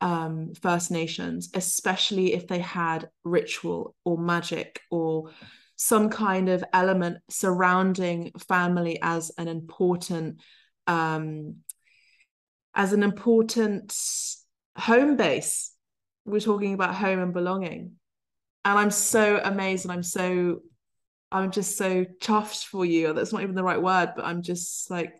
um, 0.00 0.52
First 0.60 0.90
Nations, 0.90 1.50
especially 1.54 2.34
if 2.34 2.48
they 2.48 2.58
had 2.58 3.08
ritual 3.24 3.94
or 4.04 4.18
magic 4.18 4.80
or 4.90 5.30
some 5.76 6.10
kind 6.10 6.48
of 6.48 6.64
element 6.72 7.18
surrounding 7.30 8.32
family 8.48 8.98
as 9.00 9.30
an 9.38 9.48
important 9.48 10.40
um, 10.86 11.56
as 12.74 12.92
an 12.92 13.02
important 13.02 13.94
home 14.76 15.16
base. 15.16 15.72
We're 16.24 16.40
talking 16.40 16.74
about 16.74 16.94
home 16.94 17.20
and 17.20 17.32
belonging. 17.32 17.92
And 18.64 18.78
I'm 18.78 18.90
so 18.90 19.40
amazed 19.42 19.84
and 19.84 19.92
I'm 19.92 20.02
so 20.02 20.60
I'm 21.32 21.52
just 21.52 21.78
so 21.78 22.04
chuffed 22.20 22.64
for 22.64 22.84
you. 22.84 23.12
That's 23.12 23.32
not 23.32 23.42
even 23.42 23.54
the 23.54 23.62
right 23.62 23.80
word, 23.80 24.14
but 24.16 24.24
I'm 24.24 24.42
just 24.42 24.90
like 24.90 25.14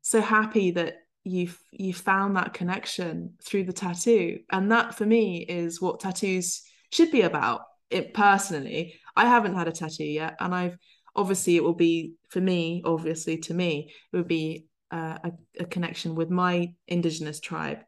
so 0.00 0.22
happy 0.22 0.70
that 0.72 0.94
you 1.28 1.50
you 1.70 1.92
found 1.92 2.36
that 2.36 2.54
connection 2.54 3.34
through 3.42 3.64
the 3.64 3.72
tattoo. 3.72 4.40
And 4.50 4.72
that 4.72 4.94
for 4.94 5.06
me 5.06 5.38
is 5.38 5.80
what 5.80 6.00
tattoos 6.00 6.62
should 6.90 7.10
be 7.10 7.22
about 7.22 7.62
it 7.90 8.14
personally. 8.14 8.98
I 9.16 9.26
haven't 9.26 9.54
had 9.54 9.68
a 9.68 9.72
tattoo 9.72 10.04
yet 10.04 10.36
and 10.40 10.54
i've 10.54 10.76
obviously 11.16 11.56
it 11.56 11.64
will 11.64 11.74
be 11.74 12.14
for 12.28 12.40
me 12.40 12.82
obviously 12.84 13.38
to 13.38 13.54
me 13.54 13.92
it 14.12 14.16
would 14.16 14.28
be 14.28 14.66
uh, 14.90 15.18
a, 15.24 15.32
a, 15.60 15.64
connection 15.64 16.14
with 16.14 16.30
my 16.30 16.72
indigenous 16.86 17.40
tribe. 17.40 17.80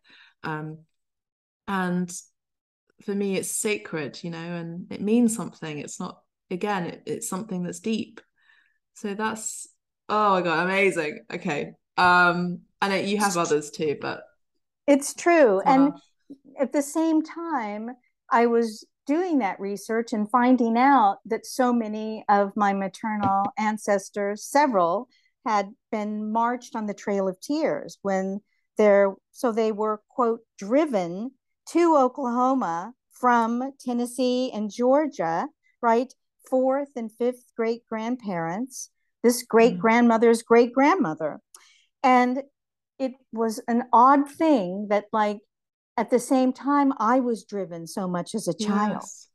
Um, 0.42 0.80
and 1.66 2.10
for 3.04 3.14
me 3.14 3.36
it's 3.36 3.50
sacred 3.50 4.22
you 4.22 4.30
know 4.30 4.38
and 4.38 4.90
it 4.92 5.00
means 5.00 5.34
something. 5.34 5.78
It's 5.78 6.00
not 6.00 6.20
again 6.50 6.86
it, 6.86 7.02
it's 7.06 7.28
something 7.28 7.62
that's 7.62 7.80
deep. 7.80 8.20
So 8.94 9.14
that's 9.14 9.68
oh 10.08 10.34
my 10.34 10.42
god 10.42 10.64
amazing. 10.64 11.20
Okay 11.32 11.72
um 11.96 12.60
and 12.80 13.08
you 13.08 13.18
have 13.18 13.36
others 13.36 13.70
too, 13.70 13.96
but 14.00 14.24
it's 14.86 15.14
true. 15.14 15.60
And 15.60 15.92
at 16.58 16.72
the 16.72 16.82
same 16.82 17.22
time, 17.22 17.90
I 18.30 18.46
was 18.46 18.86
doing 19.06 19.38
that 19.38 19.60
research 19.60 20.12
and 20.12 20.30
finding 20.30 20.76
out 20.76 21.18
that 21.26 21.46
so 21.46 21.72
many 21.72 22.24
of 22.28 22.52
my 22.56 22.72
maternal 22.72 23.44
ancestors, 23.58 24.44
several, 24.44 25.08
had 25.46 25.70
been 25.90 26.30
marched 26.30 26.76
on 26.76 26.86
the 26.86 26.94
Trail 26.94 27.28
of 27.28 27.40
Tears 27.40 27.98
when 28.02 28.40
they're 28.76 29.14
so 29.32 29.52
they 29.52 29.72
were 29.72 30.00
quote 30.08 30.40
driven 30.58 31.32
to 31.70 31.96
Oklahoma 31.96 32.92
from 33.12 33.72
Tennessee 33.80 34.50
and 34.52 34.70
Georgia, 34.70 35.46
right? 35.82 36.12
Fourth 36.48 36.90
and 36.96 37.12
fifth 37.12 37.44
great 37.56 37.86
grandparents, 37.86 38.90
this 39.22 39.40
hmm. 39.40 39.46
great 39.48 39.78
grandmother's 39.78 40.42
great 40.42 40.72
grandmother. 40.72 41.40
And 42.02 42.42
it 43.00 43.14
was 43.32 43.60
an 43.66 43.84
odd 43.92 44.30
thing 44.30 44.86
that 44.90 45.06
like 45.12 45.38
at 45.96 46.10
the 46.10 46.20
same 46.20 46.52
time 46.52 46.92
I 46.98 47.20
was 47.20 47.44
driven 47.44 47.86
so 47.86 48.06
much 48.06 48.34
as 48.34 48.46
a 48.46 48.54
child. 48.54 48.98
Yes. 49.00 49.28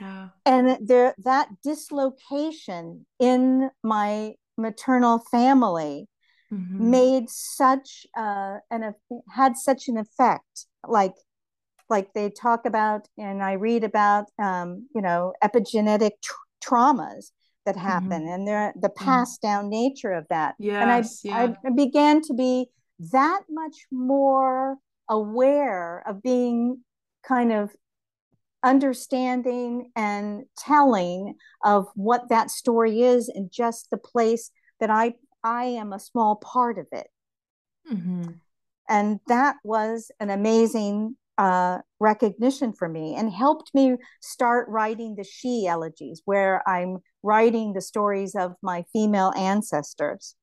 Yeah. 0.00 0.28
And 0.46 0.78
there 0.88 1.14
that 1.24 1.48
dislocation 1.62 3.04
in 3.18 3.70
my 3.82 4.34
maternal 4.56 5.18
family 5.30 6.08
mm-hmm. 6.52 6.90
made 6.90 7.28
such 7.28 8.06
uh 8.16 8.58
and 8.70 8.94
had 9.30 9.56
such 9.56 9.88
an 9.88 9.98
effect 9.98 10.66
like 10.86 11.14
like 11.90 12.12
they 12.14 12.30
talk 12.30 12.64
about 12.64 13.08
and 13.18 13.42
I 13.42 13.54
read 13.54 13.82
about 13.84 14.26
um 14.38 14.88
you 14.94 15.02
know 15.02 15.34
epigenetic 15.42 16.12
traumas 16.64 17.32
that 17.66 17.74
mm-hmm. 17.74 17.86
happen 17.86 18.22
mm-hmm. 18.22 18.28
and 18.28 18.48
they're 18.48 18.72
the 18.80 18.88
passed 18.88 19.42
down 19.42 19.68
nature 19.68 20.12
of 20.12 20.26
that. 20.30 20.54
Yes, 20.58 20.80
and 20.82 20.90
I, 20.90 21.46
yeah. 21.48 21.54
I 21.66 21.70
began 21.70 22.22
to 22.22 22.34
be 22.34 22.70
that 23.12 23.42
much 23.48 23.86
more 23.90 24.76
aware 25.08 26.02
of 26.06 26.22
being 26.22 26.84
kind 27.26 27.52
of 27.52 27.70
understanding 28.62 29.90
and 29.96 30.44
telling 30.58 31.34
of 31.64 31.86
what 31.94 32.28
that 32.28 32.50
story 32.50 33.02
is 33.02 33.28
and 33.28 33.50
just 33.50 33.88
the 33.90 33.96
place 33.96 34.50
that 34.80 34.90
I 34.90 35.14
I 35.42 35.64
am 35.64 35.92
a 35.92 35.98
small 35.98 36.36
part 36.36 36.78
of 36.78 36.86
it. 36.92 37.08
Mm-hmm. 37.90 38.32
And 38.88 39.20
that 39.28 39.56
was 39.64 40.10
an 40.20 40.30
amazing 40.30 41.16
uh, 41.38 41.78
recognition 42.00 42.74
for 42.74 42.88
me 42.88 43.14
and 43.14 43.32
helped 43.32 43.72
me 43.72 43.96
start 44.20 44.68
writing 44.68 45.14
the 45.14 45.24
she 45.24 45.66
elegies, 45.66 46.20
where 46.26 46.62
I'm 46.68 46.98
writing 47.22 47.72
the 47.72 47.80
stories 47.80 48.34
of 48.34 48.56
my 48.62 48.84
female 48.92 49.32
ancestors. 49.36 50.34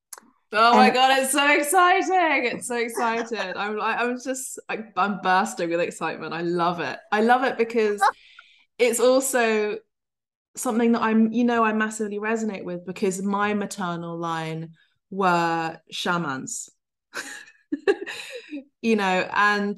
Oh 0.54 0.76
my 0.76 0.90
god, 0.90 1.20
it's 1.20 1.34
so 1.34 1.52
exciting! 1.52 2.58
It's 2.58 2.68
so 2.68 2.78
excited. 2.78 3.58
I'm 3.58 3.78
like, 3.78 4.00
I'm 4.00 4.18
just, 4.20 4.60
I'm 4.70 5.20
bursting 5.22 5.70
with 5.70 5.82
excitement. 5.82 6.34
I 6.34 6.42
love 6.42 6.80
it. 6.80 6.98
I 7.12 7.22
love 7.22 7.44
it 7.44 7.58
because 7.58 8.02
it's 8.80 9.00
also 9.00 9.78
something 10.56 10.94
that 10.94 11.02
I'm, 11.02 11.32
you 11.32 11.44
know, 11.44 11.64
I 11.64 11.74
massively 11.74 12.20
resonate 12.20 12.64
with 12.64 12.86
because 12.86 13.22
my 13.22 13.54
maternal 13.54 14.18
line 14.18 14.72
were 15.10 15.80
shamans, 15.92 16.70
you 18.82 18.96
know, 18.96 19.30
and 19.34 19.78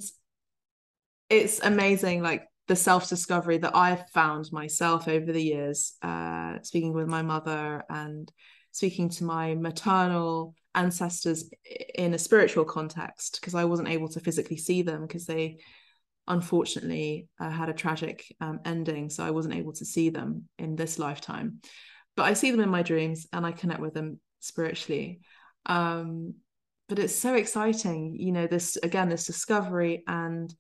it's 1.30 1.60
amazing, 1.60 2.22
like 2.22 2.48
the 2.68 2.76
self 2.76 3.10
discovery 3.10 3.58
that 3.60 3.76
I've 3.76 4.10
found 4.10 4.52
myself 4.52 5.08
over 5.08 5.32
the 5.32 5.44
years, 5.44 5.94
uh, 6.02 6.56
speaking 6.62 6.94
with 6.94 7.08
my 7.08 7.22
mother 7.22 7.84
and 7.90 8.32
speaking 8.72 9.10
to 9.10 9.24
my 9.24 9.56
maternal 9.56 10.56
ancestors 10.80 11.50
in 11.96 12.14
a 12.14 12.20
spiritual 12.20 12.66
context 12.66 13.40
because 13.40 13.56
I 13.56 13.66
wasn't 13.66 13.90
able 13.90 14.10
to 14.10 14.20
physically 14.20 14.58
see 14.58 14.82
them 14.82 15.02
because 15.02 15.26
they 15.26 15.60
unfortunately 16.28 17.28
uh, 17.40 17.50
had 17.50 17.70
a 17.70 17.74
tragic 17.74 18.24
um, 18.40 18.60
ending 18.66 19.10
so 19.10 19.24
I 19.24 19.32
wasn't 19.32 19.56
able 19.56 19.74
to 19.74 19.86
see 19.86 20.10
them 20.10 20.46
in 20.58 20.76
this 20.76 21.00
lifetime 21.00 21.60
but 22.16 22.24
I 22.24 22.34
see 22.34 22.52
them 22.52 22.62
in 22.62 22.70
my 22.70 22.84
dreams 22.84 23.28
and 23.34 23.46
I 23.46 23.52
connect 23.52 23.82
with 23.82 23.94
them 23.94 24.20
spiritually 24.40 25.22
um, 25.66 26.36
but 26.88 27.00
it's 27.00 27.16
so 27.16 27.36
exciting 27.36 28.16
you 28.20 28.32
know 28.32 28.48
this 28.48 28.78
again 28.78 29.10
this 29.10 29.26
discovery 29.26 30.04
and 30.08 30.54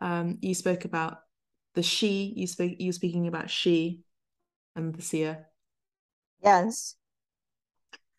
um, 0.00 0.38
you 0.40 0.54
spoke 0.54 0.84
about 0.84 1.18
the 1.74 1.82
she 1.82 2.32
you 2.36 2.46
spoke 2.46 2.72
you 2.78 2.88
were 2.88 2.92
speaking 2.92 3.28
about 3.28 3.50
she 3.50 4.00
and 4.74 4.94
the 4.94 5.02
seer 5.02 5.46
Yes. 6.42 6.96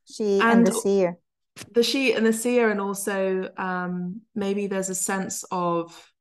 She 0.06 0.40
and, 0.40 0.52
and 0.52 0.68
the 0.68 0.74
seer. 0.74 1.18
The 1.72 1.84
she 1.84 2.14
and 2.14 2.26
the 2.26 2.34
seer, 2.34 2.70
and 2.70 2.82
also 2.82 3.50
um, 3.58 4.22
maybe 4.36 4.68
there's 4.68 4.90
a 4.90 4.96
sense 4.96 5.44
of 5.52 6.12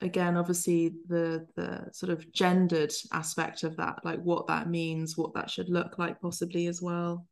again 0.00 0.36
obviously 0.36 0.92
the 1.06 1.46
the 1.54 1.88
sort 1.92 2.10
of 2.10 2.30
gendered 2.32 2.92
aspect 3.12 3.62
of 3.62 3.76
that 3.76 4.00
like 4.04 4.20
what 4.22 4.48
that 4.48 4.68
means 4.68 5.16
what 5.16 5.32
that 5.34 5.48
should 5.48 5.68
look 5.68 5.96
like 5.98 6.20
possibly 6.20 6.66
as 6.66 6.82
well. 6.82 7.26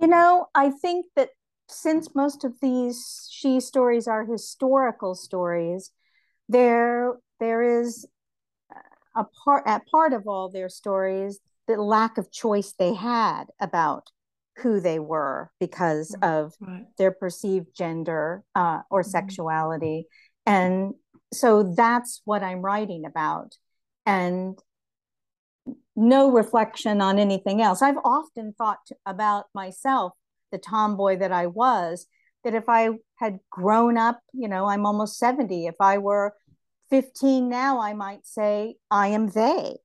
You 0.00 0.06
know 0.06 0.46
i 0.54 0.70
think 0.70 1.06
that 1.16 1.30
since 1.68 2.14
most 2.14 2.44
of 2.44 2.54
these 2.60 3.28
she 3.32 3.60
stories 3.60 4.06
are 4.06 4.24
historical 4.24 5.14
stories 5.14 5.90
there 6.48 7.14
there 7.40 7.80
is 7.80 8.06
a 9.16 9.24
part 9.44 9.64
a 9.66 9.80
part 9.90 10.12
of 10.12 10.28
all 10.28 10.48
their 10.48 10.68
stories 10.68 11.40
the 11.66 11.76
lack 11.82 12.18
of 12.18 12.30
choice 12.30 12.72
they 12.78 12.94
had 12.94 13.44
about 13.58 14.10
who 14.58 14.80
they 14.80 14.98
were 14.98 15.50
because 15.60 16.16
of 16.22 16.54
right. 16.60 16.86
their 16.98 17.10
perceived 17.10 17.68
gender 17.76 18.42
uh, 18.54 18.80
or 18.90 19.02
mm-hmm. 19.02 19.10
sexuality 19.10 20.06
and 20.46 20.94
so 21.32 21.74
that's 21.76 22.22
what 22.24 22.42
I'm 22.42 22.62
writing 22.62 23.04
about. 23.04 23.56
And 24.06 24.58
no 25.96 26.30
reflection 26.30 27.00
on 27.00 27.18
anything 27.18 27.60
else. 27.60 27.82
I've 27.82 27.98
often 28.04 28.54
thought 28.56 28.88
about 29.04 29.46
myself, 29.54 30.12
the 30.52 30.58
tomboy 30.58 31.18
that 31.18 31.32
I 31.32 31.46
was, 31.46 32.06
that 32.44 32.54
if 32.54 32.64
I 32.68 32.90
had 33.16 33.40
grown 33.50 33.98
up, 33.98 34.20
you 34.32 34.46
know, 34.46 34.66
I'm 34.66 34.86
almost 34.86 35.18
70, 35.18 35.66
if 35.66 35.74
I 35.80 35.98
were 35.98 36.34
15 36.90 37.48
now, 37.48 37.80
I 37.80 37.94
might 37.94 38.24
say, 38.26 38.76
I 38.90 39.08
am 39.08 39.28
they. 39.28 39.78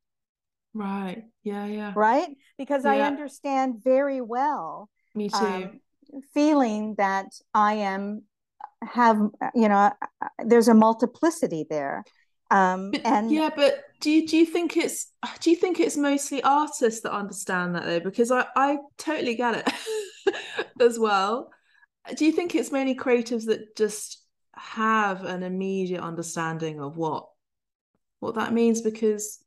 Right. 0.74 1.26
Yeah. 1.44 1.66
Yeah. 1.66 1.94
Right. 1.96 2.30
Because 2.58 2.86
yeah. 2.86 2.92
I 2.92 3.02
understand 3.02 3.84
very 3.84 4.22
well. 4.22 4.90
Me 5.16 5.30
too. 5.30 5.38
Um, 5.38 5.80
feeling 6.34 6.96
that 6.98 7.28
I 7.54 7.76
am 7.76 8.24
have 8.84 9.18
you 9.54 9.70
know 9.70 9.92
there's 10.44 10.68
a 10.68 10.74
multiplicity 10.74 11.66
there 11.70 12.04
um 12.50 12.92
but, 12.92 13.06
and 13.06 13.32
yeah 13.32 13.50
but 13.56 13.84
do 14.00 14.10
you 14.10 14.28
do 14.28 14.38
you 14.38 14.46
think 14.46 14.76
it's 14.76 15.12
do 15.40 15.52
you 15.52 15.56
think 15.56 15.80
it's 15.80 15.98
mostly 15.98 16.42
artists 16.44 17.02
that 17.02 17.14
understand 17.14 17.76
that 17.76 17.86
though 17.86 18.00
because 18.00 18.32
i 18.32 18.46
i 18.56 18.78
totally 18.98 19.36
get 19.36 19.56
it 19.56 20.36
as 20.82 20.98
well 20.98 21.52
do 22.18 22.26
you 22.26 22.32
think 22.32 22.56
it's 22.56 22.72
mainly 22.72 22.96
creatives 22.96 23.46
that 23.46 23.76
just 23.78 24.24
have 24.56 25.24
an 25.24 25.44
immediate 25.44 26.02
understanding 26.02 26.82
of 26.82 26.98
what 26.98 27.28
what 28.20 28.36
that 28.36 28.54
means 28.54 28.82
because 28.82 29.44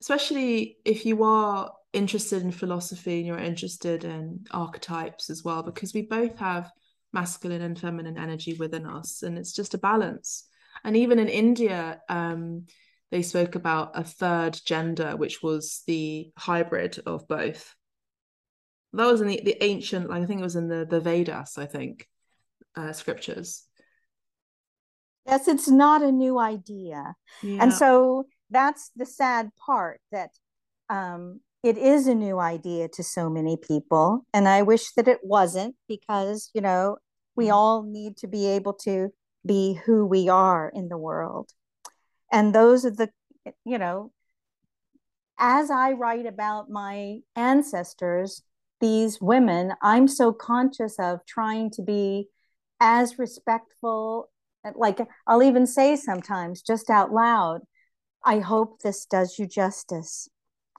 especially 0.00 0.78
if 0.84 1.04
you 1.04 1.22
are 1.24 1.72
interested 1.92 2.42
in 2.42 2.52
philosophy 2.52 3.18
and 3.18 3.26
you're 3.26 3.38
interested 3.38 4.04
in 4.04 4.44
archetypes 4.50 5.28
as 5.28 5.42
well 5.42 5.62
because 5.62 5.92
we 5.92 6.02
both 6.02 6.38
have 6.38 6.70
masculine 7.12 7.62
and 7.62 7.78
feminine 7.78 8.16
energy 8.16 8.54
within 8.54 8.86
us 8.86 9.22
and 9.22 9.36
it's 9.36 9.52
just 9.52 9.74
a 9.74 9.78
balance. 9.78 10.46
And 10.84 10.96
even 10.96 11.18
in 11.18 11.28
india 11.28 12.00
um, 12.08 12.66
they 13.10 13.22
spoke 13.22 13.56
about 13.56 13.98
a 13.98 14.04
third 14.04 14.58
gender 14.64 15.16
which 15.16 15.42
was 15.42 15.82
the 15.86 16.30
hybrid 16.36 17.00
of 17.06 17.26
both. 17.28 17.74
That 18.92 19.06
was 19.06 19.20
in 19.20 19.28
the, 19.28 19.40
the 19.44 19.62
ancient 19.62 20.08
like 20.08 20.22
i 20.22 20.26
think 20.26 20.40
it 20.40 20.44
was 20.44 20.56
in 20.56 20.68
the 20.68 20.86
the 20.88 21.00
vedas 21.00 21.58
i 21.58 21.66
think 21.66 22.06
uh, 22.76 22.92
scriptures. 22.92 23.64
Yes 25.26 25.48
it's 25.48 25.68
not 25.68 26.02
a 26.02 26.12
new 26.12 26.38
idea. 26.38 27.16
Yeah. 27.42 27.62
and 27.62 27.72
so 27.72 28.26
that's 28.50 28.90
the 28.96 29.06
sad 29.06 29.50
part 29.64 30.00
that 30.12 30.30
um, 30.88 31.40
it 31.62 31.76
is 31.76 32.06
a 32.06 32.14
new 32.14 32.38
idea 32.38 32.88
to 32.88 33.02
so 33.02 33.28
many 33.28 33.56
people 33.56 34.24
and 34.32 34.48
i 34.48 34.62
wish 34.62 34.92
that 34.92 35.08
it 35.08 35.20
wasn't 35.22 35.74
because 35.88 36.50
you 36.54 36.60
know 36.60 36.96
we 37.36 37.46
mm. 37.46 37.52
all 37.52 37.82
need 37.82 38.16
to 38.16 38.26
be 38.26 38.46
able 38.46 38.72
to 38.72 39.10
be 39.46 39.80
who 39.86 40.06
we 40.06 40.28
are 40.28 40.70
in 40.74 40.88
the 40.88 40.98
world 40.98 41.50
and 42.32 42.54
those 42.54 42.84
are 42.84 42.90
the 42.90 43.08
you 43.64 43.78
know 43.78 44.10
as 45.38 45.70
i 45.70 45.92
write 45.92 46.26
about 46.26 46.70
my 46.70 47.18
ancestors 47.36 48.42
these 48.80 49.20
women 49.20 49.72
i'm 49.82 50.08
so 50.08 50.32
conscious 50.32 50.98
of 50.98 51.24
trying 51.26 51.70
to 51.70 51.82
be 51.82 52.28
as 52.80 53.18
respectful 53.18 54.30
like 54.74 55.00
i'll 55.26 55.42
even 55.42 55.66
say 55.66 55.96
sometimes 55.96 56.62
just 56.62 56.90
out 56.90 57.12
loud 57.12 57.60
i 58.24 58.38
hope 58.38 58.80
this 58.82 59.06
does 59.06 59.38
you 59.38 59.46
justice 59.46 60.28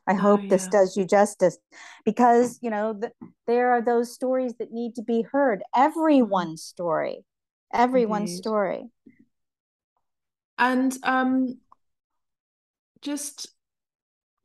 I 0.07 0.13
oh, 0.13 0.17
hope 0.17 0.39
oh, 0.39 0.43
yeah. 0.43 0.49
this 0.49 0.67
does 0.67 0.97
you 0.97 1.05
justice 1.05 1.57
because, 2.05 2.59
you 2.61 2.69
know, 2.69 2.93
the, 2.93 3.11
there 3.47 3.71
are 3.71 3.81
those 3.81 4.13
stories 4.13 4.53
that 4.59 4.71
need 4.71 4.95
to 4.95 5.03
be 5.03 5.21
heard. 5.21 5.61
Everyone's 5.75 6.63
story, 6.63 7.23
everyone's 7.71 8.31
Indeed. 8.31 8.41
story. 8.41 8.83
And 10.57 10.95
um, 11.03 11.57
just 13.01 13.47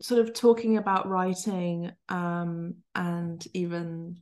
sort 0.00 0.20
of 0.20 0.34
talking 0.34 0.76
about 0.76 1.08
writing 1.08 1.92
um, 2.08 2.76
and 2.94 3.44
even 3.54 4.20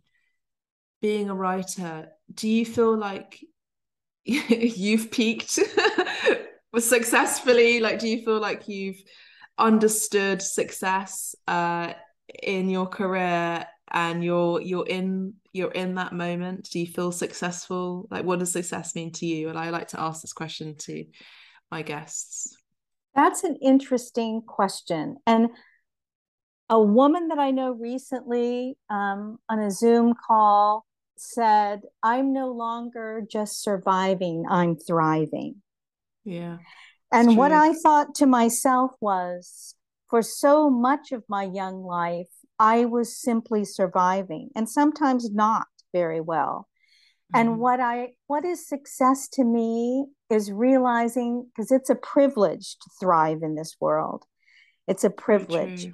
being 1.01 1.31
a 1.31 1.35
writer, 1.35 2.09
do 2.33 2.49
you 2.49 2.64
feel 2.64 2.97
like 2.97 3.41
you've 4.25 5.11
peaked 5.11 5.59
successfully? 6.81 7.81
Like, 7.81 7.99
do 7.99 8.09
you 8.09 8.25
feel 8.25 8.41
like 8.41 8.68
you've 8.68 9.03
understood 9.59 10.43
success 10.43 11.35
uh, 11.47 11.93
in 12.43 12.68
your 12.68 12.87
career 12.87 13.66
and 13.91 14.25
you're 14.25 14.61
you're 14.61 14.87
in 14.87 15.35
you're 15.53 15.70
in 15.70 15.95
that 15.95 16.12
moment? 16.12 16.68
Do 16.70 16.81
you 16.81 16.87
feel 16.87 17.12
successful? 17.12 18.09
Like 18.11 18.25
what 18.25 18.39
does 18.39 18.53
success 18.53 18.95
mean 18.95 19.12
to 19.12 19.27
you? 19.27 19.49
And 19.49 19.59
i 19.59 19.70
like 19.70 19.89
to 19.89 20.01
ask 20.01 20.22
this 20.22 20.33
question 20.33 20.75
to 20.79 21.05
my 21.70 21.83
guests. 21.83 22.57
That's 23.14 23.45
an 23.45 23.57
interesting 23.62 24.43
question. 24.43 25.18
And 25.27 25.51
a 26.70 26.81
woman 26.81 27.29
that 27.29 27.39
i 27.39 27.51
know 27.51 27.72
recently 27.72 28.77
um, 28.91 29.39
on 29.49 29.59
a 29.59 29.70
zoom 29.70 30.14
call 30.27 30.87
said 31.16 31.83
i'm 32.03 32.33
no 32.33 32.51
longer 32.51 33.22
just 33.31 33.62
surviving 33.62 34.45
i'm 34.49 34.77
thriving 34.77 35.57
yeah 36.25 36.59
and 37.14 37.37
what 37.37 37.53
I 37.53 37.72
thought 37.72 38.16
to 38.16 38.27
myself 38.27 38.91
was 39.01 39.77
for 40.09 40.20
so 40.20 40.68
much 40.68 41.12
of 41.12 41.22
my 41.29 41.45
young 41.45 41.85
life, 41.85 42.29
I 42.59 42.87
was 42.87 43.20
simply 43.20 43.64
surviving 43.64 44.51
and 44.57 44.68
sometimes 44.68 45.31
not 45.33 45.66
very 45.93 46.20
well. 46.20 46.68
Mm-hmm. 47.35 47.41
And 47.41 47.59
what 47.61 47.81
I 47.81 48.11
what 48.27 48.45
is 48.45 48.68
success 48.68 49.29
to 49.35 49.45
me 49.45 50.07
is 50.29 50.51
realizing 50.51 51.47
because 51.49 51.70
it's 51.70 51.91
a 51.91 51.95
privilege 51.95 52.77
to 52.83 52.91
thrive 53.01 53.43
in 53.43 53.55
this 53.55 53.77
world. 53.81 54.25
It's 54.89 55.05
a 55.05 55.11
privilege. 55.11 55.91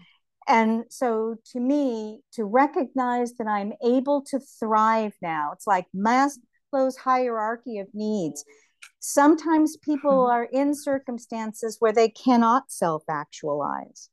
And 0.48 0.84
so 0.88 1.36
to 1.52 1.60
me, 1.60 2.20
to 2.32 2.44
recognize 2.44 3.34
that 3.34 3.46
I'm 3.46 3.72
able 3.84 4.24
to 4.30 4.40
thrive 4.58 5.12
now, 5.22 5.50
it's 5.52 5.66
like 5.66 5.86
Maslow's 5.94 6.96
hierarchy 6.96 7.78
of 7.78 7.88
needs 7.92 8.44
sometimes 9.00 9.76
people 9.78 10.26
are 10.30 10.44
in 10.44 10.74
circumstances 10.74 11.76
where 11.80 11.92
they 11.92 12.08
cannot 12.08 12.70
self 12.70 13.02
actualize. 13.10 14.08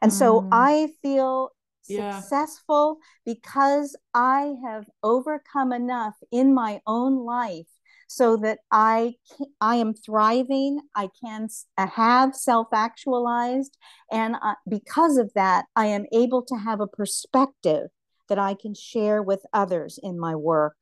And 0.00 0.12
so 0.12 0.42
mm. 0.42 0.48
I 0.52 0.88
feel 1.02 1.50
yeah. 1.88 2.20
successful 2.20 2.98
because 3.26 3.96
I 4.14 4.54
have 4.64 4.86
overcome 5.02 5.72
enough 5.72 6.14
in 6.30 6.54
my 6.54 6.80
own 6.86 7.24
life 7.24 7.66
so 8.06 8.36
that 8.38 8.60
I 8.70 9.14
can, 9.36 9.46
I 9.60 9.76
am 9.76 9.94
thriving. 9.94 10.80
I 10.94 11.10
can 11.22 11.48
have 11.76 12.34
self 12.34 12.68
actualized, 12.72 13.76
and 14.10 14.36
uh, 14.42 14.54
because 14.68 15.18
of 15.18 15.30
that, 15.34 15.66
I 15.76 15.86
am 15.86 16.06
able 16.12 16.42
to 16.46 16.56
have 16.56 16.80
a 16.80 16.86
perspective 16.86 17.88
that 18.28 18.38
I 18.38 18.54
can 18.54 18.74
share 18.74 19.22
with 19.22 19.44
others 19.52 19.98
in 20.02 20.18
my 20.18 20.34
work. 20.34 20.74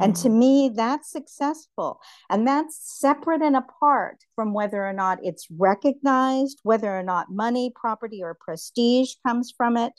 And 0.00 0.14
to 0.16 0.28
mm-hmm. 0.28 0.38
me, 0.38 0.70
that's 0.74 1.10
successful. 1.10 2.00
And 2.30 2.46
that's 2.46 2.78
separate 3.00 3.42
and 3.42 3.56
apart 3.56 4.24
from 4.34 4.52
whether 4.52 4.86
or 4.86 4.92
not 4.92 5.18
it's 5.22 5.46
recognized, 5.50 6.60
whether 6.62 6.96
or 6.96 7.02
not 7.02 7.30
money, 7.30 7.72
property, 7.74 8.22
or 8.22 8.36
prestige 8.40 9.14
comes 9.26 9.52
from 9.56 9.76
it. 9.76 9.92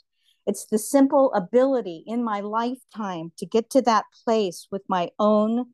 It's 0.46 0.66
the 0.66 0.78
simple 0.78 1.32
ability 1.34 2.04
in 2.06 2.24
my 2.24 2.40
lifetime 2.40 3.32
to 3.38 3.46
get 3.46 3.70
to 3.70 3.82
that 3.82 4.04
place 4.24 4.66
with 4.70 4.82
my 4.88 5.10
own 5.18 5.66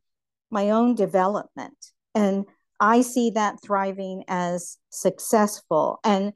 my 0.50 0.70
own 0.70 0.94
development. 0.94 1.76
And 2.14 2.46
I 2.78 3.00
see 3.00 3.30
that 3.30 3.60
thriving 3.62 4.22
as 4.28 4.78
successful. 4.90 5.98
And 6.04 6.34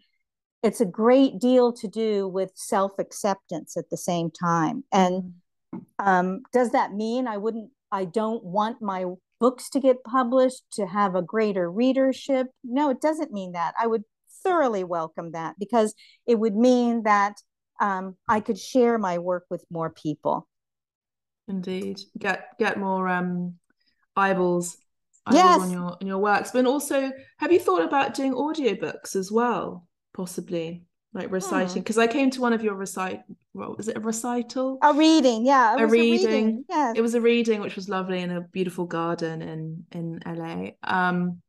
it's 0.63 0.81
a 0.81 0.87
great 0.87 1.39
deal 1.39 1.73
to 1.75 1.87
do 1.87 2.27
with 2.27 2.51
self 2.55 2.99
acceptance 2.99 3.77
at 3.77 3.89
the 3.91 3.97
same 3.97 4.31
time. 4.31 4.85
And 4.93 5.23
mm-hmm 5.23 5.39
um, 5.99 6.43
does 6.53 6.71
that 6.73 6.93
mean 6.93 7.27
I 7.27 7.37
wouldn't, 7.37 7.71
I 7.93 8.05
don't 8.05 8.45
want 8.45 8.81
my 8.81 9.05
books 9.41 9.71
to 9.71 9.81
get 9.81 10.05
published 10.05 10.63
to 10.75 10.87
have 10.87 11.15
a 11.15 11.23
greater 11.23 11.71
readership? 11.71 12.49
No, 12.63 12.91
it 12.91 13.01
doesn't 13.01 13.33
mean 13.33 13.53
that. 13.53 13.75
I 13.81 13.87
would 13.87 14.05
thoroughly 14.45 14.85
welcome 14.85 15.33
that 15.33 15.57
because 15.59 15.95
it 16.27 16.39
would 16.39 16.55
mean 16.55 17.03
that 17.05 17.35
um, 17.81 18.17
I 18.29 18.41
could 18.41 18.59
share 18.59 18.99
my 18.99 19.19
work 19.19 19.47
with 19.51 19.65
more 19.71 19.91
people. 19.91 20.47
Indeed, 21.49 22.01
get 22.17 22.57
get 22.59 22.79
more 22.79 23.09
um, 23.09 23.55
eyeballs, 24.15 24.77
eyeballs 25.27 25.45
yes. 25.45 25.61
on 25.61 25.71
your 25.71 25.97
on 26.01 26.07
your 26.07 26.19
works. 26.19 26.53
But 26.53 26.67
also, 26.67 27.11
have 27.39 27.51
you 27.51 27.59
thought 27.59 27.83
about 27.83 28.15
doing 28.15 28.35
audiobooks 28.35 29.17
as 29.17 29.33
well? 29.33 29.89
Possibly, 30.15 30.85
like 31.13 31.31
reciting. 31.31 31.83
Because 31.83 31.97
hmm. 31.97 32.03
I 32.03 32.07
came 32.07 32.31
to 32.31 32.41
one 32.41 32.53
of 32.53 32.63
your 32.63 32.75
recite. 32.75 33.23
What 33.53 33.77
was 33.77 33.89
it? 33.89 33.97
A 33.97 34.01
recital? 34.01 34.79
A 34.83 34.93
reading, 34.95 35.45
yeah. 35.45 35.77
A 35.77 35.87
reading. 35.87 36.27
a 36.27 36.31
reading. 36.31 36.65
Yeah. 36.69 36.93
It 36.95 37.01
was 37.01 37.15
a 37.15 37.21
reading, 37.21 37.61
which 37.61 37.77
was 37.77 37.89
lovely 37.89 38.21
in 38.21 38.31
a 38.31 38.41
beautiful 38.41 38.87
garden 38.87 39.43
in 39.43 39.85
in 39.93 40.21
LA. 40.25 40.71
Um, 40.85 41.43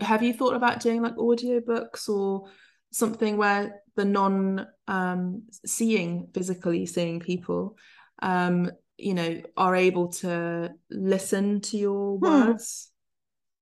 have 0.00 0.22
you 0.22 0.34
thought 0.34 0.54
about 0.54 0.80
doing 0.80 1.02
like 1.02 1.16
audiobooks 1.16 2.08
or 2.08 2.50
something 2.90 3.36
where 3.36 3.82
the 3.96 4.04
non 4.04 4.66
um, 4.86 5.42
seeing 5.64 6.28
physically 6.34 6.86
seeing 6.86 7.20
people 7.20 7.76
um, 8.20 8.70
you 8.96 9.14
know 9.14 9.40
are 9.56 9.74
able 9.74 10.08
to 10.08 10.70
listen 10.90 11.60
to 11.62 11.76
your 11.78 12.18
hmm. 12.18 12.24
words 12.24 12.90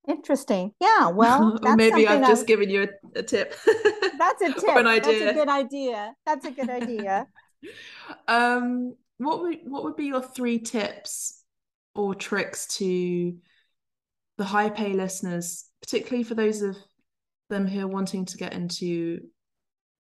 interesting. 0.09 0.73
Yeah 0.81 1.09
well 1.09 1.59
maybe 1.77 2.07
i've 2.07 2.27
just 2.27 2.47
given 2.47 2.71
you 2.71 2.85
a, 2.85 3.19
a 3.19 3.23
tip. 3.23 3.55
That's 4.19 4.43
a 4.43 4.53
tip 4.53 4.77
an 4.77 4.87
idea. 4.87 5.25
that's 5.25 5.31
a 5.31 5.35
good 5.35 5.49
idea. 5.49 6.15
That's 6.25 6.45
a 6.47 6.51
good 6.51 6.71
idea. 6.71 7.27
Um 8.29 8.95
what 9.19 9.41
would 9.41 9.59
what 9.65 9.83
would 9.83 9.97
be 9.97 10.07
your 10.07 10.23
three 10.23 10.59
tips 10.59 11.43
or 11.95 12.15
tricks 12.15 12.67
to 12.77 13.35
the 14.37 14.45
Hype 14.45 14.79
A 14.79 14.93
listeners 14.93 15.65
particularly 15.81 16.23
for 16.23 16.35
those 16.35 16.63
of 16.63 16.77
them 17.49 17.67
who 17.67 17.81
are 17.81 17.89
wanting 17.89 18.25
to 18.27 18.37
get 18.37 18.53
into 18.53 19.21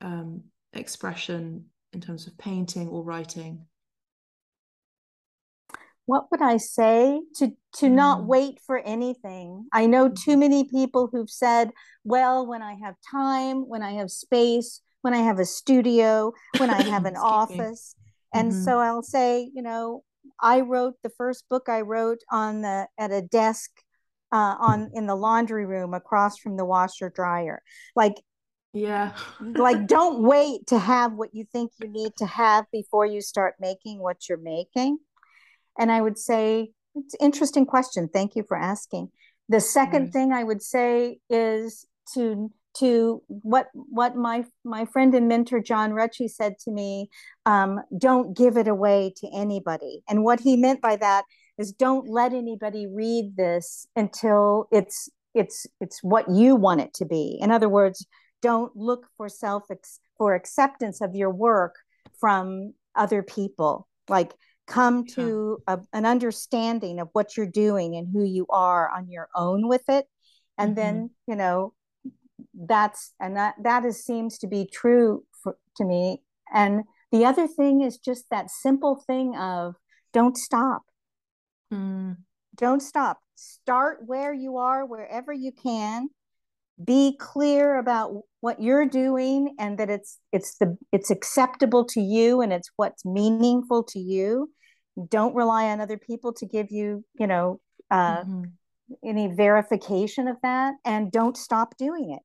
um, 0.01 0.45
expression 0.73 1.67
in 1.93 2.01
terms 2.01 2.27
of 2.27 2.39
painting 2.39 2.89
or 2.89 3.03
writing? 3.03 3.67
What 6.07 6.31
would 6.31 6.43
I 6.43 6.57
say 6.57 7.21
to 7.37 7.53
to 7.75 7.87
mm. 7.87 7.93
not 7.93 8.25
wait 8.25 8.61
for 8.67 8.79
anything? 8.79 9.67
I 9.73 9.87
know 9.87 10.09
mm. 10.09 10.17
too 10.17 10.37
many 10.37 10.65
people 10.65 11.09
who've 11.11 11.31
said, 11.31 11.71
"Well, 12.05 12.47
when 12.47 12.63
I 12.63 12.75
have 12.83 12.95
time, 13.11 13.69
when 13.69 13.83
I 13.83 13.93
have 13.93 14.11
space, 14.11 14.81
when 15.03 15.15
I 15.15 15.19
have 15.19 15.39
a 15.39 15.45
studio, 15.45 16.33
when 16.59 16.71
I 16.71 16.83
have 16.83 17.05
an 17.05 17.17
office." 17.39 17.95
And 18.35 18.51
mm-hmm. 18.51 18.63
so 18.63 18.79
I'll 18.79 19.03
say, 19.03 19.51
you 19.55 19.63
know, 19.63 20.05
I 20.41 20.61
wrote 20.61 20.95
the 21.03 21.11
first 21.11 21.49
book 21.49 21.69
I 21.69 21.83
wrote 21.83 22.21
on 22.31 22.63
the 22.63 22.89
at 22.99 23.13
a 23.13 23.23
desk 23.23 23.71
uh, 24.33 24.57
on 24.59 24.91
in 24.95 25.07
the 25.07 25.15
laundry 25.15 25.67
room 25.67 25.95
across 25.95 26.39
from 26.39 26.57
the 26.57 26.65
washer 26.65 27.11
dryer. 27.11 27.63
Like 27.95 28.15
yeah. 28.73 29.13
like 29.41 29.87
don't 29.87 30.23
wait 30.23 30.67
to 30.69 30.79
have 30.79 31.13
what 31.13 31.35
you 31.35 31.45
think 31.53 31.73
you 31.81 31.89
need 31.89 32.13
to 32.17 32.27
have 32.27 32.65
before 32.73 33.07
you 33.07 33.21
start 33.21 33.55
making 33.61 33.99
what 34.01 34.29
you're 34.29 34.39
making. 34.39 34.99
And 35.79 35.91
I 35.91 36.01
would 36.01 36.19
say 36.19 36.71
it's 36.95 37.15
an 37.15 37.25
interesting 37.25 37.67
question. 37.67 38.09
Thank 38.13 38.37
you 38.37 38.45
for 38.47 38.57
asking. 38.57 39.11
The 39.49 39.61
second 39.61 40.09
mm. 40.09 40.13
thing 40.13 40.33
I 40.33 40.45
would 40.45 40.63
say 40.63 41.19
is 41.29 41.87
to 42.15 42.51
to 42.79 43.23
what 43.27 43.69
what 43.75 44.17
my 44.17 44.45
my 44.65 44.87
friend 44.87 45.15
and 45.15 45.29
mentor 45.29 45.61
John 45.61 45.93
Rechy 45.93 46.29
said 46.29 46.59
to 46.61 46.71
me, 46.71 47.11
um, 47.45 47.81
don't 47.97 48.37
give 48.37 48.57
it 48.57 48.69
away 48.69 49.13
to 49.19 49.29
anybody. 49.35 50.03
And 50.09 50.25
what 50.25 50.41
he 50.41 50.57
meant 50.57 50.81
by 50.81 50.97
that 50.97 51.25
is 51.59 51.73
don't 51.73 52.09
let 52.09 52.33
anybody 52.33 52.87
read 52.87 53.35
this 53.37 53.87
until 53.95 54.69
it's 54.73 55.09
it's 55.35 55.67
it's 55.81 56.03
what 56.03 56.31
you 56.31 56.57
want 56.57 56.81
it 56.81 56.95
to 56.95 57.05
be. 57.05 57.39
In 57.41 57.51
other 57.51 57.69
words, 57.69 58.07
don't 58.41 58.75
look 58.77 59.07
for 59.17 59.29
self 59.29 59.65
for 60.17 60.35
acceptance 60.35 61.01
of 61.01 61.15
your 61.15 61.31
work 61.31 61.77
from 62.19 62.75
other 62.95 63.23
people 63.23 63.89
like 64.09 64.33
come 64.73 65.05
to 65.07 65.63
a, 65.67 65.79
an 65.93 66.07
understanding 66.07 66.99
of 66.99 67.09
what 67.13 67.37
you're 67.37 67.47
doing 67.47 67.95
and 67.95 68.09
who 68.11 68.25
you 68.25 68.47
are 68.49 68.89
on 68.89 69.11
your 69.11 69.29
own 69.35 69.69
with 69.69 69.83
it. 69.89 70.07
And 70.57 70.71
mm-hmm. 70.71 70.75
then 70.75 71.11
you 71.27 71.37
know 71.37 71.75
that's 72.55 73.13
and 73.21 73.37
that 73.37 73.55
that 73.63 73.85
is 73.85 74.05
seems 74.05 74.39
to 74.39 74.47
be 74.47 74.69
true 74.73 75.25
for, 75.43 75.57
to 75.77 75.85
me. 75.85 76.23
And 76.53 76.85
the 77.11 77.25
other 77.27 77.47
thing 77.47 77.83
is 77.83 77.99
just 77.99 78.25
that 78.31 78.51
simple 78.51 79.03
thing 79.07 79.37
of 79.37 79.75
don't 80.13 80.37
stop. 80.37 80.83
Mm. 81.73 82.17
don't 82.57 82.83
stop. 82.83 83.19
Start 83.35 84.01
where 84.05 84.35
you 84.35 84.59
are 84.59 84.85
wherever 84.85 85.33
you 85.33 85.53
can. 85.53 86.09
Be 86.83 87.17
clear 87.19 87.79
about 87.79 88.13
what 88.41 88.61
you're 88.61 88.87
doing 88.87 89.55
and 89.59 89.79
that 89.79 89.89
it's 89.89 90.19
it's 90.33 90.59
the 90.59 90.77
it's 90.93 91.11
acceptable 91.11 91.85
to 91.87 92.01
you 92.01 92.41
and 92.41 92.53
it's 92.53 92.71
what's 92.77 93.05
meaningful 93.05 93.83
to 93.85 93.99
you 93.99 94.51
don't 95.09 95.35
rely 95.35 95.67
on 95.67 95.81
other 95.81 95.97
people 95.97 96.33
to 96.35 96.47
give 96.47 96.71
you 96.71 97.05
you 97.19 97.27
know 97.27 97.61
uh, 97.91 98.23
mm-hmm. 98.23 98.45
any 99.05 99.29
verification 99.29 100.29
of 100.29 100.37
that 100.43 100.75
and 100.85 101.13
don't 101.13 101.37
stop 101.37 101.77
doing 101.77 102.11
it 102.13 102.23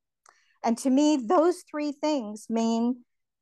and 0.64 0.76
to 0.78 0.90
me 0.90 1.16
those 1.16 1.62
three 1.70 1.92
things 1.92 2.46
mean 2.48 2.96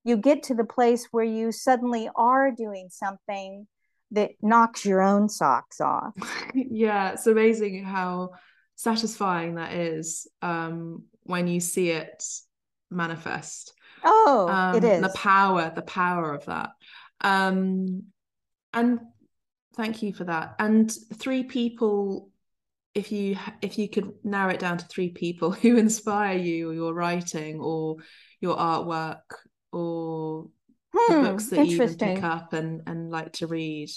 you 0.04 0.16
get 0.16 0.44
to 0.44 0.54
the 0.54 0.64
place 0.64 1.08
where 1.10 1.24
you 1.24 1.50
suddenly 1.50 2.08
are 2.14 2.50
doing 2.50 2.88
something 2.90 3.66
that 4.12 4.30
knocks 4.40 4.84
your 4.84 5.02
own 5.02 5.28
socks 5.28 5.80
off 5.80 6.12
yeah 6.54 7.12
it's 7.12 7.26
amazing 7.26 7.84
how 7.84 8.30
satisfying 8.76 9.54
that 9.56 9.72
is 9.72 10.28
um, 10.42 11.04
when 11.24 11.48
you 11.48 11.60
see 11.60 11.90
it 11.90 12.22
manifest. 12.90 13.72
Oh, 14.04 14.48
um, 14.48 14.76
it 14.76 14.84
is 14.84 15.02
the 15.02 15.08
power, 15.08 15.72
the 15.74 15.82
power 15.82 16.32
of 16.32 16.44
that. 16.46 16.70
Um, 17.22 18.04
and 18.72 19.00
thank 19.76 20.02
you 20.02 20.12
for 20.12 20.24
that. 20.24 20.54
And 20.58 20.90
three 21.14 21.44
people, 21.44 22.30
if 22.94 23.12
you 23.12 23.36
if 23.62 23.78
you 23.78 23.88
could 23.88 24.12
narrow 24.24 24.52
it 24.52 24.60
down 24.60 24.78
to 24.78 24.86
three 24.86 25.10
people 25.10 25.50
who 25.62 25.76
inspire 25.76 26.38
you, 26.38 26.70
or 26.70 26.74
your 26.74 26.94
writing, 26.94 27.60
or 27.60 27.96
your 28.40 28.56
artwork, 28.56 29.20
or 29.72 30.48
hmm, 30.94 31.12
the 31.22 31.30
books 31.30 31.46
that 31.50 31.66
you 31.66 31.78
pick 31.88 32.22
up 32.22 32.52
and 32.52 32.82
and 32.86 33.10
like 33.10 33.32
to 33.34 33.46
read, 33.46 33.90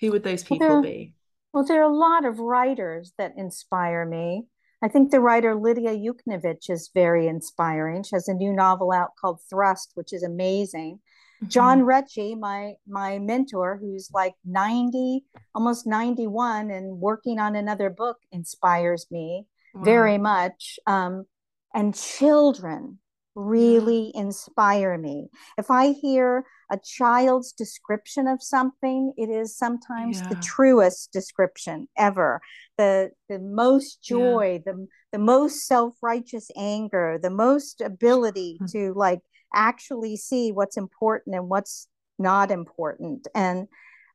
who 0.00 0.12
would 0.12 0.22
those 0.22 0.44
people 0.44 0.68
well, 0.68 0.82
be? 0.82 1.14
Well, 1.52 1.64
there 1.64 1.82
are 1.82 1.90
a 1.90 1.96
lot 1.96 2.24
of 2.24 2.38
writers 2.38 3.12
that 3.18 3.34
inspire 3.36 4.04
me. 4.04 4.46
I 4.80 4.88
think 4.88 5.10
the 5.10 5.20
writer 5.20 5.56
Lydia 5.56 5.90
Yuknavitch 5.90 6.70
is 6.70 6.90
very 6.94 7.26
inspiring. 7.26 8.04
She 8.04 8.14
has 8.14 8.28
a 8.28 8.34
new 8.34 8.52
novel 8.52 8.92
out 8.92 9.10
called 9.20 9.40
Thrust, 9.50 9.90
which 9.94 10.12
is 10.12 10.22
amazing. 10.22 11.00
Mm-hmm. 11.38 11.48
John 11.48 11.80
Rechy, 11.82 12.38
my 12.38 12.74
my 12.86 13.18
mentor, 13.18 13.78
who's 13.80 14.10
like 14.12 14.34
90, 14.44 15.24
almost 15.54 15.86
91, 15.86 16.70
and 16.70 17.00
working 17.00 17.38
on 17.38 17.56
another 17.56 17.90
book, 17.90 18.18
inspires 18.32 19.06
me 19.10 19.46
wow. 19.74 19.82
very 19.82 20.18
much. 20.18 20.78
Um, 20.86 21.26
and 21.74 21.94
children, 21.94 22.98
really 23.38 24.10
inspire 24.14 24.98
me. 24.98 25.28
If 25.56 25.70
I 25.70 25.92
hear 25.92 26.44
a 26.70 26.78
child's 26.78 27.52
description 27.52 28.26
of 28.26 28.42
something, 28.42 29.12
it 29.16 29.30
is 29.30 29.56
sometimes 29.56 30.20
yeah. 30.20 30.28
the 30.28 30.34
truest 30.36 31.12
description 31.12 31.88
ever. 31.96 32.40
The 32.76 33.10
the 33.28 33.38
most 33.38 34.02
joy, 34.02 34.60
yeah. 34.66 34.72
the 34.72 34.86
the 35.12 35.18
most 35.18 35.66
self-righteous 35.66 36.50
anger, 36.56 37.18
the 37.22 37.30
most 37.30 37.80
ability 37.80 38.58
to 38.72 38.92
like 38.94 39.20
actually 39.54 40.16
see 40.16 40.52
what's 40.52 40.76
important 40.76 41.36
and 41.36 41.48
what's 41.48 41.88
not 42.18 42.50
important. 42.50 43.28
And 43.34 43.68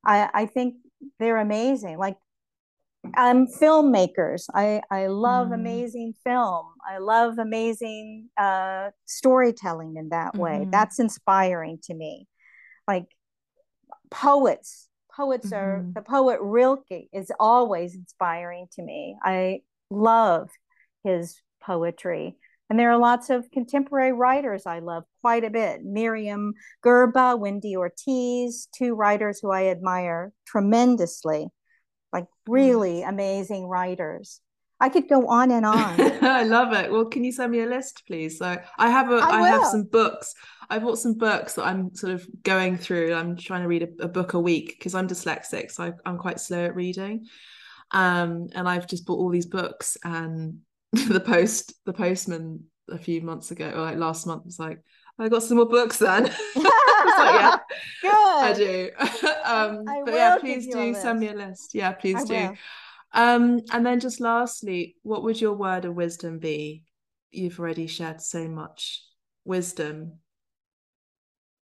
I, 0.06 0.30
I 0.34 0.46
think 0.46 0.76
they're 1.20 1.38
amazing. 1.38 1.98
Like 1.98 2.18
um, 3.18 3.48
filmmakers. 3.48 4.46
I, 4.54 4.82
I 4.90 5.08
love 5.08 5.50
mm. 5.50 5.56
amazing 5.56 6.14
film. 6.24 6.68
I 6.88 7.00
love 7.00 7.38
amazing 7.38 8.30
uh, 8.38 8.90
storytelling 9.06 9.96
in 9.98 10.10
that 10.10 10.36
way. 10.36 10.60
Mm-hmm. 10.62 10.72
That's 10.72 11.00
inspiring 11.00 11.80
to 11.84 11.94
me. 11.94 12.28
Like 12.88 13.06
poets, 14.10 14.90
poets 15.16 15.48
mm-hmm. 15.48 15.56
are 15.56 15.86
the 15.94 16.02
poet 16.02 16.40
Rilke 16.42 17.10
is 17.12 17.32
always 17.40 17.96
inspiring 17.96 18.68
to 18.76 18.82
me. 18.82 19.18
I 19.22 19.62
love 19.90 20.50
his 21.04 21.42
poetry. 21.62 22.38
And 22.74 22.80
there 22.80 22.90
are 22.90 22.98
lots 22.98 23.30
of 23.30 23.52
contemporary 23.52 24.14
writers 24.14 24.66
I 24.66 24.80
love 24.80 25.04
quite 25.22 25.44
a 25.44 25.52
bit. 25.52 25.86
Myriam 25.86 26.54
Gurba, 26.84 27.38
Wendy 27.38 27.78
Ortiz, 27.78 28.68
two 28.76 28.96
writers 28.96 29.40
who 29.40 29.52
I 29.52 29.68
admire 29.68 30.32
tremendously 30.48 31.50
like 32.12 32.26
really 32.48 33.04
amazing 33.04 33.68
writers. 33.68 34.42
I 34.80 34.90
could 34.90 35.08
go 35.08 35.28
on 35.28 35.52
and 35.52 35.66
on. 35.68 36.02
I 36.26 36.46
love 36.46 36.74
it. 36.74 36.92
Well, 36.92 37.06
can 37.06 37.24
you 37.24 37.32
send 37.32 37.52
me 37.52 37.60
a 37.60 37.68
list, 37.68 38.02
please? 38.08 38.40
So 38.40 38.58
I 38.80 38.90
have 38.90 39.12
a 39.12 39.18
I, 39.18 39.42
I 39.42 39.50
have 39.50 39.68
some 39.68 39.84
books. 39.84 40.34
I 40.68 40.80
bought 40.80 40.98
some 40.98 41.14
books 41.14 41.54
that 41.54 41.68
I'm 41.68 41.94
sort 41.94 42.14
of 42.14 42.26
going 42.42 42.80
through. 42.80 43.14
I'm 43.14 43.38
trying 43.38 43.62
to 43.62 43.68
read 43.68 43.84
a, 43.84 44.06
a 44.06 44.08
book 44.08 44.34
a 44.34 44.40
week 44.40 44.78
because 44.80 44.96
I'm 44.96 45.08
dyslexic, 45.08 45.70
so 45.70 45.84
I, 45.84 45.92
I'm 46.08 46.18
quite 46.18 46.40
slow 46.40 46.66
at 46.66 46.76
reading. 46.76 47.28
Um, 47.92 48.48
and 48.56 48.68
I've 48.68 48.88
just 48.88 49.06
bought 49.06 49.20
all 49.20 49.30
these 49.30 49.46
books, 49.46 49.96
and 50.04 50.62
the 51.08 51.20
post 51.20 51.74
the 51.86 51.94
postman 51.94 52.64
a 52.90 52.98
few 52.98 53.22
months 53.22 53.50
ago, 53.52 53.70
or 53.70 53.82
like 53.82 53.98
last 53.98 54.28
month, 54.28 54.46
was 54.46 54.60
like, 54.60 54.80
I 55.18 55.28
got 55.28 55.42
some 55.42 55.58
more 55.58 55.66
books 55.66 55.98
then. 55.98 56.24
like, 56.56 56.66
yeah, 57.18 57.58
Good. 58.02 58.12
I 58.14 58.54
do. 58.56 58.90
um, 59.44 59.86
I 59.88 60.02
but 60.06 60.14
yeah, 60.14 60.38
please 60.40 60.68
do 60.68 60.94
send 60.94 61.20
me 61.20 61.30
a 61.30 61.34
list. 61.34 61.74
Yeah, 61.74 61.94
please 61.94 62.22
I 62.22 62.26
do. 62.26 62.56
Um, 63.16 63.62
and 63.72 63.86
then 63.86 64.00
just 64.00 64.20
lastly, 64.20 64.96
what 65.04 65.24
would 65.24 65.40
your 65.42 65.54
word 65.54 65.86
of 65.86 65.96
wisdom 65.96 66.40
be? 66.40 66.84
You've 67.32 67.60
already 67.60 67.88
shared 67.88 68.22
so 68.22 68.48
much 68.48 69.04
wisdom. 69.46 70.20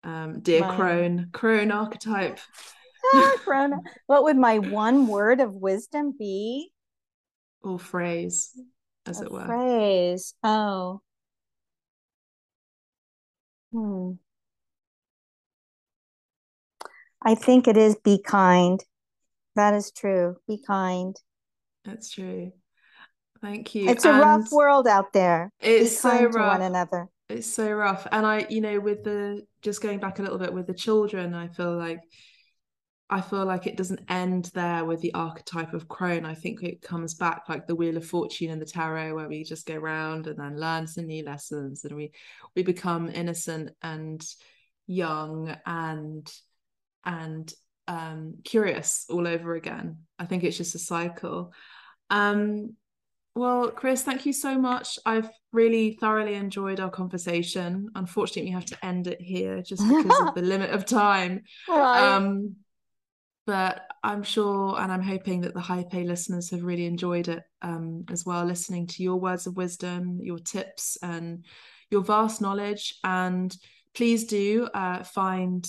Um, 0.03 0.41
dear 0.41 0.61
My- 0.63 0.77
crone, 0.77 1.29
crone 1.33 1.71
archetype. 1.73 2.39
Ah, 3.15 3.37
Corona. 3.45 3.79
What 4.07 4.25
would 4.25 4.37
my 4.37 4.59
one 4.59 5.07
word 5.07 5.41
of 5.41 5.53
wisdom 5.55 6.15
be? 6.19 6.73
or 7.63 7.79
phrase, 7.79 8.59
as 9.07 9.21
A 9.21 9.25
it 9.25 9.33
were. 9.33 9.45
phrase. 9.45 10.35
Oh. 10.43 11.01
Hmm. 13.73 14.13
I 17.23 17.35
think 17.35 17.69
it 17.69 17.77
is 17.77 17.97
be 17.97 18.21
kind. 18.23 18.83
That 19.57 19.75
is 19.75 19.93
true. 19.93 20.37
Be 20.49 20.63
kind. 20.67 21.15
That's 21.85 22.11
true. 22.11 22.53
Thank 23.41 23.75
you. 23.75 23.89
It's 23.89 24.05
a 24.05 24.13
rough 24.13 24.51
world 24.53 24.87
out 24.87 25.13
there. 25.13 25.53
It's 25.61 25.99
so 25.99 26.31
to 26.31 26.39
one 26.39 26.63
another. 26.63 27.09
It's 27.29 27.47
so 27.47 27.71
rough. 27.73 28.07
And 28.11 28.27
I, 28.27 28.47
you 28.51 28.61
know, 28.61 28.81
with 28.81 29.05
the 29.05 29.47
just 29.63 29.83
going 29.83 29.99
back 29.99 30.19
a 30.19 30.23
little 30.23 30.39
bit 30.39 30.53
with 30.53 30.67
the 30.67 30.75
children, 30.75 31.35
I 31.35 31.49
feel 31.49 31.77
like 31.77 32.01
I 33.13 33.21
feel 33.21 33.45
like 33.45 33.67
it 33.67 33.77
doesn't 33.77 34.05
end 34.09 34.53
there 34.55 34.85
with 34.85 35.01
the 35.01 35.13
archetype 35.15 35.75
of 35.75 35.89
crone. 35.89 36.25
I 36.25 36.35
think 36.35 36.63
it 36.63 36.81
comes 36.81 37.15
back 37.15 37.49
like 37.49 37.67
the 37.67 37.75
Wheel 37.75 37.97
of 37.97 38.07
Fortune 38.07 38.51
and 38.51 38.63
the 38.63 38.67
tarot, 38.67 39.15
where 39.17 39.29
we 39.29 39.43
just 39.43 39.67
go 39.67 39.75
round 39.75 40.29
and 40.29 40.39
then 40.39 40.59
learn 40.59 40.87
some 40.87 41.07
new 41.07 41.25
lessons 41.25 41.85
and 41.85 41.97
we 41.97 42.13
we 42.55 42.63
become 42.63 43.11
innocent 43.11 43.73
and 43.83 44.25
young 44.87 45.57
and 45.67 46.33
and 47.05 47.53
um 47.89 48.37
curious 48.45 49.07
all 49.11 49.27
over 49.27 49.57
again. 49.57 49.99
I 50.19 50.27
think 50.27 50.45
it's 50.45 50.57
just 50.57 50.77
a 50.77 50.79
cycle. 50.79 51.53
Um 52.11 52.77
well, 53.35 53.71
Chris, 53.71 54.03
thank 54.03 54.27
you 54.27 54.33
so 54.33 54.59
much. 54.59 54.99
I've 55.07 55.31
really 55.53 55.97
thoroughly 56.01 56.35
enjoyed 56.35 56.81
our 56.81 56.91
conversation. 56.91 57.89
Unfortunately, 57.95 58.51
we 58.51 58.55
have 58.55 58.67
to 58.67 58.85
end 58.85 59.07
it 59.07 59.21
here 59.21 59.63
just 59.63 59.87
because 59.87 60.21
of 60.21 60.35
the 60.35 60.43
limit 60.43 60.71
of 60.71 60.85
time. 60.85 61.43
Right. 61.69 62.17
Um, 62.17 62.57
but 63.47 63.83
I'm 64.03 64.23
sure 64.23 64.79
and 64.81 64.91
I'm 64.93 65.03
hoping 65.03 65.41
that 65.43 65.55
the 65.55 65.61
Hype 65.61 65.93
A 65.95 66.05
listeners 66.05 66.51
have 66.51 66.63
really 66.63 66.87
enjoyed 66.87 67.29
it 67.29 67.43
um, 67.63 68.05
as 68.11 68.25
well, 68.25 68.45
listening 68.45 68.87
to 68.89 69.03
your 69.03 69.17
words 69.17 69.47
of 69.47 69.57
wisdom, 69.57 70.19
your 70.23 70.39
tips, 70.39 70.97
and 71.03 71.45
your 71.91 72.03
vast 72.03 72.41
knowledge. 72.41 72.95
And 73.05 73.55
please 73.95 74.25
do 74.25 74.69
uh, 74.73 75.03
find 75.05 75.67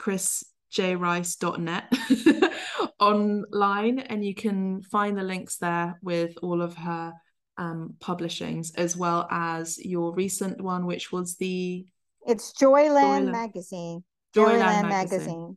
chrisjrice.net 0.00 1.84
online, 3.00 3.98
and 3.98 4.24
you 4.24 4.34
can 4.34 4.82
find 4.82 5.16
the 5.18 5.22
links 5.22 5.56
there 5.58 5.98
with 6.02 6.36
all 6.42 6.62
of 6.62 6.74
her 6.76 7.12
um, 7.56 7.94
publishings, 8.00 8.72
as 8.76 8.96
well 8.96 9.26
as 9.30 9.78
your 9.84 10.14
recent 10.14 10.60
one, 10.60 10.86
which 10.86 11.10
was 11.12 11.36
the 11.36 11.86
It's 12.26 12.52
Joyland 12.52 13.28
Joyland- 13.28 13.32
Magazine. 13.32 14.04
Joyland, 14.34 14.60
Joyland 14.60 14.88
magazine. 14.88 15.18
Magazine. 15.18 15.56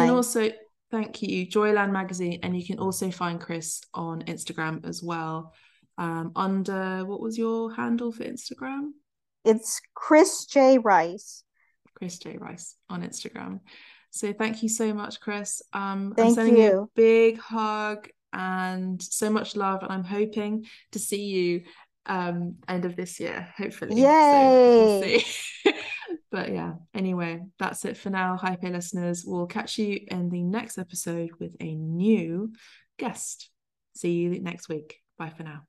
You 0.00 0.06
can 0.06 0.14
also 0.14 0.50
thank 0.90 1.22
you, 1.22 1.46
Joyland 1.46 1.90
Magazine, 1.92 2.40
and 2.42 2.58
you 2.58 2.66
can 2.66 2.78
also 2.78 3.10
find 3.10 3.40
Chris 3.40 3.80
on 3.94 4.22
Instagram 4.22 4.86
as 4.86 5.02
well. 5.02 5.52
Um, 5.96 6.32
under 6.36 7.04
what 7.04 7.20
was 7.20 7.36
your 7.36 7.74
handle 7.74 8.12
for 8.12 8.24
Instagram? 8.24 8.90
It's 9.44 9.80
Chris 9.94 10.46
J. 10.46 10.78
Rice. 10.78 11.42
Chris 11.94 12.18
J 12.18 12.36
Rice 12.38 12.76
on 12.88 13.02
Instagram. 13.02 13.60
So 14.10 14.32
thank 14.32 14.62
you 14.62 14.68
so 14.68 14.94
much, 14.94 15.20
Chris. 15.20 15.60
Um, 15.72 16.14
I'm 16.16 16.34
sending 16.34 16.56
you 16.56 16.82
a 16.82 16.86
big 16.94 17.38
hug 17.38 18.08
and 18.32 19.02
so 19.02 19.30
much 19.30 19.56
love, 19.56 19.82
and 19.82 19.92
I'm 19.92 20.04
hoping 20.04 20.66
to 20.92 20.98
see 20.98 21.24
you 21.24 21.62
um 22.06 22.56
end 22.68 22.84
of 22.84 22.96
this 22.96 23.20
year, 23.20 23.48
hopefully. 23.56 23.92
So 23.92 23.98
Yay. 23.98 25.20
see. 25.20 25.72
but 26.30 26.50
yeah, 26.50 26.74
anyway, 26.94 27.40
that's 27.58 27.84
it 27.84 27.96
for 27.96 28.10
now. 28.10 28.36
Hype 28.36 28.62
A 28.64 28.68
listeners. 28.68 29.24
We'll 29.26 29.46
catch 29.46 29.78
you 29.78 30.00
in 30.08 30.28
the 30.28 30.42
next 30.42 30.78
episode 30.78 31.30
with 31.38 31.56
a 31.60 31.74
new 31.74 32.52
guest. 32.98 33.50
See 33.94 34.12
you 34.12 34.40
next 34.40 34.68
week. 34.68 34.98
Bye 35.18 35.30
for 35.30 35.42
now. 35.42 35.62